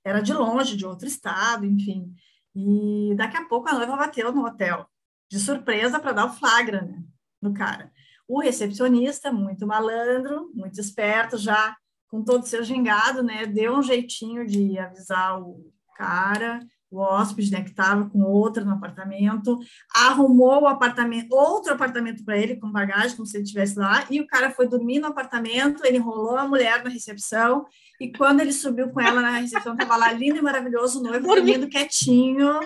Era 0.05 0.21
de 0.21 0.33
longe, 0.33 0.77
de 0.77 0.87
outro 0.87 1.07
estado, 1.07 1.67
enfim. 1.67 2.15
E 2.55 3.15
daqui 3.17 3.37
a 3.37 3.45
pouco 3.45 3.69
a 3.69 3.75
noiva 3.75 3.97
bateu 3.97 4.33
no 4.33 4.47
hotel, 4.47 4.87
de 5.31 5.39
surpresa 5.39 6.01
para 6.01 6.13
dar 6.13 6.27
o 6.27 6.33
flagra, 6.33 6.83
né? 6.83 7.03
No 7.43 7.53
cara. 7.53 7.93
O 8.29 8.41
recepcionista, 8.41 9.31
muito 9.31 9.67
malandro, 9.67 10.51
muito 10.55 10.81
esperto, 10.81 11.37
já 11.37 11.77
com 12.09 12.25
todo 12.25 12.43
o 12.43 12.47
seu 12.47 12.65
gingado, 12.65 13.23
né? 13.23 13.47
Deu 13.47 13.77
um 13.77 13.83
jeitinho 13.83 14.47
de 14.47 14.79
avisar 14.79 15.41
o 15.41 15.73
cara, 15.97 16.61
o 16.97 17.01
hóspede, 17.01 17.51
né, 17.53 17.63
que 17.63 17.71
estava 17.71 18.09
com 18.09 18.23
outra 18.23 18.65
no 18.65 18.73
apartamento, 18.73 19.59
arrumou 19.95 20.63
o 20.63 20.67
apartamento, 20.67 21.33
outro 21.35 21.73
apartamento 21.75 22.25
para 22.25 22.37
ele 22.39 22.57
com 22.57 22.71
bagagem, 22.71 23.17
como 23.17 23.27
se 23.27 23.37
ele 23.37 23.45
estivesse 23.45 23.79
lá, 23.79 24.05
e 24.11 24.21
o 24.21 24.27
cara 24.27 24.51
foi 24.51 24.67
dormir 24.69 24.99
no 24.99 25.09
apartamento, 25.09 25.85
ele 25.85 25.99
enrolou 25.99 26.37
a 26.37 26.49
mulher 26.49 26.83
na 26.83 26.91
recepção, 26.91 27.67
e 28.01 28.13
quando 28.13 28.41
ele 28.41 28.53
subiu 28.53 28.91
com 28.91 29.01
ela 29.01 29.21
na 29.21 29.31
recepção, 29.31 29.75
estava 29.75 29.97
lá 29.97 30.13
lindo 30.13 30.39
e 30.39 30.43
maravilhoso, 30.43 31.01
o 31.01 31.03
noivo 31.03 31.27
Dormi- 31.27 31.53
dormindo 31.53 31.69
quietinho. 31.71 32.61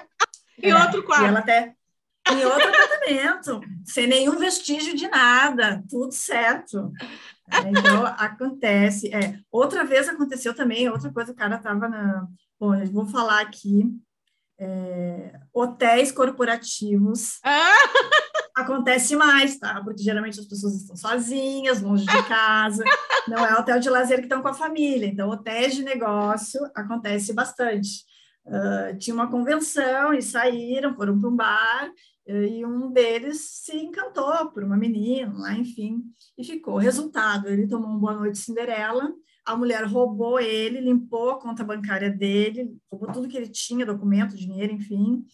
Em 0.62 0.70
É, 0.70 0.76
outro 0.76 1.02
quarto. 1.02 1.24
E 1.24 1.28
ela 1.28 1.38
até 1.38 1.74
em 2.30 2.44
outro 2.44 2.68
apartamento, 2.68 3.60
sem 3.84 4.06
nenhum 4.06 4.38
vestígio 4.38 4.94
de 4.94 5.08
nada, 5.08 5.82
tudo 5.88 6.12
certo. 6.12 6.92
É, 7.50 7.68
então, 7.70 8.06
acontece. 8.06 9.12
É, 9.12 9.38
outra 9.50 9.84
vez 9.84 10.08
aconteceu 10.08 10.54
também, 10.54 10.88
outra 10.88 11.10
coisa, 11.12 11.32
o 11.32 11.34
cara 11.34 11.56
estava 11.56 11.88
na. 11.88 12.26
Bom, 12.60 12.74
eu 12.74 12.86
vou 12.86 13.06
falar 13.06 13.40
aqui. 13.40 13.86
É, 14.60 15.40
hotéis 15.54 16.12
corporativos 16.12 17.40
Ah, 17.42 17.74
acontece 18.54 19.16
mais, 19.16 19.58
tá? 19.58 19.80
Porque 19.82 20.02
geralmente 20.02 20.38
as 20.38 20.46
pessoas 20.46 20.74
estão 20.74 20.94
sozinhas, 20.94 21.80
longe 21.80 22.04
de 22.04 22.22
casa, 22.28 22.84
não 23.26 23.38
é 23.44 23.58
hotel 23.58 23.80
de 23.80 23.88
lazer 23.88 24.18
que 24.18 24.24
estão 24.24 24.42
com 24.42 24.48
a 24.48 24.54
família. 24.54 25.06
Então, 25.06 25.30
hotéis 25.30 25.74
de 25.74 25.82
negócio 25.82 26.60
acontece 26.74 27.32
bastante. 27.32 28.04
Ah, 28.46 28.94
tinha 28.98 29.14
uma 29.14 29.30
convenção 29.30 30.12
e 30.12 30.20
saíram, 30.20 30.94
foram 30.94 31.18
para 31.18 31.28
um 31.28 31.36
bar, 31.36 31.90
e 32.26 32.64
um 32.64 32.92
deles 32.92 33.40
se 33.64 33.76
encantou 33.76 34.50
por 34.50 34.62
uma 34.62 34.76
menina, 34.76 35.32
lá, 35.36 35.52
enfim, 35.54 36.02
e 36.38 36.44
ficou. 36.44 36.76
Resultado, 36.76 37.48
ele 37.48 37.66
tomou 37.66 37.90
um 37.90 37.98
Boa 37.98 38.14
Noite 38.14 38.38
Cinderela, 38.38 39.10
a 39.50 39.56
mulher 39.56 39.84
roubou 39.84 40.38
ele, 40.40 40.80
limpou 40.80 41.30
a 41.30 41.40
conta 41.40 41.62
bancária 41.64 42.10
dele, 42.10 42.76
roubou 42.90 43.12
tudo 43.12 43.28
que 43.28 43.36
ele 43.36 43.48
tinha, 43.48 43.84
documento, 43.86 44.36
dinheiro, 44.36 44.72
enfim. 44.72 45.24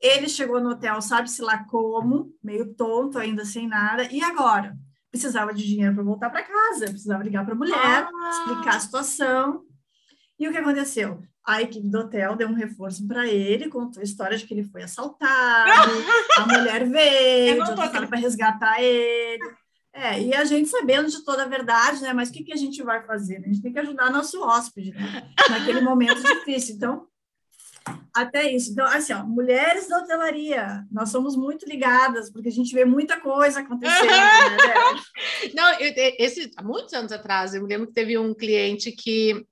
Ele 0.00 0.28
chegou 0.28 0.60
no 0.60 0.70
hotel, 0.70 1.00
sabe-se 1.00 1.40
lá 1.42 1.64
como, 1.64 2.32
meio 2.42 2.74
tonto, 2.74 3.18
ainda 3.18 3.44
sem 3.44 3.66
nada, 3.66 4.04
e 4.12 4.22
agora? 4.22 4.76
Precisava 5.10 5.54
de 5.54 5.64
dinheiro 5.66 5.94
para 5.94 6.04
voltar 6.04 6.28
para 6.30 6.42
casa, 6.42 6.86
precisava 6.86 7.22
ligar 7.22 7.44
para 7.44 7.54
a 7.54 7.56
mulher, 7.56 8.08
Ah. 8.12 8.30
explicar 8.30 8.76
a 8.76 8.80
situação. 8.80 9.62
E 10.38 10.46
o 10.46 10.52
que 10.52 10.58
aconteceu? 10.58 11.22
A 11.46 11.62
equipe 11.62 11.88
do 11.88 12.00
hotel 12.00 12.36
deu 12.36 12.48
um 12.48 12.54
reforço 12.54 13.06
para 13.06 13.26
ele, 13.26 13.68
contou 13.70 14.00
a 14.00 14.04
história 14.04 14.36
de 14.36 14.44
que 14.44 14.52
ele 14.52 14.64
foi 14.64 14.82
assaltado, 14.82 15.24
a 16.38 16.46
mulher 16.46 16.84
veio, 16.86 17.64
para 17.64 18.16
resgatar 18.18 18.82
ele. 18.82 19.42
É, 19.96 20.20
e 20.20 20.34
a 20.34 20.44
gente 20.44 20.68
sabendo 20.68 21.08
de 21.10 21.24
toda 21.24 21.44
a 21.44 21.48
verdade, 21.48 22.02
né? 22.02 22.12
Mas 22.12 22.28
o 22.28 22.32
que, 22.32 22.44
que 22.44 22.52
a 22.52 22.56
gente 22.56 22.82
vai 22.82 23.02
fazer? 23.06 23.38
A 23.38 23.48
gente 23.48 23.62
tem 23.62 23.72
que 23.72 23.78
ajudar 23.78 24.10
nosso 24.10 24.42
hóspede, 24.42 24.92
né? 24.92 25.26
Naquele 25.48 25.80
momento 25.80 26.22
difícil. 26.22 26.74
Então, 26.76 27.06
até 28.14 28.52
isso. 28.52 28.72
Então, 28.72 28.84
assim, 28.84 29.14
ó, 29.14 29.24
mulheres 29.24 29.88
da 29.88 29.98
hotelaria, 29.98 30.84
nós 30.92 31.08
somos 31.08 31.34
muito 31.34 31.66
ligadas, 31.66 32.30
porque 32.30 32.48
a 32.48 32.52
gente 32.52 32.74
vê 32.74 32.84
muita 32.84 33.18
coisa 33.18 33.60
acontecendo, 33.60 34.06
né? 34.06 34.74
Não, 35.56 35.72
eu- 35.80 35.92
esse, 36.18 36.50
há 36.58 36.62
muitos 36.62 36.92
anos 36.92 37.10
atrás, 37.10 37.54
eu 37.54 37.62
me 37.62 37.68
lembro 37.68 37.86
que 37.86 37.94
teve 37.94 38.18
um 38.18 38.34
cliente 38.34 38.92
que 38.92 39.46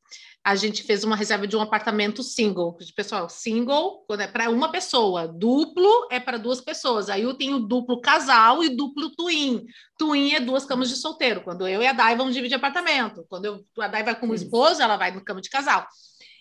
a 0.45 0.55
gente 0.55 0.83
fez 0.83 1.03
uma 1.05 1.17
reserva 1.17 1.47
de 1.47 1.57
um 1.57 1.61
apartamento 1.63 2.23
single. 2.23 2.77
Pessoal, 2.95 3.31
single 3.31 4.05
quando 4.07 4.21
é 4.21 4.27
para 4.27 4.51
uma 4.51 4.71
pessoa, 4.71 5.27
duplo 5.27 6.07
é 6.11 6.21
para 6.21 6.37
duas 6.37 6.61
pessoas. 6.61 7.09
Aí 7.09 7.23
eu 7.23 7.33
tenho 7.33 7.59
duplo 7.59 7.99
casal 7.99 8.63
e 8.63 8.69
duplo 8.69 9.09
twin. 9.17 9.65
Twin 9.97 10.35
é 10.35 10.41
duas 10.41 10.67
camas 10.67 10.91
de 10.91 10.97
solteiro. 10.97 11.41
Quando 11.41 11.67
eu 11.67 11.81
e 11.81 11.87
a 11.87 11.95
Dai 11.95 12.15
vamos 12.15 12.35
dividir 12.35 12.57
apartamento. 12.57 13.25
Quando 13.27 13.47
eu, 13.47 13.65
a 13.81 13.89
Dai 13.89 14.05
vai 14.05 14.21
com 14.21 14.29
o 14.29 14.35
esposo, 14.35 14.83
ela 14.83 14.99
vai 14.99 15.13
no 15.13 15.25
cama 15.25 15.41
de 15.41 15.49
casal. 15.49 15.87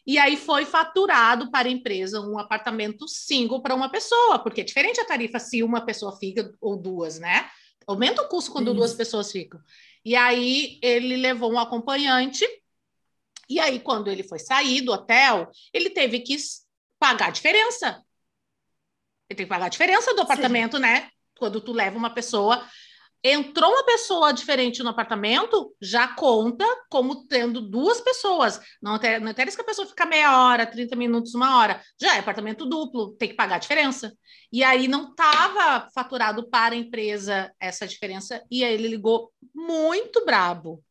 E 0.06 0.18
aí 0.18 0.36
foi 0.36 0.66
faturado 0.66 1.50
para 1.50 1.70
a 1.70 1.72
empresa 1.72 2.20
um 2.20 2.38
apartamento 2.38 3.08
single 3.08 3.62
para 3.62 3.74
uma 3.74 3.88
pessoa, 3.88 4.38
porque 4.38 4.60
é 4.60 4.66
diferente 4.66 5.00
a 5.00 5.06
tarifa 5.06 5.40
se 5.40 5.64
uma 5.64 5.80
pessoa 5.80 6.18
fica 6.18 6.54
ou 6.60 6.76
duas, 6.76 7.20
né? 7.20 7.50
Aumenta 7.88 8.22
o 8.22 8.28
custo 8.28 8.52
quando 8.52 8.68
Isso. 8.68 8.76
duas 8.76 8.94
pessoas 8.94 9.32
ficam. 9.32 9.62
E 10.04 10.14
aí 10.14 10.78
ele 10.82 11.16
levou 11.16 11.54
um 11.54 11.58
acompanhante, 11.60 12.46
e 13.50 13.60
aí, 13.60 13.80
quando 13.80 14.10
ele 14.10 14.24
foi 14.24 14.40
sair 14.40 14.82
do 14.82 14.92
hotel, 14.92 15.50
ele 15.74 15.90
teve 15.90 16.20
que 16.20 16.36
pagar 17.00 17.28
a 17.28 17.32
diferença. 17.32 18.04
Ele 19.30 19.38
tem 19.38 19.46
que 19.46 19.50
pagar 19.50 19.66
a 19.66 19.70
diferença 19.70 20.14
do 20.14 20.22
apartamento, 20.22 20.78
né? 20.78 21.10
quando 21.44 21.60
tu 21.60 21.74
leva 21.74 21.98
uma 21.98 22.10
pessoa 22.14 22.66
entrou 23.26 23.72
uma 23.72 23.86
pessoa 23.86 24.34
diferente 24.34 24.84
no 24.84 24.90
apartamento, 24.90 25.74
já 25.82 26.10
conta 26.10 26.66
como 26.90 27.26
tendo 27.26 27.62
duas 27.62 28.02
pessoas. 28.02 28.60
Não 28.82 28.98
interessa 28.98 29.56
que 29.56 29.62
a 29.62 29.66
pessoa 29.66 29.88
fica 29.88 30.06
meia 30.06 30.46
hora, 30.46 30.66
30 30.66 30.94
minutos, 30.98 31.34
uma 31.34 31.58
hora. 31.58 31.82
Já 31.98 32.18
é 32.18 32.20
apartamento 32.20 32.66
duplo, 32.66 33.16
tem 33.16 33.30
que 33.30 33.36
pagar 33.36 33.56
a 33.56 33.60
diferença. 33.60 34.14
E 34.52 34.62
aí 34.62 34.90
não 34.90 35.12
estava 35.12 35.90
faturado 35.96 36.50
para 36.50 36.76
a 36.76 36.78
empresa 36.78 37.50
essa 37.62 37.88
diferença. 37.88 38.44
E 38.52 38.62
aí 38.62 38.74
ele 38.74 38.90
ligou 38.90 39.32
muito 39.56 40.26
brabo. 40.26 40.84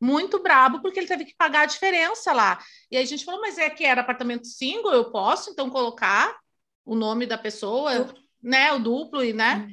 Muito 0.00 0.42
brabo, 0.42 0.80
porque 0.80 0.98
ele 0.98 1.06
teve 1.06 1.26
que 1.26 1.36
pagar 1.36 1.62
a 1.62 1.66
diferença 1.66 2.32
lá. 2.32 2.58
E 2.90 2.96
aí 2.96 3.02
a 3.02 3.06
gente 3.06 3.24
falou, 3.24 3.40
mas 3.40 3.58
é 3.58 3.68
que 3.68 3.84
era 3.84 4.00
apartamento 4.00 4.46
single, 4.46 4.92
eu 4.92 5.10
posso 5.10 5.50
então 5.50 5.68
colocar 5.68 6.38
o 6.84 6.94
nome 6.94 7.26
da 7.26 7.36
pessoa, 7.36 8.08
né? 8.42 8.72
O 8.72 8.78
duplo, 8.78 9.22
e 9.22 9.32
né? 9.32 9.68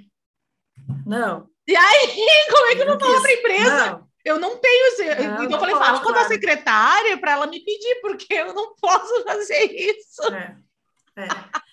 Não, 1.06 1.50
e 1.68 1.76
aí, 1.76 2.16
como 2.50 2.68
é 2.68 2.76
que 2.76 2.82
eu 2.82 2.86
não 2.86 3.00
falo 3.00 3.22
para 3.22 3.30
a 3.30 3.34
empresa? 3.34 3.92
Não. 3.92 4.08
Eu 4.24 4.40
não 4.40 4.58
tenho. 4.58 4.88
Esse... 4.88 5.06
Não, 5.06 5.44
então 5.44 5.52
eu 5.52 5.60
falei, 5.60 5.76
fala 5.76 6.00
com 6.02 6.10
a 6.10 6.26
secretária 6.26 7.18
para 7.18 7.32
ela 7.34 7.48
me 7.48 7.60
pedir, 7.60 8.00
porque 8.02 8.34
eu 8.34 8.54
não 8.54 8.76
posso 8.76 9.24
fazer 9.24 9.72
isso. 9.72 10.24
É, 10.34 10.58
é. 11.18 11.28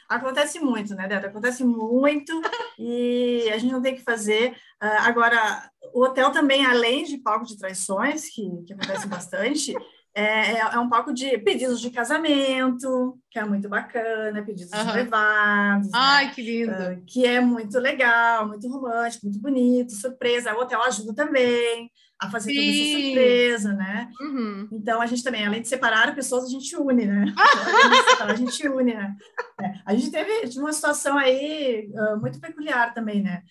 Acontece 0.09 0.61
muito, 0.61 0.95
né, 0.95 1.09
Débora? 1.09 1.29
Acontece 1.29 1.65
muito 1.65 2.43
e 2.79 3.49
a 3.53 3.59
gente 3.59 3.73
não 3.73 3.83
tem 3.83 3.95
que 3.95 4.03
fazer. 4.03 4.53
Uh, 4.83 5.01
agora, 5.01 5.71
o 5.93 6.03
hotel 6.05 6.31
também, 6.31 6.65
além 6.65 7.05
de 7.05 7.19
palco 7.19 7.47
de 7.47 7.59
traições, 7.59 8.29
que, 8.29 8.43
que 8.67 8.73
acontece 8.73 9.07
bastante, 9.07 9.75
é, 10.17 10.23
é, 10.23 10.59
é, 10.59 10.79
um 10.79 10.89
palco 10.89 11.13
de 11.13 11.37
pedidos 11.39 11.81
de 11.81 11.91
casamento, 11.91 13.19
que 13.29 13.39
é 13.39 13.45
muito 13.45 13.69
bacana, 13.69 14.45
pedidos 14.45 14.73
uhum. 14.73 14.87
de 14.87 14.93
levados. 14.93 15.87
Né? 15.87 15.93
Ai, 15.93 16.27
né? 16.27 16.33
que 16.33 16.43
lindo! 16.43 16.73
Uh, 16.73 17.05
que 17.05 17.27
é 17.27 17.41
muito 17.41 17.79
legal, 17.81 18.47
muito 18.47 18.69
romântico, 18.69 19.27
muito 19.27 19.41
bonito, 19.41 19.93
surpresa. 19.93 20.55
O 20.55 20.61
hotel 20.61 20.83
ajuda 20.83 21.15
também 21.15 21.91
a 22.21 22.31
fazer 22.31 22.53
Sim. 22.53 22.71
essa 22.71 23.03
surpresa, 23.03 23.73
né? 23.73 24.11
Uhum. 24.21 24.69
Então, 24.73 25.01
a 25.01 25.07
gente 25.07 25.23
também, 25.23 25.47
além 25.47 25.63
de 25.63 25.69
separar 25.69 26.15
pessoas, 26.15 26.45
a 26.45 26.49
gente 26.49 26.77
une, 26.77 27.07
né? 27.07 27.35
a 28.21 28.35
gente 28.35 28.67
une, 28.69 28.95
né? 28.95 29.17
É, 29.61 29.75
a 29.85 29.95
gente 29.95 30.11
teve 30.11 30.59
uma 30.59 30.73
situação 30.73 31.19
aí 31.19 31.91
uh, 31.93 32.21
muito 32.21 32.41
peculiar 32.41 32.95
também, 32.95 33.23
né? 33.23 33.43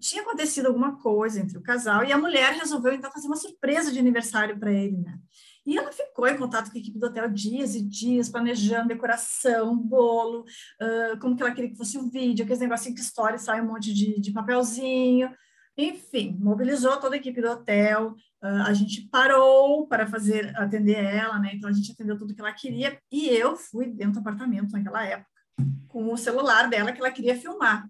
Tinha 0.00 0.22
acontecido 0.22 0.66
alguma 0.66 0.98
coisa 1.00 1.40
entre 1.40 1.56
o 1.56 1.62
casal 1.62 2.04
e 2.04 2.12
a 2.12 2.18
mulher 2.18 2.52
resolveu, 2.54 2.92
então, 2.92 3.10
fazer 3.10 3.28
uma 3.28 3.36
surpresa 3.36 3.92
de 3.92 3.98
aniversário 3.98 4.58
para 4.58 4.72
ele, 4.72 4.98
né? 4.98 5.18
E 5.64 5.76
ela 5.76 5.90
ficou 5.90 6.28
em 6.28 6.36
contato 6.36 6.70
com 6.70 6.78
a 6.78 6.80
equipe 6.80 6.98
do 6.98 7.06
hotel 7.06 7.28
dias 7.28 7.74
e 7.74 7.82
dias, 7.82 8.28
planejando 8.28 8.88
decoração, 8.88 9.76
bolo, 9.76 10.42
uh, 10.42 11.18
como 11.20 11.34
que 11.34 11.42
ela 11.42 11.52
queria 11.52 11.70
que 11.70 11.76
fosse 11.76 11.98
o 11.98 12.08
vídeo, 12.08 12.44
aqueles 12.44 12.60
negocinhos 12.60 13.00
que 13.00 13.04
história 13.04 13.36
sai 13.36 13.60
um 13.60 13.66
monte 13.66 13.92
de, 13.92 14.20
de 14.20 14.32
papelzinho. 14.32 15.28
Enfim, 15.76 16.36
mobilizou 16.40 16.98
toda 16.98 17.16
a 17.16 17.18
equipe 17.18 17.40
do 17.40 17.50
hotel. 17.50 18.14
Uh, 18.42 18.62
a 18.66 18.72
gente 18.72 19.02
parou 19.08 19.86
para 19.86 20.06
fazer 20.06 20.56
atender 20.56 21.02
ela, 21.04 21.38
né? 21.38 21.52
Então 21.54 21.68
a 21.68 21.72
gente 21.72 21.92
atendeu 21.92 22.16
tudo 22.16 22.34
que 22.34 22.40
ela 22.40 22.52
queria 22.52 22.98
e 23.10 23.28
eu 23.28 23.56
fui 23.56 23.86
dentro 23.86 24.14
do 24.14 24.20
apartamento 24.20 24.72
naquela 24.72 25.04
época 25.04 25.30
com 25.88 26.12
o 26.12 26.16
celular 26.18 26.68
dela 26.68 26.92
que 26.92 27.00
ela 27.00 27.10
queria 27.10 27.36
filmar. 27.36 27.88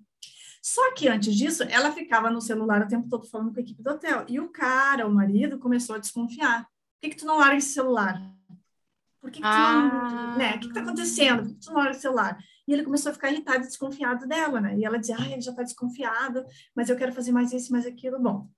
Só 0.63 0.93
que 0.95 1.09
antes 1.09 1.35
disso, 1.35 1.63
ela 1.65 1.93
ficava 1.93 2.31
no 2.31 2.41
celular 2.41 2.83
o 2.83 2.89
tempo 2.89 3.09
todo 3.09 3.29
falando 3.29 3.53
com 3.53 3.59
a 3.59 3.63
equipe 3.63 3.83
do 3.83 3.91
hotel. 3.91 4.25
E 4.29 4.39
o 4.41 4.49
cara, 4.49 5.07
o 5.07 5.13
marido, 5.13 5.59
começou 5.59 5.97
a 5.97 5.99
desconfiar 5.99 6.67
que, 7.09 7.11
que 7.11 7.17
tu 7.17 7.27
não 7.27 7.39
larga 7.39 7.57
esse 7.57 7.73
celular? 7.73 8.21
Por 9.21 9.31
que, 9.31 9.41
que 9.41 9.47
ah. 9.47 9.53
tu 9.53 9.59
não, 9.59 10.01
ah. 10.01 10.37
né? 10.37 10.57
O 10.57 10.61
que 10.61 10.67
está 10.67 10.81
acontecendo? 10.81 11.43
Por 11.43 11.55
que 11.55 11.61
tu 11.61 11.73
não 11.73 11.77
larga 11.77 11.97
o 11.97 12.01
celular? 12.01 12.39
E 12.67 12.73
ele 12.73 12.85
começou 12.85 13.11
a 13.11 13.15
ficar 13.15 13.31
irritado 13.31 13.65
e 13.65 13.67
desconfiado 13.67 14.27
dela, 14.27 14.61
né? 14.61 14.77
E 14.77 14.85
ela 14.85 14.99
dizia, 14.99 15.17
ah, 15.19 15.31
ele 15.31 15.41
já 15.41 15.51
está 15.51 15.63
desconfiado, 15.63 16.45
mas 16.75 16.89
eu 16.89 16.97
quero 16.97 17.13
fazer 17.13 17.33
mais 17.33 17.53
isso, 17.53 17.73
mais 17.73 17.87
aquilo. 17.87 18.19
Bom, 18.19 18.49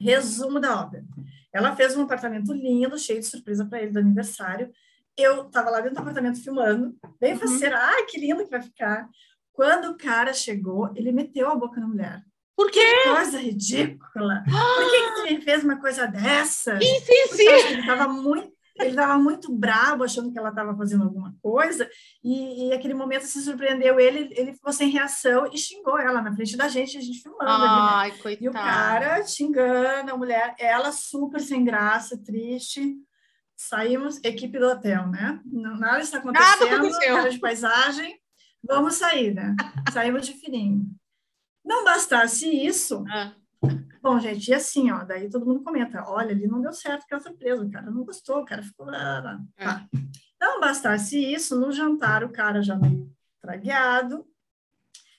resumo 0.00 0.58
da 0.58 0.80
obra. 0.80 1.04
Ela 1.52 1.76
fez 1.76 1.96
um 1.96 2.02
apartamento 2.02 2.52
lindo, 2.52 2.98
cheio 2.98 3.20
de 3.20 3.26
surpresa 3.26 3.64
para 3.66 3.82
ele 3.82 3.92
do 3.92 3.98
aniversário. 3.98 4.72
Eu 5.16 5.46
estava 5.46 5.70
lá 5.70 5.80
dentro 5.80 5.96
do 5.96 6.00
apartamento 6.00 6.42
filmando, 6.42 6.96
bem 7.20 7.34
uhum. 7.34 7.38
faceira, 7.38 7.76
ah, 7.78 8.06
que 8.08 8.18
lindo 8.18 8.44
que 8.44 8.50
vai 8.50 8.62
ficar. 8.62 9.08
Quando 9.52 9.90
o 9.90 9.96
cara 9.96 10.32
chegou, 10.32 10.90
ele 10.94 11.12
meteu 11.12 11.50
a 11.50 11.54
boca 11.54 11.80
na 11.80 11.86
mulher. 11.86 12.24
Por 12.56 12.70
quê? 12.70 12.80
Que 12.80 13.14
coisa 13.14 13.38
ridícula. 13.38 14.44
Por 14.44 14.90
que, 14.90 15.00
que 15.00 15.20
você 15.20 15.40
fez 15.40 15.64
uma 15.64 15.80
coisa 15.80 16.06
dessa? 16.06 16.78
Sim, 16.78 17.00
sim, 17.00 17.36
sim. 17.36 17.48
Ele 17.48 17.80
estava 17.80 18.08
muito 18.08 18.52
ele 18.80 18.90
estava 18.90 19.18
muito 19.18 19.52
bravo, 19.52 20.04
achando 20.04 20.32
que 20.32 20.38
ela 20.38 20.50
estava 20.50 20.76
fazendo 20.76 21.04
alguma 21.04 21.34
coisa, 21.42 21.88
e, 22.22 22.68
e 22.68 22.72
aquele 22.72 22.94
momento 22.94 23.26
se 23.26 23.42
surpreendeu 23.42 23.98
ele, 24.00 24.32
ele 24.36 24.54
ficou 24.54 24.72
sem 24.72 24.90
reação 24.90 25.48
e 25.52 25.58
xingou 25.58 25.98
ela 25.98 26.22
na 26.22 26.34
frente 26.34 26.56
da 26.56 26.68
gente, 26.68 26.98
a 26.98 27.00
gente 27.00 27.22
filmando. 27.22 27.44
Ai, 27.44 28.10
ali, 28.10 28.30
né? 28.30 28.38
E 28.40 28.48
o 28.48 28.52
cara 28.52 29.24
xingando 29.26 30.12
a 30.12 30.16
mulher, 30.16 30.54
ela 30.58 30.92
super 30.92 31.40
sem 31.40 31.64
graça, 31.64 32.16
triste. 32.22 32.96
Saímos, 33.56 34.18
equipe 34.24 34.58
do 34.58 34.66
hotel, 34.66 35.06
né? 35.08 35.38
Nada 35.44 36.00
está 36.00 36.18
acontecendo, 36.18 36.60
Nada 36.60 36.76
aconteceu. 36.76 37.30
de 37.30 37.38
paisagem, 37.38 38.18
vamos 38.62 38.94
sair, 38.94 39.34
né? 39.34 39.54
Saímos 39.92 40.26
de 40.26 40.32
fininho. 40.32 40.86
Não 41.64 41.84
bastasse 41.84 42.48
isso. 42.48 43.04
Ah. 43.08 43.34
Bom, 44.02 44.18
gente, 44.18 44.48
e 44.48 44.54
assim, 44.54 44.90
ó, 44.90 45.04
daí 45.04 45.28
todo 45.28 45.44
mundo 45.44 45.62
comenta: 45.62 46.04
olha, 46.08 46.30
ali 46.30 46.46
não 46.46 46.60
deu 46.60 46.72
certo 46.72 47.04
aquela 47.04 47.20
surpresa, 47.20 47.62
o 47.62 47.70
cara 47.70 47.90
não 47.90 48.04
gostou, 48.04 48.40
o 48.40 48.44
cara 48.44 48.62
ficou. 48.62 48.86
Tá. 49.56 49.86
Não 50.40 50.60
bastasse 50.60 51.18
isso, 51.18 51.58
no 51.58 51.70
jantar 51.70 52.24
o 52.24 52.32
cara 52.32 52.62
já 52.62 52.76
meio 52.76 53.12
tragueado, 53.42 54.26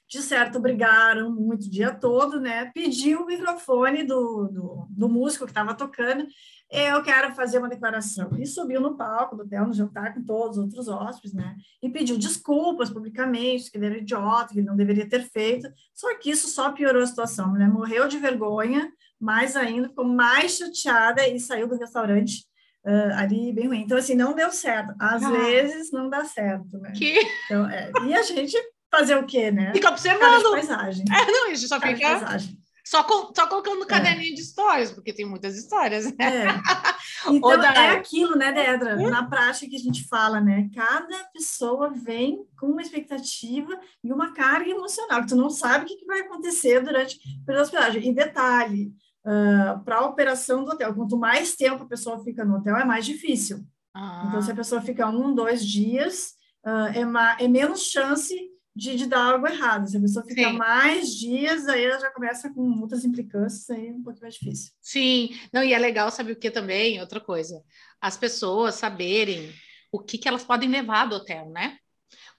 de 0.07 0.21
certo 0.21 0.59
brigaram 0.59 1.32
muito 1.32 1.65
o 1.65 1.69
dia 1.69 1.93
todo, 1.93 2.39
né? 2.39 2.71
Pediu 2.73 3.21
o 3.21 3.25
microfone 3.25 4.03
do, 4.03 4.47
do, 4.47 4.88
do 4.89 5.09
músico 5.09 5.45
que 5.45 5.51
estava 5.51 5.75
tocando, 5.75 6.25
eu 6.72 7.03
quero 7.03 7.36
fazer 7.36 7.57
uma 7.57 7.67
declaração. 7.67 8.30
E 8.39 8.45
subiu 8.45 8.80
no 8.80 8.95
palco 8.95 9.36
do 9.36 9.43
hotel, 9.43 9.67
no 9.67 9.74
jantar 9.74 10.13
com 10.13 10.24
todos 10.24 10.57
os 10.57 10.63
outros 10.63 10.88
hóspedes, 10.88 11.34
né? 11.34 11.55
E 11.84 11.89
pediu 11.89 12.17
desculpas 12.17 12.89
publicamente, 12.89 13.69
que 13.69 13.78
ele 13.78 13.88
era 13.88 13.97
idiota, 13.97 14.53
que 14.53 14.59
ele 14.59 14.67
não 14.67 14.76
deveria 14.78 15.07
ter 15.07 15.24
feito. 15.24 15.67
Só 15.93 16.17
que 16.17 16.32
isso 16.32 16.47
só 16.47 16.72
piorou 16.72 17.03
a 17.03 17.07
situação. 17.07 17.45
A 17.45 17.49
mulher 17.49 17.69
morreu 17.69 18.07
de 18.07 18.17
vergonha, 18.17 18.89
mais 19.19 19.57
ainda, 19.57 19.89
ficou 19.89 20.05
mais 20.05 20.57
chateada 20.57 21.28
e 21.28 21.39
saiu 21.39 21.67
do 21.67 21.78
restaurante 21.78 22.49
Uh, 22.84 23.13
ali 23.13 23.53
bem 23.53 23.67
ruim. 23.67 23.82
Então, 23.82 23.95
assim, 23.95 24.15
não 24.15 24.34
deu 24.34 24.51
certo. 24.51 24.91
Às 24.99 25.22
ah. 25.22 25.30
vezes 25.30 25.91
não 25.91 26.09
dá 26.09 26.26
certo, 26.26 26.80
né? 26.80 26.91
Que... 26.93 27.13
Então, 27.45 27.69
é, 27.69 27.91
e 28.07 28.11
a 28.15 28.24
gente 28.24 28.57
fazer 28.89 29.15
o 29.17 29.26
quê, 29.26 29.51
né? 29.51 29.72
Fica 29.72 29.89
observando. 29.89 30.49
paisagem. 30.49 31.05
É, 31.07 31.32
não, 31.32 31.45
a 31.45 31.53
gente 31.53 31.67
só 31.67 31.80
Cara 31.80 31.95
fica. 31.95 32.38
Só, 32.86 33.03
com, 33.03 33.34
só 33.34 33.47
colocando 33.47 33.77
no 33.77 33.84
é. 33.84 33.88
caderninho 33.88 34.34
é. 34.34 34.36
de 34.36 34.41
histórias, 34.41 34.91
porque 34.91 35.13
tem 35.13 35.25
muitas 35.25 35.55
histórias. 35.57 36.05
Né? 36.05 36.45
É. 36.45 36.47
Então, 37.27 37.51
é 37.51 37.91
aquilo, 37.91 38.36
né, 38.36 38.51
Dedra? 38.51 38.95
Na 38.95 39.23
prática 39.23 39.69
que 39.69 39.75
a 39.75 39.79
gente 39.79 40.07
fala, 40.07 40.41
né? 40.41 40.69
Cada 40.73 41.23
pessoa 41.25 41.91
vem 41.91 42.43
com 42.57 42.67
uma 42.67 42.82
expectativa 42.82 43.79
e 44.03 44.11
uma 44.11 44.34
carga 44.34 44.69
emocional, 44.69 45.21
que 45.21 45.27
tu 45.27 45.36
não 45.36 45.49
sabe 45.49 45.86
o 45.86 45.88
que, 45.88 46.05
vai 46.05 46.21
acontecer 46.21 46.82
durante 46.82 47.19
a 47.47 47.61
hospedagem. 47.61 48.09
E 48.09 48.13
detalhe, 48.13 48.91
uh, 49.25 49.84
para 49.84 49.97
a 49.97 50.05
operação 50.05 50.63
do 50.63 50.71
hotel, 50.71 50.95
quanto 50.95 51.17
mais 51.17 51.55
tempo 51.55 51.84
a 51.84 51.88
pessoa 51.88 52.23
fica 52.23 52.43
no 52.43 52.57
hotel, 52.57 52.75
é 52.75 52.86
mais 52.86 53.05
difícil. 53.05 53.63
Ah. 53.93 54.25
Então, 54.27 54.41
se 54.41 54.51
a 54.51 54.55
pessoa 54.55 54.82
fica 54.82 55.07
um, 55.07 55.34
dois 55.36 55.63
dias, 55.63 56.34
uh, 56.65 57.38
é, 57.39 57.43
é 57.45 57.47
menos 57.47 57.84
chance 57.84 58.36
de, 58.76 58.95
de, 58.95 59.05
dar 59.05 59.34
algo 59.34 59.47
errado. 59.47 59.88
Se 59.88 59.97
a 59.97 60.01
pessoa 60.01 60.26
ficar 60.26 60.51
Sim. 60.51 60.57
mais 60.57 61.15
dias, 61.15 61.67
aí 61.67 61.84
ela 61.84 61.99
já 61.99 62.09
começa 62.11 62.53
com 62.53 62.61
muitas 62.61 63.03
implicâncias, 63.03 63.69
aí 63.69 63.88
é 63.88 63.91
um 63.91 64.03
pouco 64.03 64.19
mais 64.22 64.36
difícil. 64.36 64.72
Sim, 64.82 65.38
não, 65.51 65.63
e 65.63 65.74
é 65.74 65.80
legal, 65.80 66.09
sabe 66.11 66.32
o 66.32 66.36
que 66.36 66.49
também? 66.49 66.99
Outra 66.99 67.19
coisa, 67.19 67.61
as 67.99 68.17
pessoas 68.17 68.76
saberem 68.76 69.53
o 69.91 69.99
que, 69.99 70.17
que 70.17 70.28
elas 70.28 70.43
podem 70.43 70.69
levar 70.69 71.05
do 71.05 71.15
hotel, 71.15 71.49
né? 71.49 71.78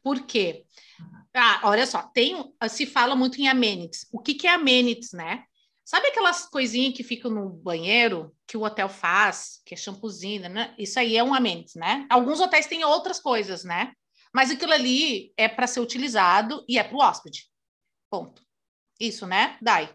Por 0.02 0.22
quê? 0.26 0.64
Ah, 1.34 1.60
olha 1.64 1.86
só, 1.86 2.02
tem, 2.02 2.36
se 2.68 2.86
fala 2.86 3.14
muito 3.14 3.40
em 3.40 3.48
amenities. 3.48 4.06
O 4.12 4.18
que, 4.18 4.34
que 4.34 4.46
é 4.46 4.50
amenities, 4.50 5.12
né? 5.12 5.44
Sabe 5.84 6.08
aquelas 6.08 6.48
coisinhas 6.48 6.94
que 6.94 7.02
ficam 7.02 7.30
no 7.30 7.50
banheiro 7.50 8.34
que 8.46 8.56
o 8.56 8.62
hotel 8.62 8.88
faz, 8.88 9.60
que 9.64 9.74
é 9.74 9.76
shampoozinho, 9.76 10.48
né? 10.48 10.74
Isso 10.78 10.98
aí 10.98 11.16
é 11.16 11.24
um 11.24 11.34
amenities, 11.34 11.74
né? 11.74 12.06
Alguns 12.08 12.40
hotéis 12.40 12.66
têm 12.66 12.84
outras 12.84 13.18
coisas, 13.18 13.64
né? 13.64 13.92
Mas 14.32 14.50
aquilo 14.50 14.72
ali 14.72 15.32
é 15.36 15.48
para 15.48 15.66
ser 15.66 15.80
utilizado 15.80 16.64
e 16.68 16.78
é 16.78 16.84
para 16.84 16.96
o 16.96 17.00
hóspede. 17.00 17.48
Ponto. 18.10 18.42
Isso, 18.98 19.26
né, 19.26 19.56
Dai? 19.60 19.94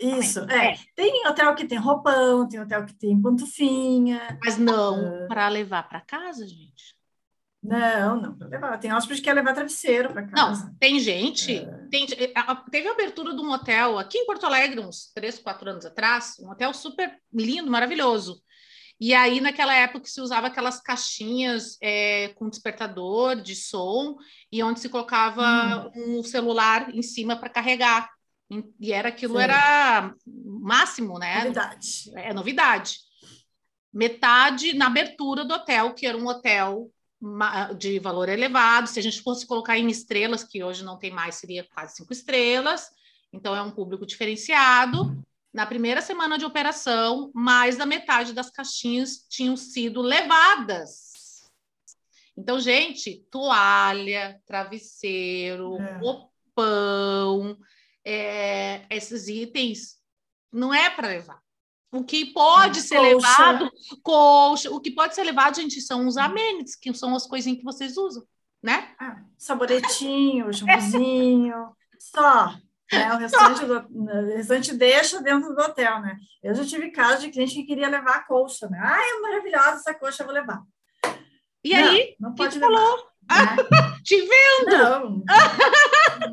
Isso, 0.00 0.40
é. 0.50 0.72
é. 0.72 0.78
Tem 0.94 1.26
hotel 1.26 1.54
que 1.54 1.66
tem 1.66 1.78
roupão, 1.78 2.48
tem 2.48 2.60
hotel 2.60 2.84
que 2.84 2.94
tem 2.94 3.20
pantufinha. 3.20 4.38
Mas 4.44 4.58
não 4.58 5.24
uh... 5.24 5.28
para 5.28 5.48
levar 5.48 5.88
para 5.88 6.00
casa, 6.00 6.46
gente. 6.46 6.96
Não, 7.62 8.20
não 8.20 8.36
para 8.36 8.46
levar. 8.46 8.78
Tem 8.78 8.92
hóspede 8.92 9.20
que 9.20 9.24
quer 9.24 9.34
levar 9.34 9.54
travesseiro 9.54 10.12
para 10.12 10.26
casa. 10.26 10.66
Não, 10.66 10.74
tem 10.76 11.00
gente. 11.00 11.58
É. 11.58 11.88
Tem, 11.90 12.06
teve 12.06 12.88
a 12.88 12.92
abertura 12.92 13.34
de 13.34 13.40
um 13.40 13.50
hotel 13.50 13.98
aqui 13.98 14.18
em 14.18 14.26
Porto 14.26 14.46
Alegre, 14.46 14.80
uns 14.80 15.10
três, 15.12 15.38
quatro 15.38 15.68
anos 15.68 15.84
atrás, 15.84 16.36
um 16.40 16.50
hotel 16.50 16.72
super 16.72 17.18
lindo, 17.32 17.70
maravilhoso. 17.70 18.40
E 18.98 19.12
aí, 19.12 19.40
naquela 19.40 19.74
época, 19.74 20.06
se 20.06 20.20
usava 20.20 20.46
aquelas 20.46 20.80
caixinhas 20.80 21.76
é, 21.82 22.28
com 22.34 22.48
despertador 22.48 23.36
de 23.36 23.54
som 23.54 24.16
e 24.50 24.62
onde 24.62 24.80
se 24.80 24.88
colocava 24.88 25.90
hum. 25.94 26.18
um 26.18 26.22
celular 26.22 26.94
em 26.94 27.02
cima 27.02 27.36
para 27.36 27.50
carregar. 27.50 28.08
E 28.80 28.92
era 28.92 29.08
aquilo 29.08 29.36
Sim. 29.36 29.42
era 29.42 30.14
máximo, 30.26 31.18
né? 31.18 31.40
Novidade. 31.40 31.88
É 32.14 32.32
novidade. 32.32 32.98
Metade 33.92 34.72
na 34.74 34.86
abertura 34.86 35.44
do 35.44 35.54
hotel, 35.54 35.92
que 35.92 36.06
era 36.06 36.16
um 36.16 36.26
hotel 36.26 36.90
de 37.76 37.98
valor 37.98 38.28
elevado. 38.28 38.88
Se 38.88 38.98
a 38.98 39.02
gente 39.02 39.22
fosse 39.22 39.46
colocar 39.46 39.78
em 39.78 39.88
estrelas, 39.88 40.44
que 40.44 40.62
hoje 40.62 40.84
não 40.84 40.98
tem 40.98 41.10
mais, 41.10 41.36
seria 41.36 41.64
quase 41.74 41.96
cinco 41.96 42.12
estrelas. 42.12 42.88
Então 43.32 43.54
é 43.54 43.60
um 43.60 43.70
público 43.70 44.06
diferenciado. 44.06 45.16
Na 45.56 45.64
primeira 45.64 46.02
semana 46.02 46.36
de 46.36 46.44
operação, 46.44 47.30
mais 47.34 47.78
da 47.78 47.86
metade 47.86 48.34
das 48.34 48.50
caixinhas 48.50 49.24
tinham 49.26 49.56
sido 49.56 50.02
levadas. 50.02 51.50
Então, 52.36 52.60
gente, 52.60 53.26
toalha, 53.30 54.38
travesseiro, 54.44 55.80
é. 55.80 55.96
roupão, 55.96 57.56
é, 58.04 58.84
esses 58.90 59.28
itens 59.28 59.96
não 60.52 60.74
é 60.74 60.90
para 60.90 61.08
levar. 61.08 61.40
O 61.90 62.04
que 62.04 62.26
pode 62.34 62.82
ser 62.82 62.96
colcha. 62.96 63.14
levado, 63.16 63.70
colcha, 64.02 64.70
o 64.70 64.78
que 64.78 64.90
pode 64.90 65.14
ser 65.14 65.22
levado, 65.22 65.56
gente, 65.56 65.80
são 65.80 66.06
os 66.06 66.18
amenities, 66.18 66.76
que 66.76 66.92
são 66.92 67.16
as 67.16 67.26
coisinhas 67.26 67.60
que 67.60 67.64
vocês 67.64 67.96
usam, 67.96 68.22
né? 68.62 68.94
Ah, 69.00 69.24
sabonetinho, 69.38 70.52
shampoozinho, 70.52 71.74
só. 71.98 72.54
Né? 72.92 73.14
O, 73.14 73.18
restante 73.18 73.64
do, 73.64 73.86
o 73.90 74.26
restante 74.36 74.74
deixa 74.74 75.20
dentro 75.20 75.54
do 75.54 75.60
hotel, 75.60 76.00
né? 76.00 76.16
Eu 76.42 76.54
já 76.54 76.64
tive 76.64 76.90
caso 76.90 77.22
de 77.22 77.30
cliente 77.30 77.54
que 77.54 77.64
queria 77.64 77.88
levar 77.88 78.16
a 78.16 78.22
colcha, 78.24 78.68
né? 78.68 78.78
Ai, 78.80 79.04
é 79.04 79.20
maravilhosa 79.20 79.76
essa 79.76 79.94
colcha, 79.94 80.22
eu 80.22 80.26
vou 80.26 80.34
levar. 80.34 80.62
E 81.64 81.74
não, 81.74 81.88
aí, 81.88 82.16
não 82.20 82.34
pode 82.34 82.58
levar. 82.58 82.72
Falou? 82.72 82.96
Né? 82.96 83.06
Te 84.04 84.20
vendo! 84.20 85.24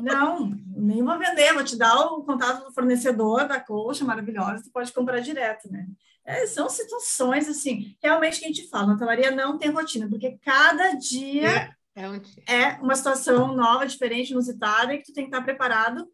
não, 0.00 0.58
nem 0.76 1.02
vou 1.02 1.18
vender, 1.18 1.52
vou 1.54 1.64
te 1.64 1.76
dar 1.76 1.96
o 1.96 2.22
contato 2.22 2.64
do 2.64 2.72
fornecedor 2.72 3.48
da 3.48 3.58
colcha 3.58 4.04
maravilhosa, 4.04 4.58
você 4.58 4.70
pode 4.70 4.92
comprar 4.92 5.18
direto, 5.18 5.70
né? 5.72 5.86
É, 6.24 6.46
são 6.46 6.70
situações, 6.70 7.48
assim, 7.48 7.96
realmente 8.02 8.38
que 8.38 8.44
a 8.44 8.48
gente 8.48 8.68
fala, 8.68 8.86
na 8.86 8.94
hotelaria 8.94 9.30
não 9.30 9.58
tem 9.58 9.70
rotina, 9.70 10.08
porque 10.08 10.38
cada 10.42 10.92
dia 10.92 11.48
é, 11.96 12.02
é, 12.04 12.08
um 12.08 12.18
dia. 12.18 12.42
é 12.46 12.68
uma 12.80 12.94
situação 12.94 13.54
nova, 13.54 13.86
diferente, 13.86 14.30
inusitada, 14.30 14.94
e 14.94 14.98
que 14.98 15.06
tu 15.06 15.12
tem 15.12 15.24
que 15.24 15.30
estar 15.30 15.42
preparado 15.42 16.08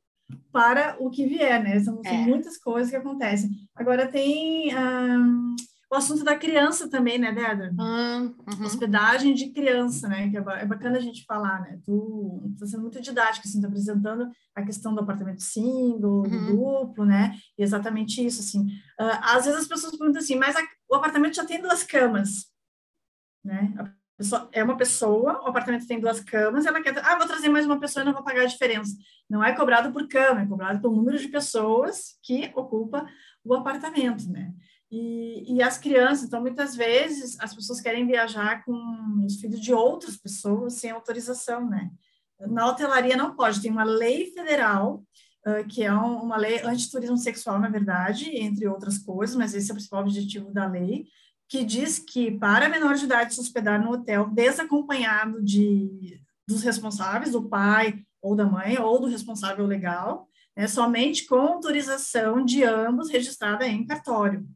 para 0.53 0.97
o 0.99 1.11
que 1.11 1.27
vier, 1.27 1.63
né? 1.63 1.79
São, 1.81 2.03
são 2.03 2.13
é. 2.13 2.27
muitas 2.27 2.59
coisas 2.59 2.91
que 2.91 2.97
acontecem. 2.97 3.51
Agora 3.75 4.07
tem 4.07 4.73
o 5.91 5.97
assunto 5.97 6.23
da 6.23 6.37
criança 6.37 6.89
também, 6.89 7.19
né, 7.19 7.33
Dedra? 7.33 7.73
Uhum. 7.77 8.35
Hospedagem 8.65 9.35
de 9.35 9.51
criança, 9.51 10.07
né? 10.07 10.31
Que 10.31 10.37
é, 10.37 10.41
é 10.41 10.65
bacana 10.65 10.99
a 10.99 11.01
gente 11.01 11.25
falar, 11.25 11.61
né? 11.63 11.81
Tu 11.85 12.43
está 12.55 12.67
sendo 12.67 12.83
muito 12.83 13.03
didático, 13.03 13.49
assim, 13.49 13.61
tá 13.61 13.67
apresentando 13.67 14.31
a 14.55 14.63
questão 14.63 14.95
do 14.95 15.01
apartamento 15.01 15.43
single, 15.43 16.23
do 16.23 16.37
uhum. 16.37 16.57
duplo, 16.57 17.05
né? 17.05 17.35
E 17.59 17.63
exatamente 17.65 18.25
isso, 18.25 18.41
assim. 18.41 18.67
Uh, 19.01 19.19
às 19.21 19.45
vezes 19.45 19.63
as 19.63 19.67
pessoas 19.67 19.97
perguntam 19.97 20.23
assim, 20.23 20.37
mas 20.37 20.55
a, 20.55 20.61
o 20.89 20.95
apartamento 20.95 21.35
já 21.35 21.45
tem 21.45 21.61
duas 21.61 21.83
camas, 21.83 22.47
né? 23.45 23.75
É 24.53 24.63
uma 24.63 24.77
pessoa, 24.77 25.43
o 25.43 25.49
apartamento 25.49 25.87
tem 25.87 25.99
duas 25.99 26.21
camas, 26.21 26.67
ela 26.67 26.83
quer, 26.83 26.99
ah, 26.99 27.17
vou 27.17 27.27
trazer 27.27 27.49
mais 27.49 27.65
uma 27.65 27.81
pessoa 27.81 28.03
e 28.03 28.07
não 28.07 28.13
vou 28.13 28.23
pagar 28.23 28.43
a 28.43 28.47
diferença. 28.47 28.95
Não 29.29 29.43
é 29.43 29.55
cobrado 29.55 29.93
por 29.93 30.07
cama, 30.09 30.43
é 30.43 30.47
cobrado 30.47 30.81
pelo 30.81 30.95
número 30.95 31.19
de 31.19 31.29
pessoas 31.29 32.19
que 32.23 32.53
ocupa 32.55 33.07
o 33.45 33.55
apartamento, 33.55 34.29
né? 34.31 34.53
E, 34.91 35.55
e 35.55 35.63
as 35.63 35.79
crianças, 35.79 36.27
então, 36.27 36.41
muitas 36.41 36.75
vezes, 36.75 37.39
as 37.41 37.55
pessoas 37.55 37.81
querem 37.81 38.07
viajar 38.07 38.65
com 38.65 38.75
os 39.25 39.37
filhos 39.37 39.61
de 39.61 39.73
outras 39.73 40.17
pessoas 40.17 40.75
sem 40.75 40.91
autorização, 40.91 41.69
né? 41.69 41.91
Na 42.41 42.67
hotelaria 42.67 43.17
não 43.17 43.37
pode, 43.37 43.63
tem 43.63 43.71
uma 43.71 43.85
lei 43.85 44.33
federal, 44.33 45.05
uh, 45.47 45.67
que 45.69 45.83
é 45.83 45.93
um, 45.93 46.23
uma 46.23 46.37
lei 46.37 46.61
anti-turismo 46.63 47.17
sexual, 47.17 47.59
na 47.59 47.69
verdade, 47.69 48.37
entre 48.37 48.67
outras 48.67 48.99
coisas, 48.99 49.37
mas 49.37 49.55
esse 49.55 49.71
é 49.71 49.73
o 49.73 49.77
principal 49.77 50.03
objetivo 50.03 50.53
da 50.53 50.67
lei, 50.67 51.07
que 51.51 51.65
diz 51.65 51.99
que 51.99 52.31
para 52.31 52.69
menor 52.69 52.95
de 52.95 53.05
idade 53.07 53.35
se 53.35 53.41
hospedar 53.41 53.83
no 53.83 53.91
hotel 53.91 54.31
desacompanhado 54.31 55.43
de, 55.43 56.23
dos 56.47 56.63
responsáveis, 56.63 57.33
do 57.33 57.49
pai 57.49 58.05
ou 58.23 58.37
da 58.37 58.47
mãe, 58.47 58.79
ou 58.79 59.01
do 59.01 59.09
responsável 59.09 59.67
legal, 59.67 60.29
é 60.55 60.69
somente 60.69 61.27
com 61.27 61.35
autorização 61.35 62.45
de 62.45 62.63
ambos 62.63 63.11
registrada 63.11 63.67
em 63.67 63.85
cartório. 63.85 64.47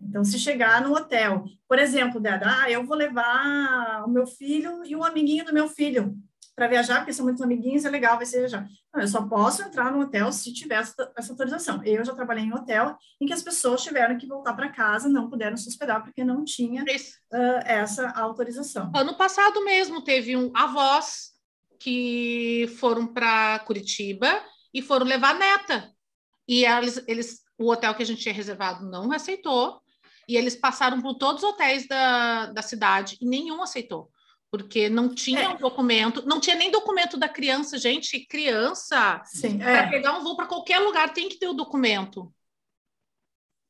Então, 0.00 0.24
se 0.24 0.36
chegar 0.36 0.82
no 0.82 0.96
hotel, 0.96 1.44
por 1.68 1.78
exemplo, 1.78 2.20
Dada, 2.20 2.46
ah, 2.62 2.68
eu 2.68 2.84
vou 2.84 2.96
levar 2.96 4.02
o 4.04 4.10
meu 4.10 4.26
filho 4.26 4.84
e 4.84 4.96
um 4.96 5.04
amiguinho 5.04 5.44
do 5.44 5.54
meu 5.54 5.68
filho 5.68 6.16
para 6.54 6.68
viajar, 6.68 6.98
porque 6.98 7.12
são 7.12 7.24
muitos 7.24 7.42
amiguinhos, 7.42 7.84
é 7.84 7.90
legal, 7.90 8.16
vai 8.16 8.26
ser 8.26 8.40
viajar. 8.40 8.68
Não, 8.92 9.00
eu 9.00 9.08
só 9.08 9.22
posso 9.22 9.62
entrar 9.62 9.90
no 9.90 10.00
hotel 10.00 10.30
se 10.30 10.52
tiver 10.52 10.76
essa, 10.76 11.12
essa, 11.16 11.32
autorização. 11.32 11.82
Eu 11.84 12.04
já 12.04 12.14
trabalhei 12.14 12.44
em 12.44 12.52
hotel 12.52 12.96
em 13.20 13.26
que 13.26 13.32
as 13.32 13.42
pessoas 13.42 13.82
tiveram 13.82 14.18
que 14.18 14.26
voltar 14.26 14.52
para 14.54 14.68
casa, 14.70 15.08
não 15.08 15.30
puderam 15.30 15.56
se 15.56 15.68
hospedar 15.68 16.02
porque 16.02 16.22
não 16.22 16.44
tinha 16.44 16.82
uh, 16.82 17.36
essa 17.64 18.10
autorização. 18.10 18.92
Ano 18.94 19.16
passado 19.16 19.64
mesmo 19.64 20.02
teve 20.02 20.36
um 20.36 20.52
avós 20.54 21.32
que 21.78 22.66
foram 22.78 23.06
para 23.06 23.58
Curitiba 23.60 24.28
e 24.72 24.82
foram 24.82 25.06
levar 25.06 25.34
a 25.34 25.38
neta. 25.38 25.92
E 26.46 26.64
eles, 26.64 27.02
eles, 27.06 27.40
o 27.58 27.70
hotel 27.70 27.94
que 27.94 28.02
a 28.02 28.06
gente 28.06 28.20
tinha 28.20 28.34
reservado 28.34 28.84
não 28.84 29.10
aceitou, 29.12 29.80
e 30.28 30.36
eles 30.36 30.54
passaram 30.54 31.00
por 31.00 31.14
todos 31.14 31.42
os 31.42 31.48
hotéis 31.48 31.86
da, 31.86 32.46
da 32.46 32.62
cidade 32.62 33.18
e 33.20 33.26
nenhum 33.26 33.62
aceitou, 33.62 34.10
porque 34.52 34.90
não 34.90 35.08
tinha 35.08 35.44
é. 35.44 35.48
um 35.48 35.56
documento, 35.56 36.26
não 36.26 36.38
tinha 36.38 36.54
nem 36.54 36.70
documento 36.70 37.16
da 37.16 37.26
criança, 37.26 37.78
gente. 37.78 38.26
Criança, 38.26 39.22
para 39.58 39.70
é. 39.70 39.90
pegar 39.90 40.18
um 40.18 40.22
voo 40.22 40.36
para 40.36 40.46
qualquer 40.46 40.78
lugar 40.78 41.14
tem 41.14 41.26
que 41.26 41.38
ter 41.38 41.48
o 41.48 41.54
documento. 41.54 42.30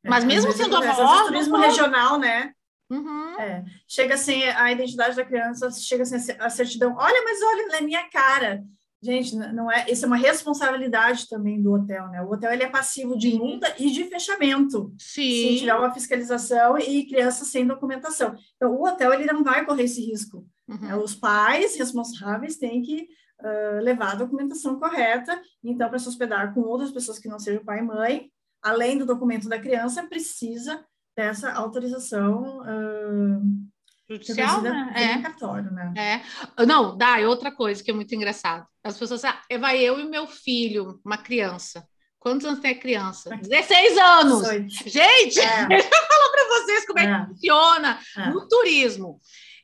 É, 0.03 0.11
Mas 0.11 0.24
mesmo 0.24 0.51
sendo 0.51 0.76
avó. 0.76 1.26
turismo 1.26 1.57
regional, 1.57 2.18
né? 2.18 2.53
Uhum. 2.91 3.39
É. 3.39 3.64
Chega 3.87 4.16
sem 4.16 4.45
a 4.51 4.72
identidade 4.72 5.14
da 5.14 5.24
criança, 5.24 5.70
chega 5.70 6.05
sem 6.05 6.37
a 6.41 6.51
certidão. 6.51 6.97
Olha, 6.99 7.22
mas 7.22 7.41
olha 7.41 7.68
na 7.68 7.80
minha 7.80 8.11
cara. 8.11 8.64
Gente, 9.01 9.37
não 9.37 9.70
é, 9.70 9.87
isso 9.89 10.05
é 10.05 10.09
uma 10.09 10.16
responsabilidade 10.16 11.28
também 11.28 11.62
do 11.62 11.72
hotel, 11.72 12.09
né? 12.09 12.22
O 12.22 12.33
hotel 12.33 12.53
ele 12.53 12.64
é 12.64 12.68
passivo 12.68 13.16
de 13.16 13.35
multa 13.35 13.72
e 13.78 13.91
de 13.91 14.05
fechamento. 14.05 14.93
Sim. 14.99 15.30
Se 15.30 15.59
tiver 15.61 15.74
uma 15.74 15.95
fiscalização 15.95 16.76
e 16.76 17.07
criança 17.07 17.45
sem 17.45 17.66
documentação. 17.66 18.35
Então, 18.57 18.72
o 18.74 18.85
hotel 18.85 19.12
ele 19.12 19.26
não 19.26 19.45
vai 19.45 19.64
correr 19.64 19.85
esse 19.85 20.05
risco. 20.05 20.45
Uhum. 20.68 20.78
Né? 20.78 20.96
Os 20.96 21.14
pais 21.14 21.76
responsáveis 21.76 22.56
têm 22.56 22.82
que 22.82 23.08
uh, 23.40 23.82
levar 23.82 24.12
a 24.12 24.16
documentação 24.16 24.78
correta. 24.78 25.40
Então, 25.62 25.88
para 25.88 25.98
se 25.98 26.08
hospedar 26.08 26.54
com 26.54 26.60
outras 26.60 26.90
pessoas 26.90 27.18
que 27.18 27.28
não 27.28 27.38
sejam 27.38 27.64
pai 27.64 27.80
e 27.80 27.82
mãe, 27.82 28.30
além 28.62 28.98
do 28.98 29.06
documento 29.06 29.48
da 29.48 29.58
criança, 29.58 30.06
precisa 30.06 30.84
dessa 31.16 31.52
autorização 31.52 32.60
uh, 32.60 33.72
judicial, 34.08 34.62
né? 34.62 34.92
É. 34.94 35.22
Cartório, 35.22 35.70
né? 35.70 35.92
É. 35.96 36.64
Não, 36.64 36.96
dá, 36.96 37.20
é 37.20 37.26
outra 37.26 37.50
coisa 37.50 37.82
que 37.82 37.90
é 37.90 37.94
muito 37.94 38.14
engraçado. 38.14 38.66
As 38.82 38.96
pessoas 38.98 39.24
ah, 39.24 39.40
vai 39.60 39.80
eu 39.80 39.98
e 39.98 40.04
meu 40.04 40.26
filho, 40.26 41.00
uma 41.04 41.18
criança. 41.18 41.86
Quantos 42.18 42.46
anos 42.46 42.60
tem 42.60 42.70
a 42.70 42.78
criança? 42.78 43.36
16 43.36 43.98
anos! 43.98 44.48
Gente, 44.86 45.40
é. 45.40 45.66
deixa 45.66 45.88
eu 45.90 46.06
falar 46.06 46.30
para 46.30 46.48
vocês 46.48 46.86
como 46.86 46.98
é, 47.00 47.04
é 47.04 47.20
que 47.20 47.26
funciona 47.26 47.98
é. 48.16 48.30
no 48.30 48.46
turismo. 48.46 49.20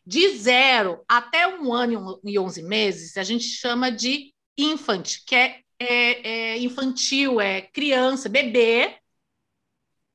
De 0.09 0.39
zero 0.39 1.05
até 1.07 1.47
um 1.47 1.71
ano 1.71 2.19
e 2.25 2.39
11 2.39 2.63
meses, 2.63 3.19
a 3.19 3.23
gente 3.23 3.45
chama 3.45 3.93
de 3.93 4.33
infant, 4.57 5.19
que 5.27 5.35
é, 5.35 5.61
é, 5.79 6.29
é 6.29 6.59
infantil, 6.61 7.39
é 7.39 7.61
criança, 7.61 8.27
bebê, 8.27 8.97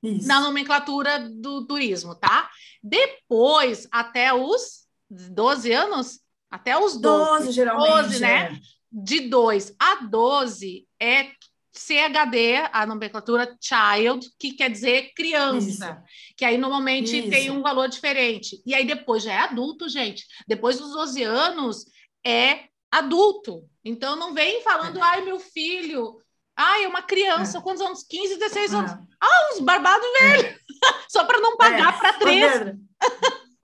Isso. 0.01 0.27
na 0.27 0.41
nomenclatura 0.41 1.29
do 1.29 1.67
turismo, 1.67 2.15
tá? 2.15 2.49
Depois, 2.81 3.87
até 3.91 4.33
os 4.33 4.87
12 5.11 5.71
anos, 5.71 6.19
até 6.49 6.75
os 6.75 6.97
12, 6.97 7.43
12 7.45 7.51
geralmente, 7.51 7.87
12, 7.91 8.19
né? 8.19 8.45
É. 8.45 8.59
De 8.91 9.19
2 9.29 9.75
a 9.77 9.95
12 10.05 10.87
é 10.99 11.29
CHD, 11.76 12.69
a 12.71 12.86
nomenclatura 12.86 13.57
child, 13.59 14.30
que 14.39 14.53
quer 14.53 14.69
dizer 14.69 15.11
criança, 15.15 15.67
Isso. 15.67 16.36
que 16.38 16.45
aí 16.45 16.57
normalmente 16.57 17.17
Isso. 17.17 17.30
tem 17.30 17.49
um 17.49 17.63
valor 17.63 17.89
diferente. 17.89 18.61
E 18.65 18.76
aí 18.76 18.86
depois 18.86 19.24
já 19.24 19.34
é 19.34 19.39
adulto, 19.39 19.89
gente. 19.89 20.24
Depois 20.47 20.78
dos 20.78 20.91
12 20.91 21.24
anos 21.24 21.86
é 22.26 22.65
adulto. 22.91 23.63
Então 23.84 24.15
não 24.15 24.34
vem 24.34 24.61
falando, 24.61 24.99
é. 24.99 25.01
ai, 25.01 25.26
meu 25.26 25.39
filho, 25.39 26.19
ai, 26.55 26.84
é 26.84 26.88
uma 26.88 27.01
criança, 27.01 27.57
é. 27.57 27.61
quantos 27.61 27.82
anos? 27.82 28.03
15, 28.03 28.38
16 28.38 28.74
anos. 28.76 28.91
É. 28.91 28.97
Ah, 29.19 29.49
uns 29.53 29.59
barbados 29.59 30.07
velhos. 30.19 30.45
É. 30.45 30.57
Só 31.09 31.24
para 31.24 31.39
não 31.39 31.57
pagar 31.57 31.95
é. 31.95 31.97
para 31.97 32.13
três. 32.13 32.76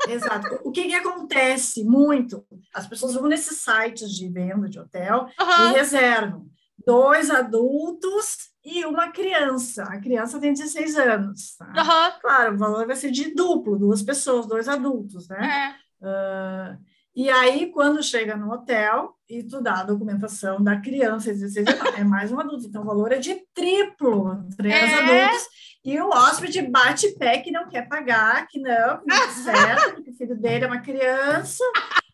Exato. 0.08 0.62
O 0.64 0.72
que, 0.72 0.86
que, 0.86 0.96
acontece 0.96 1.84
muito? 1.84 2.44
As 2.74 2.88
pessoas 2.88 3.14
vão 3.14 3.28
nesses 3.28 3.60
sites 3.60 4.10
de 4.12 4.28
venda 4.30 4.68
de 4.68 4.80
hotel 4.80 5.28
uhum. 5.40 5.70
e 5.70 5.74
reservam 5.74 6.50
dois 6.90 7.30
adultos 7.30 8.50
e 8.66 8.84
uma 8.84 9.12
criança. 9.12 9.84
A 9.84 10.00
criança 10.00 10.40
tem 10.40 10.54
16 10.54 10.98
anos. 10.98 11.56
Tá? 11.56 11.68
Uhum. 11.68 12.20
Claro, 12.20 12.56
o 12.56 12.58
valor 12.58 12.88
vai 12.88 12.96
ser 12.96 13.12
de 13.12 13.36
duplo, 13.36 13.78
duas 13.78 14.02
pessoas, 14.02 14.48
dois 14.48 14.68
adultos, 14.68 15.30
né? 15.30 15.76
É. 16.02 16.06
Uh, 16.06 16.78
E 17.16 17.30
aí, 17.30 17.72
quando 17.72 18.02
chega 18.02 18.36
no 18.38 18.52
hotel 18.52 19.14
e 19.28 19.44
tu 19.44 19.62
dá 19.62 19.82
a 19.82 19.84
documentação 19.84 20.64
da 20.64 20.80
criança, 20.80 21.32
16 21.34 21.68
é 21.98 22.04
mais 22.04 22.32
um 22.32 22.40
adulto. 22.40 22.66
Então, 22.66 22.82
o 22.82 22.86
valor 22.86 23.12
é 23.12 23.18
de 23.18 23.36
triplo, 23.54 24.48
três 24.56 24.74
é. 24.74 24.94
adultos. 24.96 25.48
E 25.84 26.00
o 26.00 26.10
hóspede 26.10 26.62
bate 26.62 27.12
pé 27.18 27.40
que 27.40 27.52
não 27.52 27.68
quer 27.68 27.88
pagar, 27.88 28.48
que 28.48 28.60
não, 28.60 29.00
que 29.00 29.08
não 29.08 29.16
é 29.16 29.30
certo, 29.30 29.96
porque 29.96 30.12
o 30.12 30.14
filho 30.14 30.36
dele 30.36 30.66
é 30.66 30.68
uma 30.68 30.82
criança. 30.82 31.64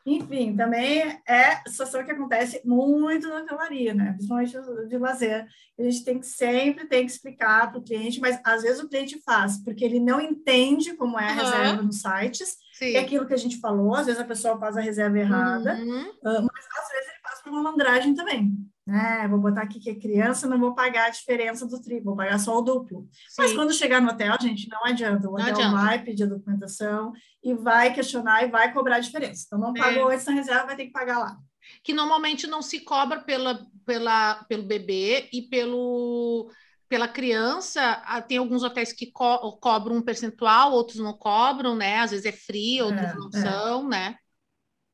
Enfim, 0.06 0.56
também 0.56 1.20
é 1.28 1.68
situação 1.68 2.04
que 2.04 2.12
acontece 2.12 2.62
muito 2.64 3.28
na 3.28 3.38
hotelaria, 3.38 3.92
né? 3.94 4.14
Principalmente 4.14 4.56
de 4.88 4.98
lazer. 5.00 5.48
A 5.80 5.84
gente 5.84 6.06
tem 6.06 6.20
que 6.20 6.28
sempre 6.28 6.86
tem 6.86 7.06
que 7.06 7.12
explicar 7.12 7.72
para 7.72 7.80
o 7.80 7.84
cliente, 7.84 8.22
mas 8.22 8.40
às 8.44 8.62
vezes 8.62 8.84
o 8.84 8.88
cliente 8.88 9.20
faz, 9.26 9.58
porque 9.64 9.84
ele 9.84 10.00
não 10.00 10.22
entende 10.22 10.94
como 10.94 11.20
é 11.20 11.28
a 11.28 11.32
uhum. 11.32 11.38
reserva 11.38 11.82
nos 11.82 12.02
sites, 12.02 12.58
Sim. 12.74 12.96
é 12.96 13.00
aquilo 13.00 13.26
que 13.26 13.34
a 13.34 13.38
gente 13.38 13.58
falou, 13.58 13.96
às 13.96 14.06
vezes 14.06 14.22
a 14.22 14.26
pessoa 14.26 14.60
faz 14.60 14.78
a 14.78 14.82
reserva 14.82 15.18
errada, 15.18 15.74
uhum. 15.74 16.14
Mas 16.24 16.66
às 16.78 16.92
vezes 16.92 17.15
por 17.46 17.54
malandragem 17.54 18.16
também. 18.16 18.52
É, 18.88 19.28
vou 19.28 19.40
botar 19.40 19.64
aqui 19.64 19.80
que 19.80 19.90
é 19.90 19.96
criança, 19.96 20.48
não 20.48 20.60
vou 20.60 20.76
pagar 20.76 21.08
a 21.08 21.10
diferença 21.10 21.66
do 21.66 21.82
triplo, 21.82 22.06
vou 22.06 22.16
pagar 22.16 22.38
só 22.40 22.56
o 22.58 22.62
duplo. 22.62 23.08
Sim. 23.30 23.42
Mas 23.42 23.54
quando 23.54 23.74
chegar 23.74 24.00
no 24.00 24.10
hotel, 24.10 24.36
gente, 24.40 24.70
não 24.70 24.86
adianta. 24.86 25.28
O 25.28 25.34
hotel 25.34 25.56
adianta. 25.56 25.76
vai 25.76 26.04
pedir 26.04 26.24
a 26.24 26.28
documentação 26.28 27.12
e 27.44 27.54
vai 27.56 27.94
questionar 27.94 28.44
e 28.44 28.52
vai 28.52 28.72
cobrar 28.72 28.98
a 28.98 29.00
diferença. 29.00 29.44
Então, 29.48 29.60
não 29.60 29.74
pagou 29.74 30.12
é. 30.12 30.16
essa 30.16 30.32
reserva, 30.32 30.68
vai 30.68 30.76
ter 30.76 30.86
que 30.86 30.92
pagar 30.92 31.18
lá. 31.18 31.38
Que 31.84 31.94
normalmente 31.94 32.46
não 32.46 32.62
se 32.62 32.80
cobra 32.82 33.22
pela, 33.22 33.66
pela, 33.86 34.44
pelo 34.48 34.64
bebê 34.64 35.30
e 35.34 35.44
pelo 35.44 36.52
pela 36.88 37.08
criança, 37.08 37.82
ah, 38.06 38.22
tem 38.22 38.38
alguns 38.38 38.62
hotéis 38.62 38.94
que 38.94 39.12
co 39.12 39.58
cobram 39.58 39.96
um 39.96 40.04
percentual, 40.04 40.72
outros 40.72 41.00
não 41.00 41.14
cobram, 41.14 41.76
né? 41.76 41.98
Às 41.98 42.12
vezes 42.12 42.28
é 42.28 42.32
free, 42.32 42.80
outros 42.80 43.02
é, 43.02 43.16
não 43.16 43.30
é. 43.34 43.42
são, 43.42 43.88
né? 43.88 44.16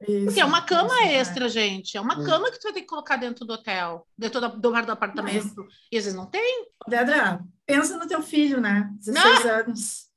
Isso, 0.08 0.26
Porque 0.26 0.41
é 0.41 0.45
uma 0.45 0.62
cama 0.62 0.93
isso, 0.93 1.04
é. 1.04 1.14
extra, 1.16 1.45
é. 1.45 1.49
gente. 1.49 1.97
É 1.97 2.02
uma 2.02 2.22
é. 2.22 2.26
cama 2.26 2.52
que 2.52 2.60
tu 2.60 2.64
vai 2.64 2.74
ter 2.74 2.82
que 2.82 2.88
colocar 2.88 3.18
dentro 3.18 3.45
do 3.45 3.54
hotel, 3.54 4.08
dentro 4.18 4.41
do, 4.41 4.49
do 4.49 4.72
do 4.72 4.91
apartamento. 4.91 5.54
Mas, 5.56 5.76
e 5.91 5.97
às 5.97 6.04
vezes 6.04 6.16
não 6.16 6.26
tem. 6.26 6.68
Dedra, 6.88 7.41
pensa 7.66 7.97
no 7.97 8.08
teu 8.08 8.22
filho, 8.22 8.60
né? 8.60 8.89
16 8.99 9.43
não. 9.43 9.52
anos. 9.52 10.12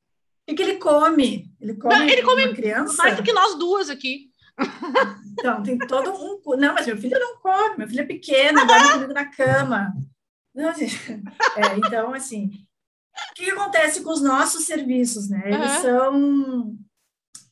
O 0.49 0.55
que 0.55 0.62
ele 0.62 0.76
come? 0.76 1.51
Ele 1.61 1.74
come, 1.74 1.95
não, 1.95 2.05
ele 2.05 2.22
come 2.22 2.55
criança? 2.55 3.03
mais 3.03 3.16
do 3.16 3.22
que 3.22 3.32
nós 3.32 3.59
duas 3.59 3.89
aqui. 3.89 4.30
Então, 5.32 5.62
tem 5.62 5.76
todo 5.78 6.12
um. 6.12 6.41
Não, 6.57 6.74
mas 6.74 6.87
meu 6.87 6.97
filho 6.97 7.18
não 7.18 7.39
come, 7.39 7.78
meu 7.78 7.89
filho 7.89 8.03
é 8.03 8.07
pequeno, 8.07 8.66
dorme 8.66 8.93
comigo 8.93 9.12
na 9.12 9.24
cama. 9.24 9.93
Não, 10.55 10.72
gente. 10.72 10.95
É, 11.57 11.76
então, 11.76 12.12
assim, 12.12 12.51
o 13.30 13.35
que 13.35 13.51
acontece 13.51 14.03
com 14.03 14.11
os 14.11 14.20
nossos 14.20 14.64
serviços, 14.64 15.28
né? 15.28 15.43
Eles 15.47 15.76
uhum. 15.76 15.82
são 15.82 16.78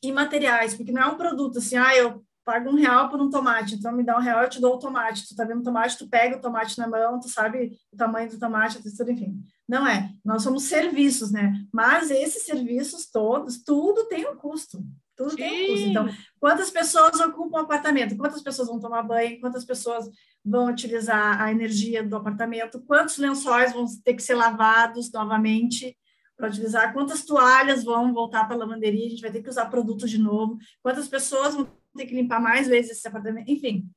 imateriais, 0.03 0.75
porque 0.75 0.93
não 0.93 1.03
é 1.03 1.07
um 1.07 1.17
produto 1.17 1.59
assim, 1.59 1.77
ah, 1.77 1.97
eu 1.97 2.22
pago 2.45 2.71
um 2.71 2.75
real 2.75 3.09
por 3.09 3.21
um 3.21 3.31
tomate, 3.31 3.75
então 3.75 3.93
me 3.93 4.03
dá 4.03 4.17
um 4.17 4.21
real, 4.21 4.43
eu 4.43 4.51
te 4.51 4.61
dou 4.61 4.75
o 4.75 4.79
tomate. 4.79 5.29
Tu 5.29 5.35
tá 5.35 5.45
vendo 5.45 5.61
o 5.61 5.65
tomate, 5.65 5.99
tu 5.99 6.09
pega 6.09 6.37
o 6.37 6.41
tomate 6.41 6.79
na 6.79 6.89
mão, 6.89 7.21
tu 7.21 7.29
sabe 7.29 7.79
o 7.93 7.97
tamanho 7.97 8.31
do 8.31 8.39
tomate, 8.39 8.79
a 8.79 8.83
textura, 8.83 9.13
enfim. 9.13 9.43
Não 9.69 9.87
é. 9.87 10.11
Nós 10.25 10.43
somos 10.43 10.65
serviços, 10.65 11.31
né? 11.31 11.53
Mas 11.73 12.11
esses 12.11 12.45
serviços 12.45 13.11
todos, 13.11 13.63
tudo 13.63 14.07
tem 14.07 14.29
um 14.29 14.37
custo. 14.37 14.85
Tudo 15.17 15.31
Sim. 15.31 15.37
tem 15.37 15.65
um 15.65 15.73
custo. 15.73 15.89
Então, 15.89 16.09
quantas 16.41 16.71
pessoas 16.71 17.21
ocupam 17.21 17.59
o 17.59 17.63
apartamento? 17.63 18.17
Quantas 18.17 18.43
pessoas 18.43 18.69
vão 18.69 18.81
tomar 18.81 19.03
banho? 19.03 19.41
Quantas 19.41 19.65
pessoas 19.65 20.09
vão 20.45 20.67
utilizar 20.67 21.41
a 21.41 21.51
energia 21.51 22.03
do 22.03 22.17
apartamento? 22.17 22.83
Quantos 22.83 23.19
lençóis 23.19 23.73
vão 23.73 23.87
ter 24.05 24.15
que 24.15 24.23
ser 24.23 24.35
lavados 24.35 25.11
novamente? 25.13 25.97
para 26.35 26.49
utilizar, 26.49 26.93
quantas 26.93 27.25
toalhas 27.25 27.85
vão 27.85 28.13
voltar 28.13 28.47
para 28.47 28.57
a 28.57 28.59
lavanderia, 28.59 29.07
a 29.07 29.11
gente 29.11 29.23
vai 29.23 29.31
ter 29.31 29.43
que 29.43 29.49
usar 29.49 29.67
produto 29.67 30.09
de 30.09 30.19
novo, 30.19 30.59
quantas 30.83 31.07
pessoas 31.07 31.55
vão 31.55 31.69
ter 31.97 32.07
que 32.07 32.15
limpar 32.15 32.41
mais 32.41 32.67
vezes 32.69 32.93
esse 32.93 33.09
apartamento, 33.09 33.51
enfim. 33.51 33.89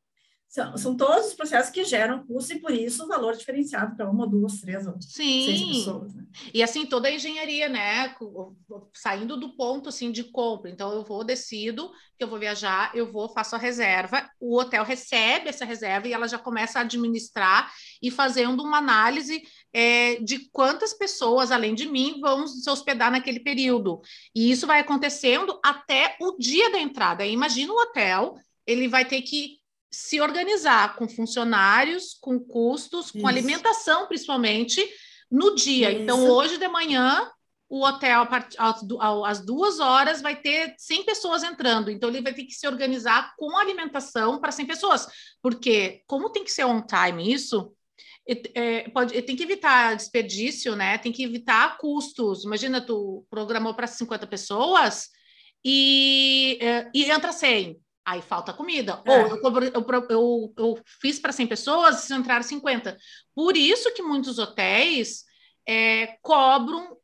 São, 0.48 0.78
são 0.78 0.96
todos 0.96 1.28
os 1.28 1.34
processos 1.34 1.70
que 1.70 1.84
geram 1.84 2.26
custo 2.26 2.54
e 2.54 2.60
por 2.60 2.72
isso 2.72 3.04
o 3.04 3.08
valor 3.08 3.36
diferenciado 3.36 3.94
para 3.96 4.10
uma, 4.10 4.26
duas, 4.26 4.62
três 4.62 4.88
ou 4.88 4.96
Sim. 5.02 5.46
seis 5.46 5.64
pessoas. 5.66 6.14
Né? 6.14 6.24
E 6.54 6.64
assim, 6.64 6.86
toda 6.86 7.10
a 7.10 7.12
engenharia, 7.12 7.68
né? 7.68 8.16
Saindo 8.94 9.36
do 9.36 9.56
ponto 9.58 9.90
assim 9.90 10.12
de 10.12 10.24
compra. 10.24 10.72
Então, 10.72 10.94
eu 10.94 11.04
vou, 11.04 11.26
decido 11.26 11.92
que 12.18 12.24
eu 12.24 12.30
vou 12.30 12.40
viajar, 12.40 12.96
eu 12.96 13.12
vou, 13.12 13.28
faço 13.28 13.56
a 13.56 13.60
reserva, 13.60 14.30
o 14.40 14.58
hotel 14.58 14.86
recebe 14.86 15.50
essa 15.50 15.66
reserva 15.66 16.08
e 16.08 16.14
ela 16.14 16.28
já 16.28 16.38
começa 16.38 16.80
a 16.80 16.84
administrar 16.84 17.70
e 18.02 18.10
fazendo 18.10 18.64
uma 18.64 18.78
análise 18.78 19.42
é, 19.74 20.16
de 20.22 20.50
quantas 20.52 20.94
pessoas, 20.94 21.52
além 21.52 21.76
de 21.76 21.86
mim, 21.86 22.22
vão 22.22 22.48
se 22.48 22.70
hospedar 22.70 23.12
naquele 23.12 23.42
período. 23.42 24.00
E 24.34 24.52
isso 24.52 24.66
vai 24.66 24.80
acontecendo 24.80 25.60
até 25.62 26.16
o 26.22 26.38
dia 26.38 26.72
da 26.72 26.80
entrada. 26.80 27.26
Imagina 27.26 27.74
o 27.74 27.82
hotel, 27.82 28.36
ele 28.66 28.88
vai 28.88 29.04
ter 29.04 29.22
que 29.22 29.60
se 29.96 30.20
organizar 30.20 30.96
com 30.96 31.08
funcionários, 31.08 32.18
com 32.20 32.40
custos, 32.40 33.08
Isso. 33.08 33.20
com 33.20 33.28
alimentação, 33.28 34.08
principalmente, 34.08 34.86
no 35.32 35.56
dia. 35.56 35.92
Isso. 35.92 36.02
Então, 36.02 36.30
hoje 36.30 36.58
de 36.58 36.68
manhã, 36.68 37.32
o 37.70 37.84
hotel, 37.86 38.28
às 39.26 39.46
duas 39.46 39.80
horas, 39.80 40.22
vai 40.22 40.36
ter 40.36 40.76
100 40.78 41.06
pessoas 41.06 41.44
entrando. 41.44 41.90
Então, 41.90 42.10
ele 42.10 42.22
vai 42.22 42.34
ter 42.34 42.44
que 42.44 42.54
se 42.54 42.68
organizar 42.68 43.34
com 43.38 43.58
alimentação 43.58 44.40
para 44.40 44.52
100 44.52 44.66
pessoas. 44.66 45.08
Porque, 45.42 46.02
como 46.08 46.30
tem 46.30 46.44
que 46.44 46.52
ser 46.52 46.66
on 46.66 46.82
time 46.82 47.32
isso, 47.32 47.74
é, 48.28 48.90
pode, 48.90 49.20
tem 49.22 49.36
que 49.36 49.44
evitar 49.44 49.96
desperdício, 49.96 50.76
né? 50.76 50.98
Tem 50.98 51.12
que 51.12 51.24
evitar 51.24 51.78
custos. 51.78 52.44
Imagina, 52.44 52.82
tu 52.82 53.26
programou 53.30 53.74
para 53.74 53.88
50 53.88 54.28
pessoas 54.28 55.10
e, 55.64 56.58
é, 56.62 56.90
e 56.94 57.10
entra 57.10 57.32
100 57.32 57.80
aí 58.06 58.22
falta 58.22 58.54
comida. 58.54 59.02
É. 59.04 59.12
Ou 59.12 59.28
eu, 59.28 59.64
eu, 59.64 59.86
eu, 60.10 60.54
eu 60.58 60.80
fiz 61.02 61.20
para 61.20 61.32
100 61.32 61.48
pessoas 61.48 62.10
e 62.10 62.14
entraram 62.14 62.44
50. 62.44 62.98
Por 63.34 63.58
isso 63.58 63.94
que 63.94 64.04
muitos 64.04 64.38
hotéis 64.38 65.24
é, 65.68 66.18
cobram 66.22 66.96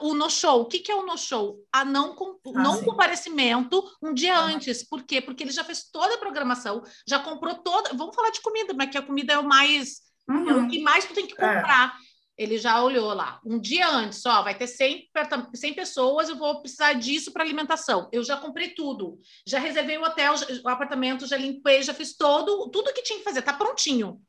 o 0.00 0.14
no-show. 0.14 0.62
O 0.62 0.66
que, 0.66 0.80
que 0.80 0.92
é 0.92 0.94
o 0.94 1.06
no-show? 1.06 1.58
A 1.72 1.84
não, 1.84 2.14
com, 2.14 2.38
ah, 2.54 2.62
não 2.62 2.82
comparecimento 2.82 3.82
um 4.02 4.12
dia 4.12 4.36
ah. 4.36 4.44
antes. 4.44 4.86
Por 4.86 5.02
quê? 5.02 5.20
Porque 5.20 5.42
ele 5.42 5.50
já 5.50 5.64
fez 5.64 5.90
toda 5.90 6.14
a 6.14 6.18
programação, 6.18 6.82
já 7.06 7.18
comprou 7.18 7.54
toda. 7.54 7.94
Vamos 7.94 8.14
falar 8.14 8.30
de 8.30 8.40
comida, 8.40 8.74
mas 8.74 8.90
que 8.90 8.98
a 8.98 9.02
comida 9.02 9.32
é 9.32 9.38
o 9.38 9.48
mais. 9.48 10.00
Uhum. 10.28 10.50
É 10.50 10.52
o 10.52 10.56
uhum. 10.58 10.68
que 10.68 10.80
mais 10.82 11.04
tu 11.04 11.14
tem 11.14 11.26
que 11.26 11.32
é. 11.32 11.36
comprar. 11.36 11.96
É 12.08 12.11
ele 12.42 12.58
já 12.58 12.82
olhou 12.82 13.12
lá. 13.14 13.40
Um 13.44 13.58
dia 13.58 13.88
antes, 13.88 14.24
ó, 14.26 14.42
vai 14.42 14.56
ter 14.56 14.66
100, 14.66 15.08
100 15.54 15.74
pessoas, 15.74 16.28
eu 16.28 16.36
vou 16.36 16.60
precisar 16.60 16.94
disso 16.94 17.32
para 17.32 17.42
alimentação. 17.44 18.08
Eu 18.12 18.24
já 18.24 18.36
comprei 18.36 18.70
tudo. 18.70 19.18
Já 19.46 19.58
reservei 19.58 19.98
o 19.98 20.02
hotel, 20.02 20.34
o 20.64 20.68
apartamento, 20.68 21.26
já 21.26 21.36
limpei, 21.36 21.82
já 21.82 21.94
fiz 21.94 22.16
todo, 22.16 22.68
tudo 22.70 22.92
que 22.92 23.02
tinha 23.02 23.18
que 23.18 23.24
fazer, 23.24 23.40
está 23.40 23.52
prontinho. 23.52 24.20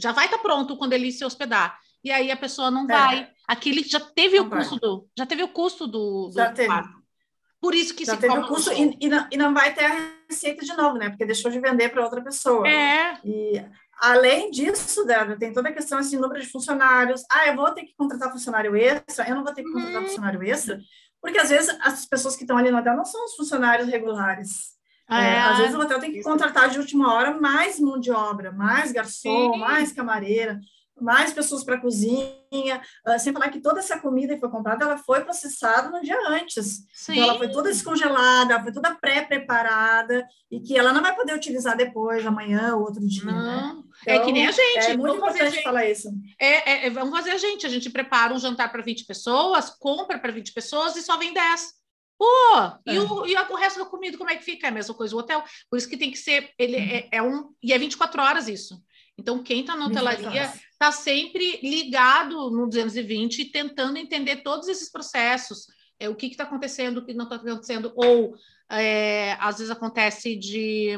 Já 0.00 0.12
vai 0.12 0.26
estar 0.26 0.38
tá 0.38 0.42
pronto 0.42 0.76
quando 0.76 0.92
ele 0.92 1.12
se 1.12 1.24
hospedar. 1.24 1.78
E 2.02 2.10
aí 2.10 2.30
a 2.30 2.36
pessoa 2.36 2.70
não 2.70 2.84
é. 2.84 2.86
vai. 2.86 3.30
Aquele 3.46 3.82
já 3.82 4.00
teve 4.00 4.38
não 4.38 4.46
o 4.46 4.50
custo 4.50 4.70
vai. 4.70 4.80
do, 4.80 5.08
já 5.16 5.26
teve 5.26 5.42
o 5.42 5.48
custo 5.48 5.86
do, 5.86 6.28
do 6.28 6.32
já 6.34 6.52
teve. 6.52 6.74
Por 7.60 7.74
isso 7.74 7.94
que 7.94 8.06
já 8.06 8.14
se 8.14 8.20
teve 8.20 8.38
o 8.38 8.48
custo 8.48 8.72
e, 8.72 8.96
e, 9.00 9.08
não, 9.08 9.28
e 9.30 9.36
não 9.36 9.52
vai 9.52 9.74
ter 9.74 9.84
a 9.84 10.12
receita 10.28 10.64
de 10.64 10.74
novo, 10.74 10.96
né? 10.96 11.10
Porque 11.10 11.26
deixou 11.26 11.50
de 11.50 11.60
vender 11.60 11.90
para 11.90 12.02
outra 12.02 12.22
pessoa. 12.22 12.66
É. 12.66 13.18
E 13.22 13.62
Além 14.00 14.50
disso, 14.50 15.04
Débora, 15.04 15.38
tem 15.38 15.52
toda 15.52 15.68
a 15.68 15.72
questão 15.72 15.98
assim, 15.98 16.16
número 16.16 16.40
de 16.40 16.48
funcionários. 16.48 17.22
Ah, 17.30 17.48
eu 17.48 17.56
vou 17.56 17.70
ter 17.72 17.84
que 17.84 17.94
contratar 17.94 18.32
funcionário 18.32 18.74
extra, 18.74 19.28
eu 19.28 19.34
não 19.34 19.44
vou 19.44 19.52
ter 19.52 19.62
que 19.62 19.70
contratar 19.70 20.00
uhum. 20.00 20.08
funcionário 20.08 20.42
extra, 20.42 20.80
porque 21.20 21.38
às 21.38 21.50
vezes 21.50 21.76
as 21.82 22.06
pessoas 22.06 22.34
que 22.34 22.44
estão 22.44 22.56
ali 22.56 22.70
no 22.70 22.78
hotel 22.78 22.96
não 22.96 23.04
são 23.04 23.22
os 23.26 23.36
funcionários 23.36 23.88
regulares. 23.88 24.78
Ah, 25.06 25.22
é, 25.22 25.38
às 25.40 25.58
vezes 25.58 25.74
o 25.74 25.80
hotel 25.80 25.98
tem 25.98 26.12
que 26.12 26.22
contratar 26.22 26.70
de 26.70 26.78
última 26.78 27.12
hora 27.12 27.38
mais 27.38 27.78
mão 27.78 27.98
de 27.98 28.10
obra, 28.10 28.52
mais 28.52 28.92
garçom, 28.92 29.52
Sim. 29.52 29.58
mais 29.58 29.92
camareira 29.92 30.60
mais 31.00 31.32
pessoas 31.32 31.64
para 31.64 31.76
a 31.76 31.80
cozinha, 31.80 32.82
uh, 33.06 33.18
sem 33.18 33.32
falar 33.32 33.48
que 33.50 33.60
toda 33.60 33.80
essa 33.80 33.98
comida 33.98 34.34
que 34.34 34.40
foi 34.40 34.50
comprada, 34.50 34.84
ela 34.84 34.98
foi 34.98 35.22
processada 35.22 35.90
no 35.90 36.00
dia 36.00 36.18
antes. 36.28 36.86
Sim. 36.92 37.12
Então, 37.12 37.24
ela 37.24 37.38
foi 37.38 37.50
toda 37.50 37.68
descongelada, 37.68 38.54
ela 38.54 38.62
foi 38.62 38.72
toda 38.72 38.94
pré-preparada, 38.94 40.26
e 40.50 40.60
que 40.60 40.76
ela 40.76 40.92
não 40.92 41.02
vai 41.02 41.14
poder 41.14 41.34
utilizar 41.34 41.76
depois, 41.76 42.26
amanhã 42.26 42.74
ou 42.76 42.82
outro 42.82 43.06
dia. 43.06 43.24
Né? 43.24 43.32
Não. 43.32 43.76
Né? 43.76 43.82
Então, 44.02 44.14
é 44.14 44.18
que 44.24 44.32
nem 44.32 44.46
a 44.46 44.52
gente. 44.52 44.78
É 44.78 44.96
muito 44.96 45.18
vamos 45.18 45.34
importante 45.34 45.62
falar 45.62 45.86
isso. 45.86 46.08
É, 46.38 46.70
é, 46.70 46.86
é, 46.86 46.90
vamos 46.90 47.10
fazer 47.16 47.30
a 47.30 47.38
gente. 47.38 47.66
A 47.66 47.70
gente 47.70 47.90
prepara 47.90 48.32
um 48.32 48.38
jantar 48.38 48.70
para 48.70 48.82
20 48.82 49.04
pessoas, 49.04 49.70
compra 49.70 50.18
para 50.18 50.32
20 50.32 50.52
pessoas 50.52 50.96
e 50.96 51.02
só 51.02 51.16
vem 51.16 51.32
10. 51.32 51.80
Pô, 52.20 52.26
e, 52.86 52.96
é. 52.96 53.00
o, 53.00 53.26
e 53.26 53.34
o 53.34 53.54
resto 53.54 53.78
da 53.78 53.86
comida, 53.86 54.18
como 54.18 54.28
é 54.28 54.36
que 54.36 54.44
fica? 54.44 54.66
É 54.66 54.70
a 54.70 54.72
mesma 54.72 54.94
coisa 54.94 55.16
o 55.16 55.18
hotel. 55.18 55.42
Por 55.70 55.78
isso 55.78 55.88
que 55.88 55.96
tem 55.96 56.10
que 56.10 56.18
ser, 56.18 56.50
ele 56.58 56.76
é, 56.76 57.08
é 57.12 57.22
um, 57.22 57.54
e 57.62 57.72
é 57.72 57.78
24 57.78 58.20
horas 58.20 58.46
isso. 58.46 58.78
Então, 59.20 59.42
quem 59.42 59.60
está 59.60 59.76
na 59.76 59.86
hotelaria 59.86 60.52
está 60.72 60.90
sempre 60.90 61.60
ligado 61.62 62.50
no 62.50 62.66
220 62.66 63.42
e 63.42 63.44
tentando 63.50 63.98
entender 63.98 64.36
todos 64.36 64.66
esses 64.68 64.90
processos. 64.90 65.66
É, 65.98 66.08
o 66.08 66.16
que 66.16 66.26
está 66.26 66.44
acontecendo, 66.44 66.98
o 66.98 67.04
que 67.04 67.12
não 67.12 67.24
está 67.24 67.36
acontecendo, 67.36 67.92
ou 67.94 68.34
é, 68.70 69.32
às 69.38 69.58
vezes 69.58 69.70
acontece 69.70 70.34
de 70.34 70.96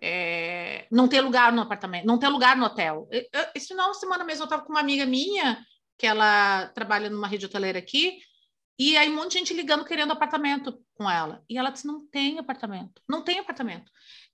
é, 0.00 0.88
não 0.90 1.06
ter 1.06 1.20
lugar 1.20 1.52
no 1.52 1.62
apartamento, 1.62 2.04
não 2.04 2.18
ter 2.18 2.28
lugar 2.28 2.56
no 2.56 2.64
hotel. 2.64 3.08
esse 3.54 3.68
final 3.68 3.92
de 3.92 4.00
semana 4.00 4.24
mesmo 4.24 4.42
eu 4.42 4.46
estava 4.46 4.64
com 4.64 4.72
uma 4.72 4.80
amiga 4.80 5.06
minha, 5.06 5.64
que 5.96 6.06
ela 6.06 6.66
trabalha 6.74 7.08
numa 7.08 7.28
rede 7.28 7.46
hoteleira 7.46 7.78
aqui, 7.78 8.18
E 8.76 8.96
aí 8.96 9.08
um 9.08 9.14
monte 9.14 9.32
de 9.32 9.38
gente 9.38 9.54
ligando 9.54 9.84
querendo 9.84 10.12
apartamento 10.12 10.76
com 10.94 11.08
ela. 11.08 11.44
E 11.48 11.56
ela 11.56 11.70
disse: 11.70 11.86
não 11.86 12.06
tem 12.08 12.38
apartamento, 12.38 13.00
não 13.08 13.22
tem 13.22 13.38
apartamento. 13.38 13.90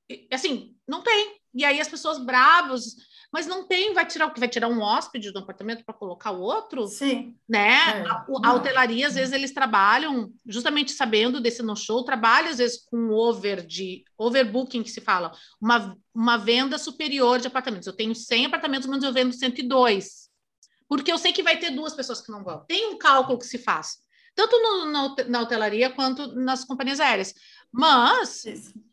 E, 0.08 0.26
assim, 0.32 0.74
não 0.86 1.02
tem. 1.02 1.37
E 1.54 1.64
aí 1.64 1.80
as 1.80 1.88
pessoas 1.88 2.18
bravas, 2.18 2.96
mas 3.32 3.46
não 3.46 3.66
tem, 3.66 3.92
vai 3.92 4.06
tirar 4.06 4.26
o 4.26 4.32
que 4.32 4.40
vai 4.40 4.48
tirar 4.48 4.68
um 4.68 4.80
hóspede 4.80 5.30
do 5.30 5.38
apartamento 5.38 5.84
para 5.84 5.94
colocar 5.94 6.30
o 6.30 6.40
outro? 6.40 6.86
Sim. 6.86 7.36
Né? 7.48 7.74
É. 7.74 8.08
A, 8.08 8.26
a, 8.44 8.54
hotelaria, 8.54 9.06
às 9.06 9.14
vezes, 9.14 9.34
eles 9.34 9.52
trabalham, 9.52 10.32
justamente 10.46 10.92
sabendo 10.92 11.40
desse 11.40 11.62
no-show, 11.62 12.04
trabalham, 12.04 12.50
às 12.50 12.58
vezes, 12.58 12.84
com 12.86 13.10
over 13.10 13.66
de 13.66 14.04
overbooking, 14.16 14.82
que 14.82 14.90
se 14.90 15.00
fala, 15.00 15.32
uma, 15.60 15.96
uma 16.14 16.38
venda 16.38 16.78
superior 16.78 17.38
de 17.38 17.48
apartamentos. 17.48 17.86
Eu 17.86 17.96
tenho 17.96 18.14
100 18.14 18.46
apartamentos, 18.46 18.88
mas 18.88 19.02
eu 19.02 19.12
vendo 19.12 19.32
102. 19.32 20.28
Porque 20.88 21.12
eu 21.12 21.18
sei 21.18 21.32
que 21.32 21.42
vai 21.42 21.58
ter 21.58 21.70
duas 21.70 21.92
pessoas 21.92 22.22
que 22.22 22.32
não 22.32 22.42
vão. 22.42 22.64
Tem 22.66 22.86
um 22.86 22.96
cálculo 22.96 23.38
que 23.38 23.46
se 23.46 23.58
faz 23.58 23.98
tanto 24.38 24.56
no, 24.56 24.84
na, 24.92 25.16
na 25.26 25.40
hotelaria 25.40 25.90
quanto 25.90 26.32
nas 26.36 26.64
companhias 26.64 27.00
aéreas. 27.00 27.34
Mas 27.72 28.44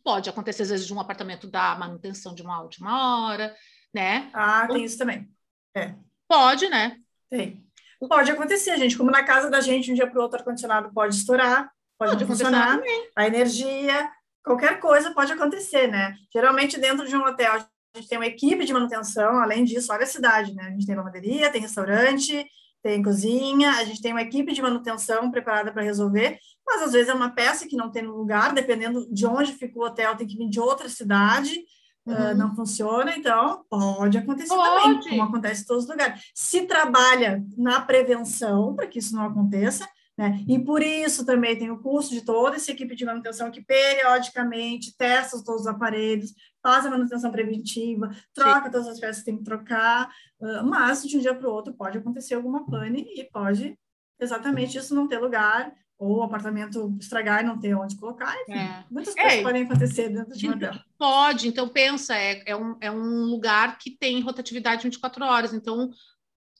pode 0.03 0.29
acontecer, 0.29 0.63
às 0.63 0.69
vezes, 0.69 0.87
de 0.87 0.93
um 0.93 0.99
apartamento 0.99 1.47
dar 1.47 1.79
manutenção 1.79 2.35
de 2.35 2.41
uma 2.41 2.61
última 2.61 3.27
hora, 3.27 3.55
né? 3.93 4.29
Ah, 4.33 4.67
tem 4.67 4.83
isso 4.83 4.97
também. 4.97 5.29
É. 5.75 5.95
Pode, 6.27 6.67
né? 6.69 6.97
Tem. 7.29 7.65
Pode 8.07 8.29
acontecer, 8.31 8.77
gente. 8.77 8.97
Como 8.97 9.09
na 9.09 9.23
casa 9.23 9.49
da 9.49 9.61
gente, 9.61 9.91
um 9.91 9.95
dia 9.95 10.07
para 10.07 10.19
o 10.19 10.23
outro, 10.23 10.37
ar-condicionado 10.37 10.93
pode 10.93 11.15
estourar, 11.15 11.71
pode, 11.97 12.11
pode 12.11 12.25
funcionar, 12.25 12.79
a 13.15 13.25
energia, 13.25 14.09
qualquer 14.43 14.79
coisa 14.79 15.13
pode 15.13 15.31
acontecer, 15.31 15.87
né? 15.87 16.15
Geralmente, 16.31 16.79
dentro 16.79 17.07
de 17.07 17.15
um 17.15 17.23
hotel, 17.23 17.53
a 17.53 17.97
gente 17.97 18.09
tem 18.09 18.17
uma 18.17 18.27
equipe 18.27 18.65
de 18.65 18.73
manutenção, 18.73 19.39
além 19.39 19.63
disso, 19.63 19.91
olha 19.91 20.03
a 20.03 20.07
cidade, 20.07 20.53
né? 20.53 20.63
A 20.67 20.71
gente 20.71 20.85
tem 20.85 20.95
lavanderia, 20.95 21.51
tem 21.51 21.61
restaurante, 21.61 22.45
tem 22.83 23.01
cozinha, 23.01 23.71
a 23.71 23.83
gente 23.83 24.01
tem 24.01 24.11
uma 24.11 24.21
equipe 24.21 24.53
de 24.53 24.61
manutenção 24.61 25.31
preparada 25.31 25.71
para 25.71 25.81
resolver, 25.81 26.37
mas 26.65 26.81
às 26.81 26.93
vezes 26.93 27.09
é 27.09 27.13
uma 27.13 27.29
peça 27.29 27.67
que 27.67 27.75
não 27.75 27.91
tem 27.91 28.03
lugar, 28.03 28.53
dependendo 28.53 29.07
de 29.11 29.25
onde 29.25 29.53
fica 29.53 29.77
o 29.77 29.83
hotel, 29.83 30.15
tem 30.15 30.27
que 30.27 30.37
vir 30.37 30.49
de 30.49 30.59
outra 30.59 30.89
cidade, 30.89 31.63
ah, 32.07 32.11
uhum. 32.11 32.31
uh, 32.31 32.35
não 32.35 32.55
funciona, 32.55 33.15
então 33.15 33.63
pode 33.69 34.17
acontecer 34.17 34.53
pode. 34.53 34.83
também, 34.83 35.09
como 35.09 35.23
acontece 35.23 35.63
em 35.63 35.65
todos 35.65 35.83
os 35.83 35.89
lugares. 35.89 36.21
Se 36.33 36.63
trabalha 36.63 37.43
na 37.57 37.81
prevenção 37.81 38.75
para 38.75 38.87
que 38.87 38.99
isso 38.99 39.15
não 39.15 39.25
aconteça, 39.25 39.87
né? 40.17 40.43
E 40.47 40.57
por 40.57 40.81
isso 40.81 41.25
também 41.25 41.57
tem 41.57 41.69
o 41.69 41.79
curso 41.79 42.11
de 42.11 42.21
toda 42.21 42.55
essa 42.55 42.71
equipe 42.71 42.95
de 42.95 43.03
manutenção 43.03 43.51
que 43.51 43.61
periodicamente 43.61 44.95
testa 44.95 45.43
todos 45.43 45.61
os 45.61 45.67
aparelhos, 45.67 46.33
faz 46.63 46.85
a 46.85 46.89
manutenção 46.89 47.31
preventiva, 47.31 48.09
troca 48.33 48.65
Sim. 48.65 48.71
todas 48.71 48.87
as 48.87 48.99
peças 48.99 49.19
que 49.19 49.25
tem 49.25 49.37
que 49.37 49.43
trocar, 49.43 50.09
uh, 50.39 50.63
mas 50.63 51.03
de 51.05 51.17
um 51.17 51.19
dia 51.19 51.35
para 51.35 51.49
o 51.49 51.51
outro 51.51 51.73
pode 51.73 51.97
acontecer 51.97 52.35
alguma 52.35 52.65
pane 52.65 53.05
e 53.15 53.23
pode 53.25 53.77
exatamente 54.19 54.77
isso 54.77 54.95
não 54.95 55.07
ter 55.07 55.19
lugar, 55.19 55.73
ou 55.97 56.17
o 56.17 56.23
apartamento 56.23 56.95
estragar 56.99 57.41
e 57.41 57.45
não 57.45 57.59
ter 57.59 57.73
onde 57.73 57.95
colocar, 57.95 58.35
enfim, 58.41 58.53
é. 58.53 58.83
muitas 58.91 59.13
coisas 59.13 59.33
é. 59.33 59.41
podem 59.41 59.63
acontecer 59.63 60.09
dentro 60.09 60.37
de 60.37 60.49
um 60.49 60.53
hotel. 60.53 60.73
Pode, 60.97 61.47
então 61.47 61.69
pensa, 61.69 62.15
é, 62.15 62.43
é, 62.45 62.55
um, 62.55 62.75
é 62.81 62.91
um 62.91 63.23
lugar 63.25 63.77
que 63.77 63.91
tem 63.91 64.19
rotatividade 64.21 64.83
24 64.83 65.23
horas, 65.23 65.53
então 65.53 65.89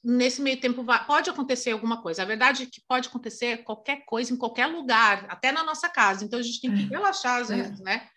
nesse 0.02 0.40
meio 0.40 0.58
tempo 0.58 0.84
vai, 0.84 1.04
pode 1.04 1.28
acontecer 1.28 1.72
alguma 1.72 2.00
coisa. 2.00 2.22
A 2.22 2.26
verdade 2.26 2.62
é 2.62 2.66
que 2.66 2.80
pode 2.86 3.08
acontecer 3.08 3.64
qualquer 3.64 4.04
coisa 4.06 4.32
em 4.32 4.36
qualquer 4.36 4.66
lugar, 4.66 5.26
até 5.28 5.50
na 5.50 5.64
nossa 5.64 5.88
casa. 5.88 6.24
Então 6.24 6.38
a 6.38 6.42
gente 6.42 6.60
tem 6.60 6.72
que 6.72 6.84
é. 6.84 6.96
relaxar 6.96 7.40
às 7.40 7.50
é. 7.50 7.56
vezes, 7.56 7.80
né? 7.80 8.08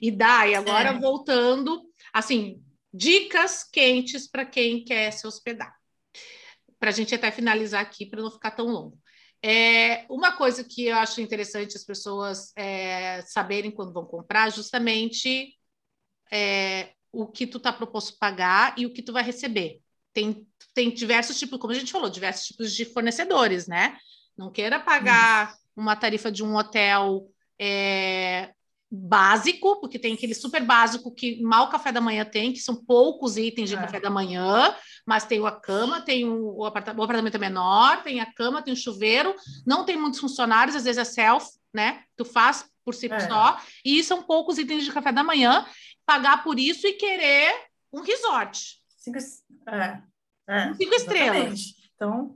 E 0.00 0.10
daí, 0.10 0.54
agora 0.54 0.92
voltando, 0.92 1.82
assim, 2.12 2.62
dicas 2.92 3.64
quentes 3.64 4.26
para 4.28 4.44
quem 4.44 4.84
quer 4.84 5.10
se 5.10 5.26
hospedar. 5.26 5.74
Para 6.78 6.90
a 6.90 6.92
gente 6.92 7.14
até 7.14 7.30
finalizar 7.30 7.80
aqui, 7.80 8.04
para 8.04 8.22
não 8.22 8.30
ficar 8.30 8.50
tão 8.50 8.66
longo. 8.66 8.98
É, 9.42 10.04
uma 10.08 10.32
coisa 10.32 10.64
que 10.64 10.86
eu 10.86 10.96
acho 10.96 11.20
interessante 11.20 11.76
as 11.76 11.84
pessoas 11.84 12.52
é, 12.56 13.22
saberem 13.22 13.70
quando 13.70 13.92
vão 13.92 14.04
comprar, 14.04 14.50
justamente 14.50 15.54
é, 16.30 16.90
o 17.12 17.26
que 17.26 17.46
tu 17.46 17.58
está 17.58 17.72
proposto 17.72 18.18
pagar 18.18 18.74
e 18.76 18.84
o 18.84 18.92
que 18.92 19.02
tu 19.02 19.12
vai 19.12 19.22
receber. 19.22 19.80
Tem 20.12 20.46
tem 20.74 20.92
diversos 20.92 21.38
tipos, 21.38 21.58
como 21.58 21.72
a 21.72 21.76
gente 21.76 21.92
falou, 21.92 22.08
diversos 22.08 22.46
tipos 22.46 22.72
de 22.74 22.84
fornecedores, 22.84 23.66
né? 23.66 23.96
Não 24.36 24.50
queira 24.50 24.78
pagar 24.78 25.50
Isso. 25.50 25.58
uma 25.76 25.96
tarifa 25.96 26.30
de 26.30 26.44
um 26.44 26.56
hotel 26.56 27.28
é, 27.58 28.52
básico, 28.90 29.80
porque 29.80 29.98
tem 29.98 30.14
aquele 30.14 30.34
super 30.34 30.64
básico 30.64 31.14
que 31.14 31.42
mal 31.42 31.68
café 31.68 31.92
da 31.92 32.00
manhã 32.00 32.24
tem, 32.24 32.52
que 32.52 32.60
são 32.60 32.74
poucos 32.74 33.36
itens 33.36 33.68
de 33.68 33.76
é. 33.76 33.80
café 33.80 34.00
da 34.00 34.08
manhã, 34.08 34.74
mas 35.06 35.26
tem 35.26 35.44
a 35.46 35.50
cama, 35.50 36.00
tem 36.00 36.26
o, 36.26 36.56
o, 36.56 36.64
apartamento, 36.64 37.00
o 37.00 37.04
apartamento 37.04 37.34
é 37.34 37.38
menor, 37.38 38.02
tem 38.02 38.20
a 38.20 38.32
cama, 38.32 38.62
tem 38.62 38.72
o 38.72 38.76
chuveiro, 38.76 39.34
não 39.66 39.84
tem 39.84 39.96
muitos 39.96 40.20
funcionários, 40.20 40.74
às 40.74 40.84
vezes 40.84 40.98
é 40.98 41.04
self, 41.04 41.46
né? 41.72 42.02
Tu 42.16 42.24
faz 42.24 42.64
por 42.84 42.94
si 42.94 43.12
é. 43.12 43.20
só, 43.20 43.60
e 43.84 44.02
são 44.02 44.22
poucos 44.22 44.56
itens 44.56 44.84
de 44.84 44.92
café 44.92 45.12
da 45.12 45.22
manhã, 45.22 45.66
pagar 46.06 46.42
por 46.42 46.58
isso 46.58 46.86
e 46.86 46.94
querer 46.94 47.54
um 47.92 48.00
resort. 48.00 48.78
Cinco, 48.96 49.18
é. 49.68 50.02
É, 50.48 50.72
Cinco 50.74 50.94
estrelas. 50.94 51.60
Então, 51.94 52.34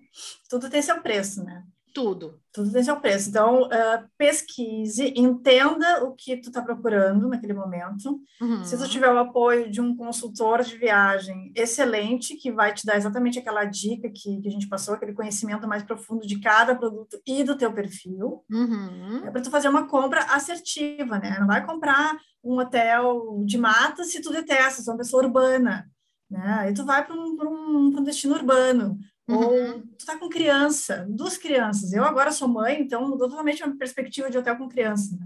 tudo 0.50 0.68
tem 0.68 0.82
seu 0.82 1.00
preço, 1.00 1.42
né? 1.42 1.64
Tudo. 1.93 2.40
Tudo 2.53 2.72
tem 2.72 2.82
seu 2.82 2.99
preço. 2.99 3.28
Então, 3.28 3.64
uh, 3.64 4.09
pesquise, 4.16 5.12
entenda 5.16 6.05
o 6.05 6.14
que 6.14 6.36
tu 6.36 6.49
está 6.49 6.62
procurando 6.62 7.28
naquele 7.28 7.53
momento. 7.53 8.20
Uhum. 8.40 8.64
Se 8.64 8.76
tu 8.76 8.88
tiver 8.88 9.11
o 9.11 9.18
apoio 9.18 9.70
de 9.70 9.80
um 9.80 9.97
consultor 9.97 10.62
de 10.62 10.76
viagem 10.76 11.53
excelente, 11.55 12.36
que 12.36 12.51
vai 12.51 12.72
te 12.72 12.86
dar 12.86 12.97
exatamente 12.97 13.38
aquela 13.38 13.64
dica 13.64 14.09
que, 14.09 14.40
que 14.40 14.49
a 14.49 14.51
gente 14.51 14.68
passou, 14.68 14.95
aquele 14.95 15.12
conhecimento 15.12 15.68
mais 15.68 15.82
profundo 15.82 16.26
de 16.26 16.40
cada 16.40 16.74
produto 16.74 17.20
e 17.26 17.45
do 17.45 17.57
teu 17.57 17.72
perfil, 17.72 18.45
uhum. 18.51 19.26
é 19.26 19.30
para 19.30 19.43
tu 19.43 19.51
fazer 19.51 19.68
uma 19.68 19.86
compra 19.86 20.20
assertiva, 20.24 21.18
né? 21.18 21.36
Não 21.38 21.47
vai 21.47 21.64
comprar 21.64 22.16
um 22.43 22.59
hotel 22.59 23.43
de 23.45 23.59
mata 23.59 24.05
se 24.05 24.20
tu 24.20 24.30
detesta, 24.30 24.82
se 24.82 24.88
é 24.88 24.93
uma 24.93 24.99
pessoa 24.99 25.22
urbana 25.24 25.86
né? 26.32 26.57
Aí 26.61 26.74
tu 26.74 26.84
vai 26.84 27.05
para 27.05 27.14
um, 27.14 27.36
um, 27.43 27.99
um, 27.99 28.03
destino 28.03 28.34
urbano, 28.34 28.99
uhum. 29.29 29.37
ou 29.37 29.81
tu 29.99 30.07
tá 30.07 30.18
com 30.18 30.29
criança, 30.29 31.07
duas 31.09 31.37
crianças. 31.37 31.93
Eu 31.93 32.05
agora 32.05 32.33
sou 32.33 32.49
mãe, 32.49 32.81
então 32.81 33.09
mudou 33.09 33.29
totalmente 33.29 33.62
a 33.62 33.66
minha 33.66 33.79
perspectiva 33.79 34.31
de 34.31 34.39
hotel 34.39 34.57
com 34.57 34.68
criança. 34.68 35.16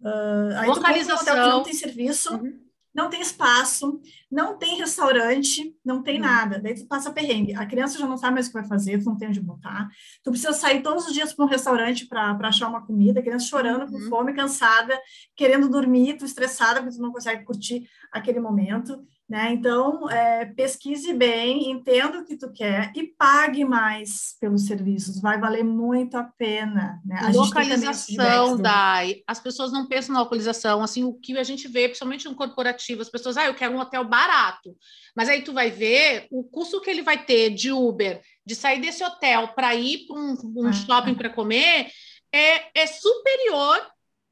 Uh, 0.00 0.56
aí 0.56 0.68
Localização. 0.68 1.16
tu 1.16 1.30
um 1.30 1.32
hotel 1.32 1.44
que 1.44 1.50
não 1.50 1.62
tem 1.62 1.74
serviço, 1.74 2.34
uhum. 2.34 2.60
não 2.94 3.10
tem 3.10 3.20
espaço, 3.20 4.00
não 4.30 4.56
tem 4.56 4.78
restaurante, 4.78 5.76
não 5.84 6.02
tem 6.02 6.16
uhum. 6.16 6.26
nada. 6.26 6.58
Daí 6.58 6.74
tu 6.74 6.86
passa 6.86 7.12
perrengue. 7.12 7.54
A 7.54 7.66
criança 7.66 7.98
já 7.98 8.06
não 8.06 8.16
sabe 8.16 8.34
mais 8.34 8.46
o 8.46 8.50
que 8.50 8.58
vai 8.58 8.66
fazer, 8.66 8.98
tu 8.98 9.04
não 9.04 9.16
tem 9.16 9.28
onde 9.28 9.40
botar. 9.40 9.88
Tu 10.24 10.30
precisa 10.30 10.52
sair 10.52 10.82
todos 10.82 11.06
os 11.06 11.12
dias 11.12 11.34
para 11.34 11.44
um 11.44 11.48
restaurante 11.48 12.06
para 12.06 12.36
achar 12.44 12.68
uma 12.68 12.84
comida, 12.84 13.20
a 13.20 13.22
criança 13.22 13.46
chorando, 13.46 13.90
com 13.90 13.98
uhum. 13.98 14.08
fome, 14.08 14.32
cansada, 14.32 14.98
querendo 15.36 15.68
dormir, 15.68 16.16
tu 16.16 16.24
estressada 16.24 16.80
porque 16.80 16.96
tu 16.96 17.02
não 17.02 17.12
consegue 17.12 17.44
curtir 17.44 17.86
aquele 18.10 18.40
momento. 18.40 19.04
Né? 19.30 19.52
Então, 19.52 20.10
é, 20.10 20.44
pesquise 20.44 21.12
bem, 21.12 21.70
entenda 21.70 22.18
o 22.18 22.24
que 22.24 22.36
tu 22.36 22.52
quer 22.52 22.90
e 22.96 23.04
pague 23.16 23.64
mais 23.64 24.34
pelos 24.40 24.66
serviços, 24.66 25.20
vai 25.20 25.38
valer 25.38 25.62
muito 25.62 26.16
a 26.16 26.24
pena. 26.24 27.00
Né? 27.04 27.16
A 27.22 27.30
localização, 27.30 28.56
Dai, 28.56 29.22
as 29.24 29.38
pessoas 29.38 29.70
não 29.70 29.86
pensam 29.86 30.14
na 30.14 30.22
localização, 30.22 30.82
assim, 30.82 31.04
o 31.04 31.14
que 31.14 31.38
a 31.38 31.44
gente 31.44 31.68
vê, 31.68 31.86
principalmente 31.86 32.28
no 32.28 32.34
corporativo, 32.34 33.02
as 33.02 33.08
pessoas, 33.08 33.36
ah, 33.36 33.46
eu 33.46 33.54
quero 33.54 33.72
um 33.72 33.78
hotel 33.78 34.02
barato, 34.02 34.76
mas 35.14 35.28
aí 35.28 35.42
tu 35.42 35.52
vai 35.52 35.70
ver 35.70 36.26
o 36.28 36.42
custo 36.42 36.80
que 36.80 36.90
ele 36.90 37.02
vai 37.02 37.24
ter 37.24 37.50
de 37.50 37.70
Uber, 37.70 38.20
de 38.44 38.56
sair 38.56 38.80
desse 38.80 39.04
hotel 39.04 39.46
para 39.54 39.72
ir 39.76 40.08
para 40.08 40.16
um, 40.16 40.36
um 40.56 40.66
ah, 40.66 40.72
shopping 40.72 41.14
para 41.14 41.30
comer, 41.30 41.86
é, 42.32 42.82
é 42.82 42.84
superior 42.88 43.80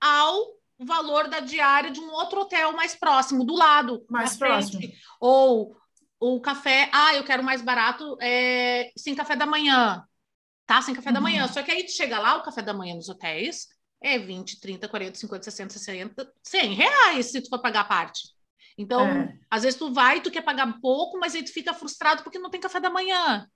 ao 0.01 0.58
o 0.79 0.85
valor 0.85 1.29
da 1.29 1.41
diária 1.41 1.91
de 1.91 2.01
um 2.01 2.11
outro 2.11 2.41
hotel 2.41 2.73
mais 2.73 2.95
próximo, 2.95 3.45
do 3.45 3.55
lado. 3.55 4.05
Mais 4.09 4.37
próximo. 4.37 4.81
Ou 5.21 5.77
o 6.21 6.41
café, 6.41 6.89
ah, 6.93 7.15
eu 7.15 7.25
quero 7.25 7.43
mais 7.43 7.63
barato, 7.63 8.17
é, 8.21 8.93
sem 8.97 9.15
café 9.15 9.35
da 9.35 9.47
manhã. 9.47 10.05
Tá? 10.67 10.81
Sem 10.83 10.95
café 10.95 11.09
uhum. 11.09 11.15
da 11.15 11.21
manhã. 11.21 11.49
Só 11.49 11.63
que 11.63 11.71
aí 11.71 11.85
tu 11.85 11.93
chega 11.93 12.19
lá, 12.19 12.37
o 12.37 12.43
café 12.43 12.63
da 12.63 12.75
manhã 12.75 12.95
nos 12.95 13.09
hotéis 13.09 13.67
é 14.01 14.19
20, 14.19 14.61
30, 14.61 14.89
40, 14.89 15.19
50, 15.19 15.45
60, 15.45 15.73
60, 15.79 16.33
100 16.43 16.75
reais 16.75 17.27
se 17.27 17.41
tu 17.41 17.49
for 17.49 17.61
pagar 17.61 17.81
a 17.81 17.85
parte. 17.85 18.29
Então, 18.77 19.05
é. 19.05 19.37
às 19.51 19.65
vezes 19.65 19.79
tu 19.79 19.93
vai, 19.93 20.21
tu 20.21 20.31
quer 20.31 20.43
pagar 20.43 20.81
pouco, 20.81 21.19
mas 21.19 21.35
aí 21.35 21.43
tu 21.43 21.53
fica 21.53 21.75
frustrado 21.75 22.23
porque 22.23 22.39
não 22.39 22.51
tem 22.51 22.61
café 22.61 22.79
da 22.79 22.91
manhã. 22.91 23.49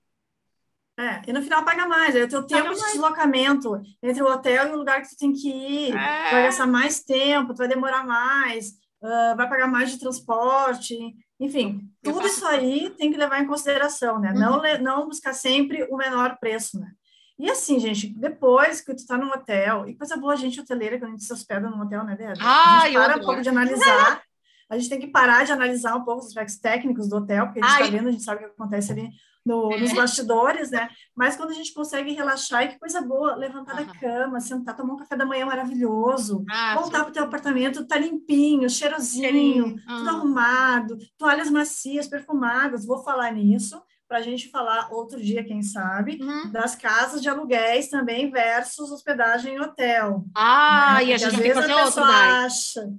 É, 0.97 1.21
e 1.27 1.33
no 1.33 1.41
final 1.41 1.65
paga 1.65 1.87
mais, 1.87 2.15
é 2.15 2.23
o 2.23 2.27
teu 2.27 2.43
tempo 2.43 2.69
de 2.69 2.79
deslocamento 2.79 3.81
entre 4.01 4.21
o 4.21 4.27
hotel 4.27 4.67
e 4.67 4.71
o 4.71 4.77
lugar 4.77 5.01
que 5.01 5.09
tu 5.09 5.17
tem 5.17 5.33
que 5.33 5.49
ir, 5.49 5.91
é. 5.91 6.31
vai 6.31 6.43
gastar 6.43 6.67
mais 6.67 7.03
tempo, 7.03 7.53
tu 7.53 7.57
vai 7.57 7.67
demorar 7.67 8.05
mais, 8.05 8.69
uh, 9.01 9.35
vai 9.35 9.49
pagar 9.49 9.67
mais 9.67 9.91
de 9.91 9.99
transporte, 9.99 10.95
enfim, 11.39 11.89
Eu 12.03 12.13
tudo 12.13 12.27
isso 12.27 12.45
aí 12.45 12.91
tem 12.91 13.11
que 13.11 13.17
levar 13.17 13.41
em 13.41 13.47
consideração, 13.47 14.19
né? 14.19 14.31
Uhum. 14.31 14.39
Não, 14.39 14.81
não 14.81 15.07
buscar 15.07 15.33
sempre 15.33 15.83
o 15.89 15.97
menor 15.97 16.37
preço, 16.39 16.79
né? 16.79 16.91
E 17.39 17.49
assim, 17.49 17.79
gente, 17.79 18.07
depois 18.15 18.79
que 18.79 18.93
tu 18.93 19.05
tá 19.07 19.17
no 19.17 19.27
hotel, 19.27 19.89
e 19.89 19.95
coisa 19.95 20.15
boa 20.15 20.33
a 20.33 20.37
gente 20.37 20.61
hoteleira, 20.61 20.99
quando 20.99 21.09
a 21.09 21.11
gente 21.13 21.23
se 21.23 21.33
hospeda 21.33 21.69
no 21.69 21.83
hotel, 21.83 22.03
né, 22.03 22.15
Débora? 22.15 22.37
Ah, 22.39 22.83
a 22.83 22.85
gente 22.85 22.93
para 22.93 23.17
um 23.17 23.25
pouco 23.25 23.41
de 23.41 23.49
analisar, 23.49 24.21
a 24.69 24.77
gente 24.77 24.89
tem 24.89 24.99
que 24.99 25.07
parar 25.07 25.43
de 25.43 25.51
analisar 25.51 25.95
um 25.95 26.03
pouco 26.03 26.21
os 26.21 26.27
aspectos 26.27 26.59
técnicos 26.59 27.09
do 27.09 27.17
hotel, 27.17 27.47
porque 27.47 27.59
a 27.59 27.67
gente 27.67 27.81
está 27.81 27.97
vendo, 27.97 28.09
a 28.09 28.11
gente 28.11 28.23
sabe 28.23 28.45
o 28.45 28.47
que 28.47 28.53
acontece 28.53 28.91
ali 28.91 29.09
no, 29.45 29.69
nos 29.77 29.93
bastidores, 29.93 30.71
né? 30.71 30.89
Mas 31.15 31.35
quando 31.35 31.51
a 31.51 31.53
gente 31.53 31.73
consegue 31.73 32.13
relaxar, 32.13 32.63
e 32.63 32.67
que 32.69 32.79
coisa 32.79 33.01
boa, 33.01 33.35
levantar 33.35 33.79
uhum. 33.79 33.85
da 33.85 33.93
cama, 33.99 34.39
sentar, 34.39 34.75
tomar 34.75 34.93
um 34.93 34.97
café 34.97 35.15
da 35.15 35.25
manhã 35.25 35.45
maravilhoso, 35.45 36.43
ah, 36.49 36.75
voltar 36.75 37.01
para 37.01 37.09
o 37.09 37.13
teu 37.13 37.23
apartamento, 37.23 37.85
tá 37.85 37.97
limpinho, 37.97 38.69
cheirosinho, 38.69 39.65
uhum. 39.65 39.77
tudo 39.85 40.09
arrumado, 40.09 40.97
toalhas 41.17 41.49
macias, 41.49 42.07
perfumadas. 42.07 42.85
Vou 42.85 43.03
falar 43.03 43.31
nisso 43.31 43.81
para 44.07 44.19
a 44.19 44.21
gente 44.21 44.49
falar 44.49 44.89
outro 44.91 45.19
dia, 45.19 45.43
quem 45.43 45.63
sabe, 45.63 46.19
uhum. 46.21 46.51
das 46.51 46.75
casas 46.75 47.21
de 47.21 47.27
aluguéis 47.27 47.89
também 47.89 48.29
versus 48.29 48.91
hospedagem 48.91 49.55
em 49.55 49.59
hotel. 49.59 50.23
Ah, 50.35 50.97
né? 50.99 51.05
e 51.05 51.13
a 51.13 51.17
gente 51.17 51.35
às 51.35 51.35
vezes 51.35 51.57
a 51.57 51.83
pessoa 51.83 52.07
acha 52.45 52.93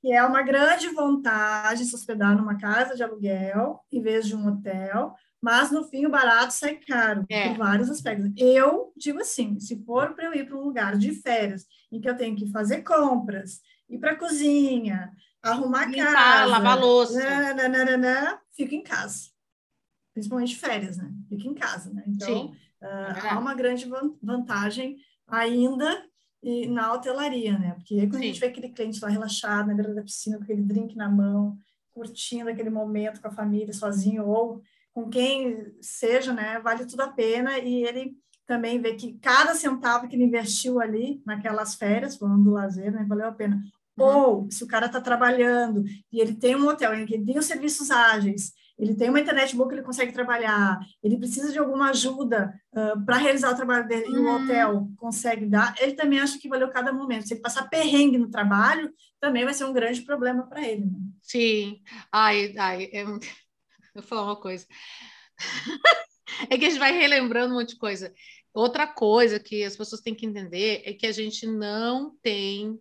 que 0.00 0.12
é 0.12 0.22
uma 0.22 0.42
grande 0.42 0.88
vantagem 0.90 1.84
se 1.84 1.94
hospedar 1.94 2.36
numa 2.36 2.56
casa 2.56 2.94
de 2.94 3.02
aluguel 3.02 3.80
em 3.90 4.00
vez 4.00 4.26
de 4.26 4.36
um 4.36 4.46
hotel, 4.46 5.14
mas 5.42 5.70
no 5.70 5.84
fim 5.84 6.06
o 6.06 6.10
barato 6.10 6.52
sai 6.52 6.76
caro 6.76 7.24
é. 7.28 7.48
por 7.48 7.58
vários 7.58 7.90
aspectos. 7.90 8.32
Eu 8.36 8.92
digo 8.96 9.20
assim, 9.20 9.58
se 9.60 9.82
for 9.84 10.14
para 10.14 10.26
eu 10.26 10.34
ir 10.34 10.46
para 10.46 10.56
um 10.56 10.64
lugar 10.64 10.96
de 10.96 11.12
férias 11.12 11.66
em 11.92 12.00
que 12.00 12.08
eu 12.08 12.16
tenho 12.16 12.36
que 12.36 12.50
fazer 12.50 12.82
compras, 12.82 13.60
ir 13.88 13.98
para 13.98 14.12
a 14.12 14.16
cozinha, 14.16 15.12
arrumar 15.42 15.86
Limpar, 15.86 16.12
casa, 16.12 16.46
lavar 16.46 16.80
louça, 16.80 17.54
nananana, 17.54 18.40
fico 18.52 18.74
em 18.74 18.82
casa. 18.82 19.30
Principalmente 20.12 20.56
férias, 20.56 20.96
né? 20.96 21.12
Fico 21.28 21.46
em 21.46 21.54
casa, 21.54 21.92
né? 21.92 22.02
Então, 22.06 22.46
uh, 22.46 23.28
há 23.30 23.38
uma 23.38 23.54
grande 23.54 23.88
vantagem 24.22 24.96
ainda 25.26 26.04
na 26.68 26.92
hotelaria, 26.92 27.58
né? 27.58 27.74
Porque 27.74 27.98
quando 28.06 28.14
Sim. 28.14 28.18
a 28.18 28.26
gente 28.26 28.40
vê 28.40 28.46
aquele 28.46 28.68
cliente 28.68 29.00
lá 29.00 29.08
relaxado 29.08 29.68
na 29.68 29.74
beira 29.74 29.94
da 29.94 30.02
piscina, 30.02 30.38
com 30.38 30.44
aquele 30.44 30.62
drink 30.62 30.96
na 30.96 31.08
mão, 31.08 31.58
curtindo 31.92 32.50
aquele 32.50 32.70
momento 32.70 33.20
com 33.20 33.28
a 33.28 33.32
família, 33.32 33.72
sozinho 33.72 34.26
ou 34.26 34.62
com 34.96 35.10
quem 35.10 35.74
seja, 35.78 36.32
né? 36.32 36.58
Vale 36.60 36.86
tudo 36.86 37.02
a 37.02 37.08
pena 37.08 37.58
e 37.58 37.84
ele 37.84 38.16
também 38.46 38.80
vê 38.80 38.94
que 38.94 39.18
cada 39.18 39.54
centavo 39.54 40.08
que 40.08 40.16
ele 40.16 40.24
investiu 40.24 40.80
ali 40.80 41.20
naquelas 41.26 41.74
férias, 41.74 42.16
falando 42.16 42.44
do 42.44 42.52
lazer, 42.52 42.90
né? 42.90 43.04
Valeu 43.06 43.28
a 43.28 43.32
pena. 43.32 43.62
Uhum. 43.98 44.06
Ou 44.06 44.50
se 44.50 44.64
o 44.64 44.66
cara 44.66 44.86
está 44.86 44.98
trabalhando 44.98 45.84
e 46.10 46.18
ele 46.18 46.32
tem 46.32 46.56
um 46.56 46.66
hotel 46.66 46.94
em 46.94 47.04
que 47.04 47.12
ele 47.12 47.26
tem 47.26 47.38
os 47.38 47.44
serviços 47.44 47.90
ágeis 47.90 48.54
ele 48.78 48.94
tem 48.94 49.08
uma 49.08 49.20
internet 49.20 49.56
boa 49.56 49.68
que 49.68 49.74
ele 49.74 49.82
consegue 49.82 50.12
trabalhar, 50.12 50.78
ele 51.02 51.16
precisa 51.16 51.50
de 51.50 51.58
alguma 51.58 51.90
ajuda 51.90 52.52
uh, 52.74 53.02
para 53.06 53.16
realizar 53.16 53.50
o 53.50 53.56
trabalho 53.56 53.88
dele 53.88 54.04
e 54.06 54.18
o 54.18 54.22
hum. 54.22 54.34
hotel 54.34 54.88
consegue 54.98 55.46
dar, 55.46 55.74
ele 55.80 55.94
também 55.94 56.20
acha 56.20 56.38
que 56.38 56.48
valeu 56.48 56.68
cada 56.68 56.92
momento. 56.92 57.26
Se 57.26 57.34
ele 57.34 57.40
passar 57.40 57.70
perrengue 57.70 58.18
no 58.18 58.30
trabalho, 58.30 58.92
também 59.18 59.44
vai 59.44 59.54
ser 59.54 59.64
um 59.64 59.72
grande 59.72 60.02
problema 60.02 60.46
para 60.46 60.62
ele. 60.62 60.84
Né? 60.84 60.98
Sim. 61.22 61.80
Ai, 62.12 62.54
ai, 62.58 62.90
é... 62.92 63.04
eu 63.96 64.02
vou 64.02 64.08
falar 64.08 64.24
uma 64.24 64.36
coisa. 64.36 64.66
é 66.50 66.58
que 66.58 66.66
a 66.66 66.70
gente 66.70 66.78
vai 66.78 66.92
relembrando 66.92 67.54
um 67.54 67.58
monte 67.58 67.70
de 67.70 67.76
coisa. 67.76 68.12
Outra 68.52 68.86
coisa 68.86 69.38
que 69.38 69.64
as 69.64 69.76
pessoas 69.76 70.00
têm 70.00 70.14
que 70.14 70.26
entender 70.26 70.82
é 70.84 70.92
que 70.92 71.06
a 71.06 71.12
gente 71.12 71.46
não 71.46 72.16
tem 72.22 72.80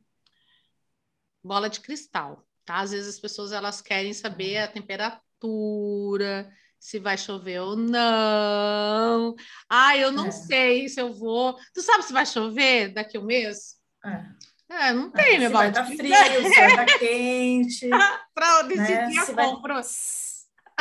bola 1.43 1.69
de 1.69 1.79
cristal, 1.79 2.45
tá? 2.65 2.79
Às 2.79 2.91
vezes 2.91 3.15
as 3.15 3.19
pessoas 3.19 3.51
elas 3.51 3.81
querem 3.81 4.13
saber 4.13 4.57
a 4.57 4.67
temperatura 4.67 6.51
se 6.79 6.99
vai 6.99 7.17
chover 7.17 7.59
ou 7.61 7.75
não. 7.75 9.35
Ah, 9.69 9.97
eu 9.97 10.11
não 10.11 10.27
é. 10.27 10.31
sei 10.31 10.87
se 10.87 11.01
eu 11.01 11.13
vou. 11.13 11.57
Tu 11.73 11.81
sabe 11.81 12.03
se 12.03 12.13
vai 12.13 12.25
chover 12.25 12.93
daqui 12.93 13.17
a 13.17 13.19
um 13.19 13.25
mês? 13.25 13.75
É. 14.05 14.45
É, 14.67 14.93
não 14.93 15.07
é, 15.07 15.11
tem, 15.11 15.39
meu 15.39 15.51
Vai 15.51 15.69
estar 15.69 15.85
frio, 15.85 15.97
se 15.97 16.09
vai 16.09 16.67
estar 16.67 16.85
quente. 16.99 17.89
Para 18.33 18.63
decidir 18.63 19.15
né? 19.15 19.21
a 19.21 19.35
compra. 19.35 19.81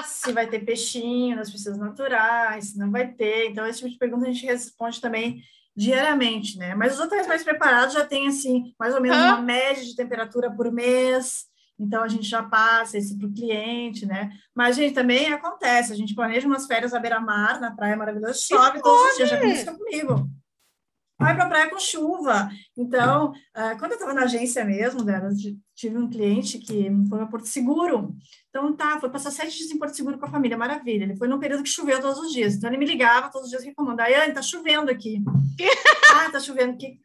Se 0.03 0.33
vai 0.33 0.47
ter 0.47 0.65
peixinho 0.65 1.37
nas 1.37 1.51
piscinas 1.51 1.79
naturais, 1.79 2.71
se 2.71 2.79
não 2.79 2.91
vai 2.91 3.13
ter. 3.13 3.51
Então, 3.51 3.67
esse 3.67 3.79
tipo 3.79 3.91
de 3.91 3.99
pergunta 3.99 4.27
a 4.27 4.33
gente 4.33 4.47
responde 4.47 5.01
também 5.01 5.43
diariamente, 5.77 6.57
né? 6.59 6.75
Mas 6.75 6.95
os 6.95 7.01
hotéis 7.01 7.27
mais 7.27 7.43
preparados 7.43 7.95
já 7.95 8.05
têm, 8.05 8.29
assim, 8.29 8.75
mais 8.79 8.95
ou 8.95 9.01
menos 9.01 9.19
uma 9.19 9.41
média 9.41 9.85
de 9.85 9.97
temperatura 9.97 10.51
por 10.51 10.71
mês. 10.73 11.47
Então 11.79 12.05
a 12.05 12.09
gente 12.09 12.29
já 12.29 12.43
passa 12.43 12.97
isso 12.97 13.19
para 13.19 13.27
o 13.27 13.33
cliente, 13.33 14.07
né? 14.07 14.31
Mas, 14.55 14.77
gente, 14.77 14.95
também 14.95 15.33
acontece, 15.33 15.93
a 15.93 15.97
gente 15.97 16.15
planeja 16.15 16.47
umas 16.47 16.67
férias 16.67 16.95
à 16.95 17.01
beira-mar, 17.01 17.61
na 17.61 17.75
praia 17.75 17.97
maravilhosa, 17.97 18.35
chove 18.35 18.81
todos 18.81 19.11
os 19.11 19.17
dias, 19.17 19.31
já 19.31 19.37
aconteceu 19.37 19.77
comigo. 19.77 20.29
Vai 21.25 21.35
para 21.35 21.45
a 21.45 21.49
praia 21.49 21.71
com 21.71 21.79
chuva. 21.79 22.51
Então, 22.77 23.31
uh, 23.31 23.79
quando 23.79 23.93
eu 23.93 23.97
estava 23.97 24.13
na 24.13 24.25
agência 24.25 24.65
mesmo, 24.65 25.03
né, 25.03 25.21
tive 25.75 25.97
um 25.97 26.09
cliente 26.09 26.59
que 26.59 26.91
foi 27.09 27.19
para 27.19 27.27
Porto 27.27 27.47
Seguro. 27.47 28.15
Então, 28.51 28.77
tá, 28.77 29.01
foi 29.01 29.11
passar 29.11 29.31
sete 29.31 29.57
dias 29.57 29.71
em 29.71 29.79
Porto 29.79 29.97
Seguro 29.97 30.19
com 30.19 30.27
a 30.27 30.31
família, 30.31 30.57
maravilha. 30.57 31.05
Ele 31.05 31.17
foi 31.17 31.27
num 31.27 31.39
período 31.39 31.63
que 31.63 31.69
choveu 31.71 32.01
todos 32.01 32.19
os 32.19 32.33
dias. 32.33 32.55
Então, 32.55 32.69
ele 32.69 32.79
me 32.79 32.87
ligava 32.87 33.31
todos 33.31 33.47
os 33.47 33.51
dias 33.51 33.65
reclamando. 33.65 34.03
Aí, 34.03 34.33
tá 34.33 34.43
chovendo 34.43 34.91
aqui. 34.91 35.23
ah, 36.15 36.31
tá 36.31 36.39
chovendo. 36.39 36.77
Que 36.77 36.99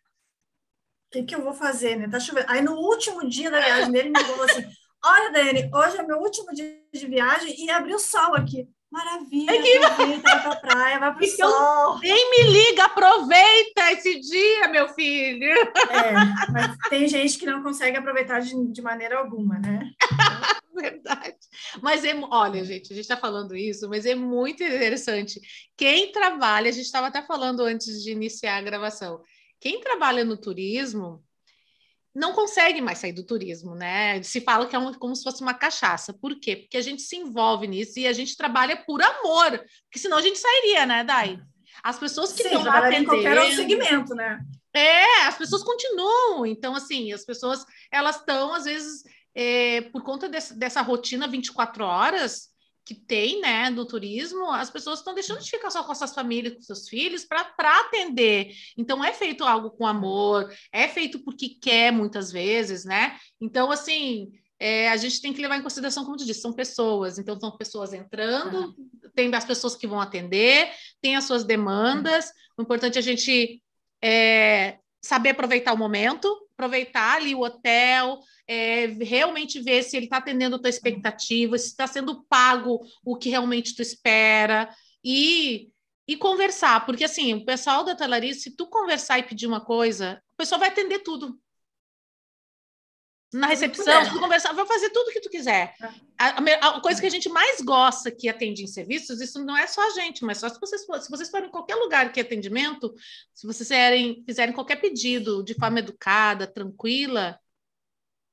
o 1.09 1.11
que, 1.11 1.23
que 1.23 1.35
eu 1.35 1.41
vou 1.41 1.53
fazer, 1.53 1.95
né? 1.95 2.07
Tá 2.07 2.19
chovendo. 2.19 2.45
Aí 2.49 2.61
no 2.61 2.73
último 2.73 3.27
dia 3.27 3.49
da 3.49 3.59
viagem 3.59 3.91
dele, 3.91 4.09
me 4.09 4.23
falou 4.23 4.43
assim: 4.43 4.63
Olha, 5.03 5.31
Dani, 5.31 5.69
hoje 5.73 5.97
é 5.97 6.03
meu 6.03 6.19
último 6.19 6.53
dia 6.53 6.79
de 6.93 7.07
viagem 7.07 7.65
e 7.65 7.69
abriu 7.71 7.97
sol 7.97 8.35
aqui. 8.35 8.67
Maravilha, 8.91 9.51
é 9.51 9.61
que... 9.61 9.77
aproveita, 9.77 10.21
vai 10.21 10.41
pra 10.41 10.55
praia, 10.55 10.99
vai 10.99 11.13
pro 11.13 11.25
então, 11.25 11.49
sol. 11.49 11.99
Nem 11.99 12.31
me 12.31 12.51
liga, 12.51 12.85
aproveita 12.85 13.91
esse 13.91 14.19
dia, 14.19 14.67
meu 14.67 14.89
filho. 14.89 15.51
É, 15.51 16.13
mas 16.51 16.77
tem 16.89 17.07
gente 17.07 17.37
que 17.37 17.45
não 17.45 17.61
consegue 17.61 17.97
aproveitar 17.97 18.39
de, 18.39 18.71
de 18.71 18.81
maneira 18.81 19.19
alguma, 19.19 19.59
né? 19.59 19.91
Verdade. 20.73 21.37
Mas 21.81 22.03
é, 22.03 22.15
olha, 22.31 22.63
gente, 22.63 22.91
a 22.91 22.95
gente 22.95 23.03
está 23.03 23.17
falando 23.17 23.55
isso, 23.55 23.87
mas 23.89 24.05
é 24.05 24.15
muito 24.15 24.63
interessante. 24.63 25.39
Quem 25.77 26.11
trabalha, 26.11 26.69
a 26.69 26.71
gente 26.71 26.85
estava 26.85 27.07
até 27.07 27.21
falando 27.21 27.61
antes 27.61 28.01
de 28.01 28.11
iniciar 28.11 28.57
a 28.57 28.61
gravação 28.61 29.21
quem 29.59 29.81
trabalha 29.81 30.23
no 30.23 30.37
turismo 30.37 31.23
não 32.19 32.33
consegue 32.33 32.81
mais 32.81 32.97
sair 32.97 33.13
do 33.13 33.25
turismo, 33.25 33.73
né? 33.73 34.21
Se 34.21 34.41
fala 34.41 34.67
que 34.67 34.75
é 34.75 34.79
um, 34.79 34.93
como 34.93 35.15
se 35.15 35.23
fosse 35.23 35.41
uma 35.41 35.53
cachaça. 35.53 36.13
Por 36.13 36.37
quê? 36.37 36.57
Porque 36.57 36.75
a 36.75 36.81
gente 36.81 37.01
se 37.01 37.15
envolve 37.15 37.65
nisso 37.65 37.97
e 37.97 38.05
a 38.05 38.11
gente 38.11 38.35
trabalha 38.35 38.75
por 38.75 39.01
amor, 39.01 39.51
porque 39.85 39.97
senão 39.97 40.17
a 40.17 40.21
gente 40.21 40.37
sairia, 40.37 40.85
né, 40.85 41.03
Dai? 41.05 41.39
As 41.81 41.97
pessoas 41.97 42.33
que 42.33 42.43
estão 42.43 42.61
lá 42.61 42.81
qualquer 42.81 43.39
outro 43.39 43.55
segmento, 43.55 44.13
né? 44.13 44.41
É, 44.75 45.27
as 45.27 45.37
pessoas 45.37 45.63
continuam. 45.63 46.45
Então, 46.45 46.75
assim, 46.75 47.13
as 47.13 47.23
pessoas, 47.23 47.65
elas 47.89 48.17
estão, 48.17 48.53
às 48.53 48.65
vezes, 48.65 49.03
é, 49.33 49.81
por 49.81 50.03
conta 50.03 50.27
desse, 50.27 50.53
dessa 50.59 50.81
rotina 50.81 51.25
24 51.25 51.85
horas, 51.85 52.49
que 52.89 52.95
tem, 52.95 53.39
né, 53.39 53.69
do 53.69 53.85
turismo, 53.85 54.49
as 54.49 54.71
pessoas 54.71 54.97
estão 54.97 55.13
deixando 55.13 55.41
de 55.41 55.51
ficar 55.51 55.69
só 55.69 55.83
com 55.83 55.93
suas 55.93 56.11
famílias, 56.11 56.55
com 56.55 56.61
seus 56.63 56.89
filhos, 56.89 57.23
para 57.23 57.79
atender. 57.81 58.51
Então, 58.75 59.03
é 59.03 59.13
feito 59.13 59.43
algo 59.43 59.69
com 59.69 59.85
amor, 59.85 60.51
é 60.71 60.87
feito 60.87 61.19
porque 61.19 61.49
quer, 61.49 61.93
muitas 61.93 62.31
vezes, 62.31 62.85
né? 62.85 63.15
Então, 63.39 63.69
assim, 63.69 64.31
é, 64.59 64.89
a 64.89 64.97
gente 64.97 65.21
tem 65.21 65.31
que 65.31 65.39
levar 65.39 65.57
em 65.57 65.61
consideração, 65.61 66.03
como 66.03 66.17
tu 66.17 66.25
disse, 66.25 66.41
são 66.41 66.51
pessoas. 66.51 67.19
Então, 67.19 67.39
são 67.39 67.55
pessoas 67.55 67.93
entrando, 67.93 68.75
tem 69.13 69.31
as 69.35 69.45
pessoas 69.45 69.75
que 69.75 69.85
vão 69.85 70.01
atender, 70.01 70.71
tem 70.99 71.15
as 71.15 71.25
suas 71.25 71.43
demandas. 71.43 72.31
O 72.57 72.63
importante 72.63 72.95
é 72.95 72.99
a 72.99 73.03
gente 73.03 73.61
é, 74.03 74.79
saber 75.01 75.29
aproveitar 75.29 75.73
o 75.73 75.77
momento, 75.77 76.27
aproveitar 76.53 77.17
ali 77.17 77.33
o 77.33 77.41
hotel, 77.41 78.19
é, 78.47 78.87
realmente 79.01 79.61
ver 79.61 79.83
se 79.83 79.95
ele 79.95 80.05
está 80.05 80.17
atendendo 80.17 80.55
a 80.55 80.59
tua 80.59 80.69
expectativa, 80.69 81.57
se 81.57 81.67
está 81.67 81.87
sendo 81.87 82.23
pago 82.23 82.81
o 83.03 83.15
que 83.15 83.29
realmente 83.29 83.75
tu 83.75 83.81
espera 83.81 84.69
e, 85.03 85.69
e 86.07 86.17
conversar, 86.17 86.85
porque 86.85 87.03
assim, 87.03 87.33
o 87.33 87.45
pessoal 87.45 87.83
da 87.83 87.93
hotelaria, 87.93 88.33
se 88.33 88.55
tu 88.55 88.67
conversar 88.67 89.19
e 89.19 89.23
pedir 89.23 89.47
uma 89.47 89.61
coisa, 89.61 90.21
o 90.33 90.37
pessoal 90.37 90.59
vai 90.59 90.69
atender 90.69 90.99
tudo. 90.99 91.39
Na 93.31 93.45
recepção, 93.45 94.09
tu 94.09 94.19
conversar, 94.19 94.53
vai 94.53 94.65
fazer 94.65 94.89
tudo 94.89 95.11
que 95.11 95.21
tu 95.21 95.29
quiser. 95.29 95.75
É. 95.79 95.85
A, 96.17 96.27
a, 96.29 96.77
a, 96.77 96.81
coisa 96.81 96.99
que 96.99 97.05
a 97.05 97.11
gente 97.11 97.29
mais 97.29 97.61
gosta 97.61 98.09
que 98.09 98.27
atende 98.27 98.63
em 98.63 98.67
serviços, 98.67 99.21
isso 99.21 99.43
não 99.45 99.55
é 99.55 99.67
só 99.67 99.85
a 99.85 99.91
gente, 99.91 100.25
mas 100.25 100.39
só 100.39 100.49
se 100.49 100.59
vocês, 100.59 100.81
se 100.81 101.09
vocês 101.09 101.29
forem 101.29 101.47
em 101.47 101.51
qualquer 101.51 101.75
lugar 101.75 102.11
que 102.11 102.19
atendimento, 102.19 102.91
se 103.33 103.45
vocês 103.45 103.67
fizerem, 103.67 104.23
fizerem 104.25 104.53
qualquer 104.53 104.77
pedido 104.77 105.43
de 105.43 105.53
forma 105.53 105.77
educada, 105.77 106.47
tranquila, 106.47 107.39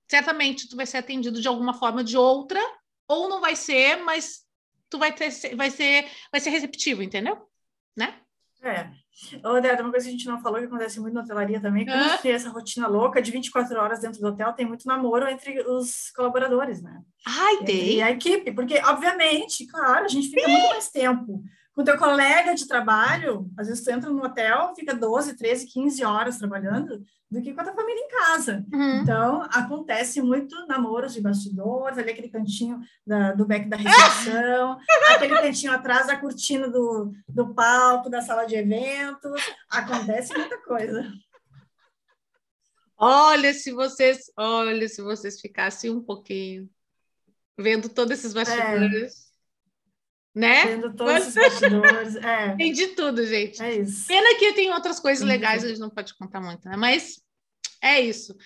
certamente 0.08 0.66
tu 0.66 0.76
vai 0.76 0.86
ser 0.86 0.96
atendido 0.96 1.42
de 1.42 1.48
alguma 1.48 1.74
forma 1.74 1.98
ou 1.98 2.04
de 2.04 2.16
outra, 2.16 2.60
ou 3.06 3.28
não 3.28 3.40
vai 3.40 3.54
ser, 3.54 3.96
mas 3.96 4.46
tu 4.88 4.98
vai 4.98 5.12
ter, 5.12 5.30
vai 5.56 5.70
ser, 5.70 6.10
vai 6.32 6.40
ser 6.40 6.50
receptivo, 6.50 7.02
entendeu? 7.02 7.46
Né? 7.94 8.18
É. 8.62 8.90
Ô, 9.42 9.60
Débora, 9.60 9.82
uma 9.82 9.90
coisa 9.90 10.04
que 10.04 10.10
a 10.10 10.16
gente 10.16 10.26
não 10.26 10.40
falou 10.40 10.58
que 10.58 10.66
acontece 10.66 11.00
muito 11.00 11.14
na 11.14 11.22
hotelaria 11.22 11.60
também, 11.60 11.86
como 11.86 11.96
ah. 11.96 12.18
tem 12.18 12.32
essa 12.32 12.50
rotina 12.50 12.86
louca 12.86 13.22
de 13.22 13.30
24 13.30 13.78
horas 13.80 14.00
dentro 14.00 14.20
do 14.20 14.26
hotel, 14.28 14.52
tem 14.52 14.66
muito 14.66 14.86
namoro 14.86 15.26
entre 15.26 15.60
os 15.62 16.10
colaboradores, 16.14 16.82
né? 16.82 17.00
Ai, 17.26 17.64
tem. 17.64 17.94
E 17.94 18.02
a 18.02 18.10
equipe, 18.10 18.52
porque, 18.52 18.78
obviamente, 18.84 19.66
claro, 19.66 20.04
a 20.04 20.08
gente 20.08 20.28
fica 20.28 20.44
Sim. 20.44 20.52
muito 20.52 20.68
mais 20.68 20.90
tempo 20.90 21.42
com 21.76 21.84
teu 21.84 21.98
colega 21.98 22.54
de 22.54 22.66
trabalho, 22.66 23.50
às 23.56 23.68
vezes 23.68 23.84
tu 23.84 23.90
entra 23.90 24.08
no 24.08 24.24
hotel, 24.24 24.72
fica 24.74 24.94
12, 24.94 25.36
13, 25.36 25.66
15 25.66 26.04
horas 26.04 26.38
trabalhando, 26.38 27.02
do 27.30 27.42
que 27.42 27.52
com 27.52 27.60
a 27.60 27.64
tua 27.64 27.74
família 27.74 28.00
em 28.00 28.08
casa. 28.08 28.64
Uhum. 28.72 29.00
Então, 29.00 29.42
acontece 29.52 30.22
muito 30.22 30.54
namoros 30.66 31.12
de 31.12 31.20
bastidores, 31.20 31.98
ali 31.98 32.10
aquele 32.10 32.28
cantinho 32.28 32.80
da, 33.06 33.32
do 33.32 33.44
back 33.44 33.68
da 33.68 33.76
recepção, 33.76 34.78
aquele 35.10 35.34
cantinho 35.34 35.72
atrás 35.72 36.06
da 36.06 36.16
cortina 36.16 36.68
do, 36.68 37.12
do 37.28 37.52
palco, 37.52 38.08
da 38.08 38.22
sala 38.22 38.44
de 38.44 38.54
eventos. 38.54 39.42
Acontece 39.68 40.32
muita 40.36 40.58
coisa. 40.62 41.12
Olha, 42.98 43.52
se 43.52 43.72
vocês, 43.72 44.30
olha, 44.36 44.88
se 44.88 45.02
vocês 45.02 45.40
ficassem 45.40 45.90
um 45.90 46.02
pouquinho 46.02 46.70
vendo 47.58 47.88
todos 47.88 48.18
esses 48.18 48.32
bastidores. 48.32 49.22
É 49.22 49.25
né? 50.36 50.66
Vendo 50.66 50.92
todos 50.92 51.28
os 51.28 51.34
bastidores. 51.34 52.16
É. 52.16 52.54
Tem 52.56 52.70
de 52.70 52.88
tudo, 52.88 53.26
gente. 53.26 53.62
É 53.62 53.76
isso. 53.76 54.06
Pena 54.06 54.38
que 54.38 54.52
tem 54.52 54.70
outras 54.70 55.00
coisas 55.00 55.26
legais, 55.26 55.64
a 55.64 55.68
gente 55.68 55.80
não 55.80 55.88
pode 55.88 56.14
contar 56.14 56.42
muito, 56.42 56.68
né? 56.68 56.76
Mas 56.76 57.22
é 57.82 58.00
isso. 58.00 58.36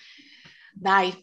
Dai, 0.73 1.13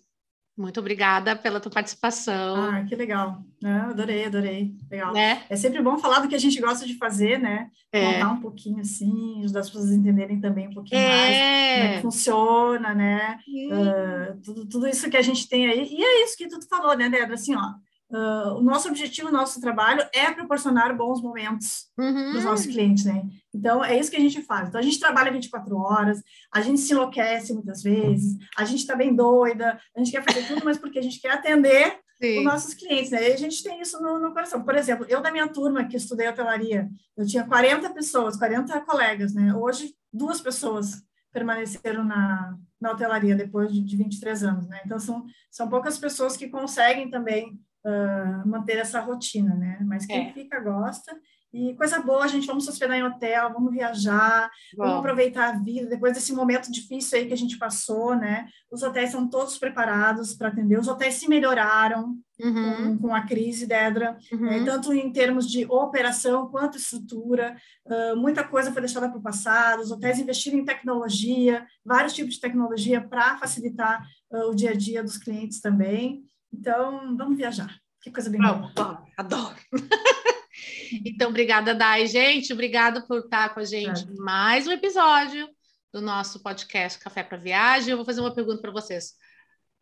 muito 0.54 0.78
obrigada 0.78 1.34
pela 1.34 1.58
tua 1.58 1.72
participação. 1.72 2.70
Ah, 2.70 2.84
que 2.84 2.94
legal. 2.94 3.42
Né? 3.62 3.80
Adorei, 3.80 4.26
adorei. 4.26 4.74
Legal. 4.90 5.14
Né? 5.14 5.42
É 5.48 5.56
sempre 5.56 5.80
bom 5.80 5.96
falar 5.96 6.20
do 6.20 6.28
que 6.28 6.34
a 6.34 6.38
gente 6.38 6.60
gosta 6.60 6.84
de 6.84 6.98
fazer, 6.98 7.38
né? 7.38 7.70
É. 7.90 8.12
Contar 8.12 8.32
um 8.32 8.40
pouquinho 8.40 8.80
assim, 8.80 9.42
ajudar 9.44 9.60
as 9.60 9.70
pessoas 9.70 9.90
a 9.90 9.94
entenderem 9.94 10.38
também 10.38 10.68
um 10.68 10.74
pouquinho 10.74 11.00
é. 11.00 11.08
mais 11.08 11.78
como 11.78 11.88
é 11.88 11.94
que 11.94 12.02
funciona, 12.02 12.94
né? 12.94 13.38
Uh, 13.48 14.40
tudo, 14.42 14.66
tudo 14.66 14.86
isso 14.86 15.08
que 15.08 15.16
a 15.16 15.22
gente 15.22 15.48
tem 15.48 15.66
aí. 15.66 15.88
E 15.90 16.04
é 16.04 16.24
isso 16.24 16.36
que 16.36 16.46
tu 16.46 16.60
falou, 16.68 16.94
né, 16.94 17.08
Débora? 17.08 17.34
Assim, 17.34 17.54
ó, 17.54 17.74
Uh, 18.10 18.56
o 18.56 18.62
nosso 18.62 18.88
objetivo, 18.88 19.28
o 19.28 19.32
nosso 19.32 19.60
trabalho 19.60 20.02
é 20.14 20.30
proporcionar 20.30 20.96
bons 20.96 21.20
momentos 21.20 21.88
uhum. 21.98 22.30
para 22.30 22.38
os 22.38 22.44
nossos 22.44 22.64
clientes, 22.64 23.04
né? 23.04 23.22
Então, 23.54 23.84
é 23.84 23.98
isso 23.98 24.10
que 24.10 24.16
a 24.16 24.20
gente 24.20 24.40
faz. 24.40 24.68
Então, 24.68 24.80
a 24.80 24.82
gente 24.82 24.98
trabalha 24.98 25.30
24 25.30 25.76
horas, 25.76 26.22
a 26.50 26.62
gente 26.62 26.80
se 26.80 26.92
enlouquece 26.92 27.52
muitas 27.52 27.82
vezes, 27.82 28.38
a 28.56 28.64
gente 28.64 28.80
está 28.80 28.96
bem 28.96 29.14
doida, 29.14 29.78
a 29.94 29.98
gente 29.98 30.10
quer 30.10 30.24
fazer 30.24 30.46
tudo, 30.46 30.64
mas 30.64 30.78
porque 30.78 30.98
a 30.98 31.02
gente 31.02 31.20
quer 31.20 31.32
atender 31.32 32.00
Sim. 32.18 32.38
os 32.38 32.44
nossos 32.44 32.72
clientes, 32.72 33.10
né? 33.10 33.28
E 33.28 33.32
a 33.32 33.36
gente 33.36 33.62
tem 33.62 33.78
isso 33.78 34.00
no, 34.00 34.18
no, 34.18 34.32
coração. 34.32 34.62
Por 34.64 34.74
exemplo, 34.74 35.04
eu 35.08 35.20
da 35.20 35.30
minha 35.30 35.46
turma 35.46 35.84
que 35.84 35.96
estudei 35.96 36.28
hotelaria, 36.28 36.88
eu 37.14 37.26
tinha 37.26 37.46
40 37.46 37.90
pessoas, 37.90 38.38
40 38.38 38.80
colegas, 38.86 39.34
né? 39.34 39.54
Hoje, 39.54 39.94
duas 40.10 40.40
pessoas 40.40 41.02
permaneceram 41.30 42.04
na, 42.04 42.56
na 42.80 42.92
hotelaria 42.92 43.36
depois 43.36 43.70
de, 43.70 43.82
de 43.82 43.96
23 43.98 44.44
anos, 44.44 44.66
né? 44.66 44.80
Então, 44.84 44.98
são, 44.98 45.26
são 45.50 45.68
poucas 45.68 45.98
pessoas 45.98 46.38
que 46.38 46.48
conseguem 46.48 47.10
também 47.10 47.60
uh, 47.84 48.48
manter 48.48 48.78
essa 48.78 49.00
rotina, 49.00 49.54
né? 49.54 49.78
Mas 49.82 50.06
quem 50.06 50.28
é. 50.28 50.32
fica 50.32 50.60
gosta. 50.60 51.16
E 51.52 51.74
coisa 51.76 52.00
boa, 52.00 52.24
a 52.24 52.28
gente 52.28 52.46
vamos 52.46 52.64
se 52.64 52.70
hospedar 52.70 52.98
em 52.98 53.02
hotel, 53.02 53.50
vamos 53.54 53.72
viajar, 53.72 54.50
Bom. 54.76 54.84
vamos 54.84 54.98
aproveitar 54.98 55.48
a 55.48 55.58
vida, 55.58 55.88
depois 55.88 56.12
desse 56.12 56.34
momento 56.34 56.70
difícil 56.70 57.18
aí 57.18 57.26
que 57.26 57.32
a 57.32 57.38
gente 57.38 57.56
passou, 57.56 58.14
né? 58.14 58.46
Os 58.70 58.82
hotéis 58.82 59.10
são 59.10 59.26
todos 59.26 59.58
preparados 59.58 60.34
para 60.34 60.48
atender, 60.48 60.78
os 60.78 60.88
hotéis 60.88 61.14
se 61.14 61.26
melhoraram 61.26 62.18
uhum. 62.38 62.98
com, 62.98 63.08
com, 63.08 63.14
a 63.14 63.22
crise, 63.22 63.66
Dedra, 63.66 64.18
uhum. 64.30 64.40
né? 64.40 64.62
tanto 64.62 64.92
em 64.92 65.10
termos 65.10 65.50
de 65.50 65.64
operação 65.64 66.48
quanto 66.48 66.76
estrutura, 66.76 67.56
uh, 67.86 68.16
muita 68.16 68.44
coisa 68.44 68.70
foi 68.70 68.82
deixada 68.82 69.08
para 69.08 69.18
o 69.18 69.22
passado, 69.22 69.80
os 69.80 69.90
hotéis 69.90 70.18
investiram 70.18 70.58
em 70.58 70.66
tecnologia, 70.66 71.66
vários 71.82 72.12
tipos 72.12 72.34
de 72.34 72.40
tecnologia 72.40 73.00
para 73.00 73.38
facilitar 73.38 74.06
uh, 74.30 74.50
o 74.50 74.54
dia 74.54 74.72
a 74.72 74.74
dia 74.74 75.02
dos 75.02 75.16
clientes 75.16 75.62
também. 75.62 76.22
Então, 76.52 77.16
vamos 77.16 77.36
viajar. 77.36 77.78
Que 78.00 78.10
coisa 78.10 78.30
bem 78.30 78.40
boa. 78.40 78.70
Adoro. 78.76 79.06
adoro. 79.16 79.56
então, 81.04 81.30
obrigada, 81.30 81.74
Dai. 81.74 82.06
Gente, 82.06 82.52
obrigada 82.52 83.02
por 83.06 83.20
estar 83.20 83.52
com 83.54 83.60
a 83.60 83.64
gente 83.64 84.04
é. 84.04 84.14
mais 84.18 84.66
um 84.66 84.72
episódio 84.72 85.48
do 85.92 86.00
nosso 86.00 86.42
podcast 86.42 86.98
Café 86.98 87.22
para 87.22 87.38
Viagem. 87.38 87.90
Eu 87.90 87.96
vou 87.96 88.06
fazer 88.06 88.20
uma 88.20 88.34
pergunta 88.34 88.60
para 88.60 88.70
vocês. 88.70 89.14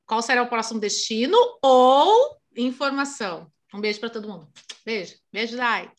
Qual 0.06 0.22
será 0.22 0.42
o 0.42 0.48
próximo 0.48 0.80
destino 0.80 1.36
ou 1.62 2.36
informação? 2.56 3.50
Um 3.74 3.80
beijo 3.80 4.00
para 4.00 4.10
todo 4.10 4.28
mundo. 4.28 4.48
Beijo. 4.84 5.16
Beijo, 5.32 5.56
Dai. 5.56 5.90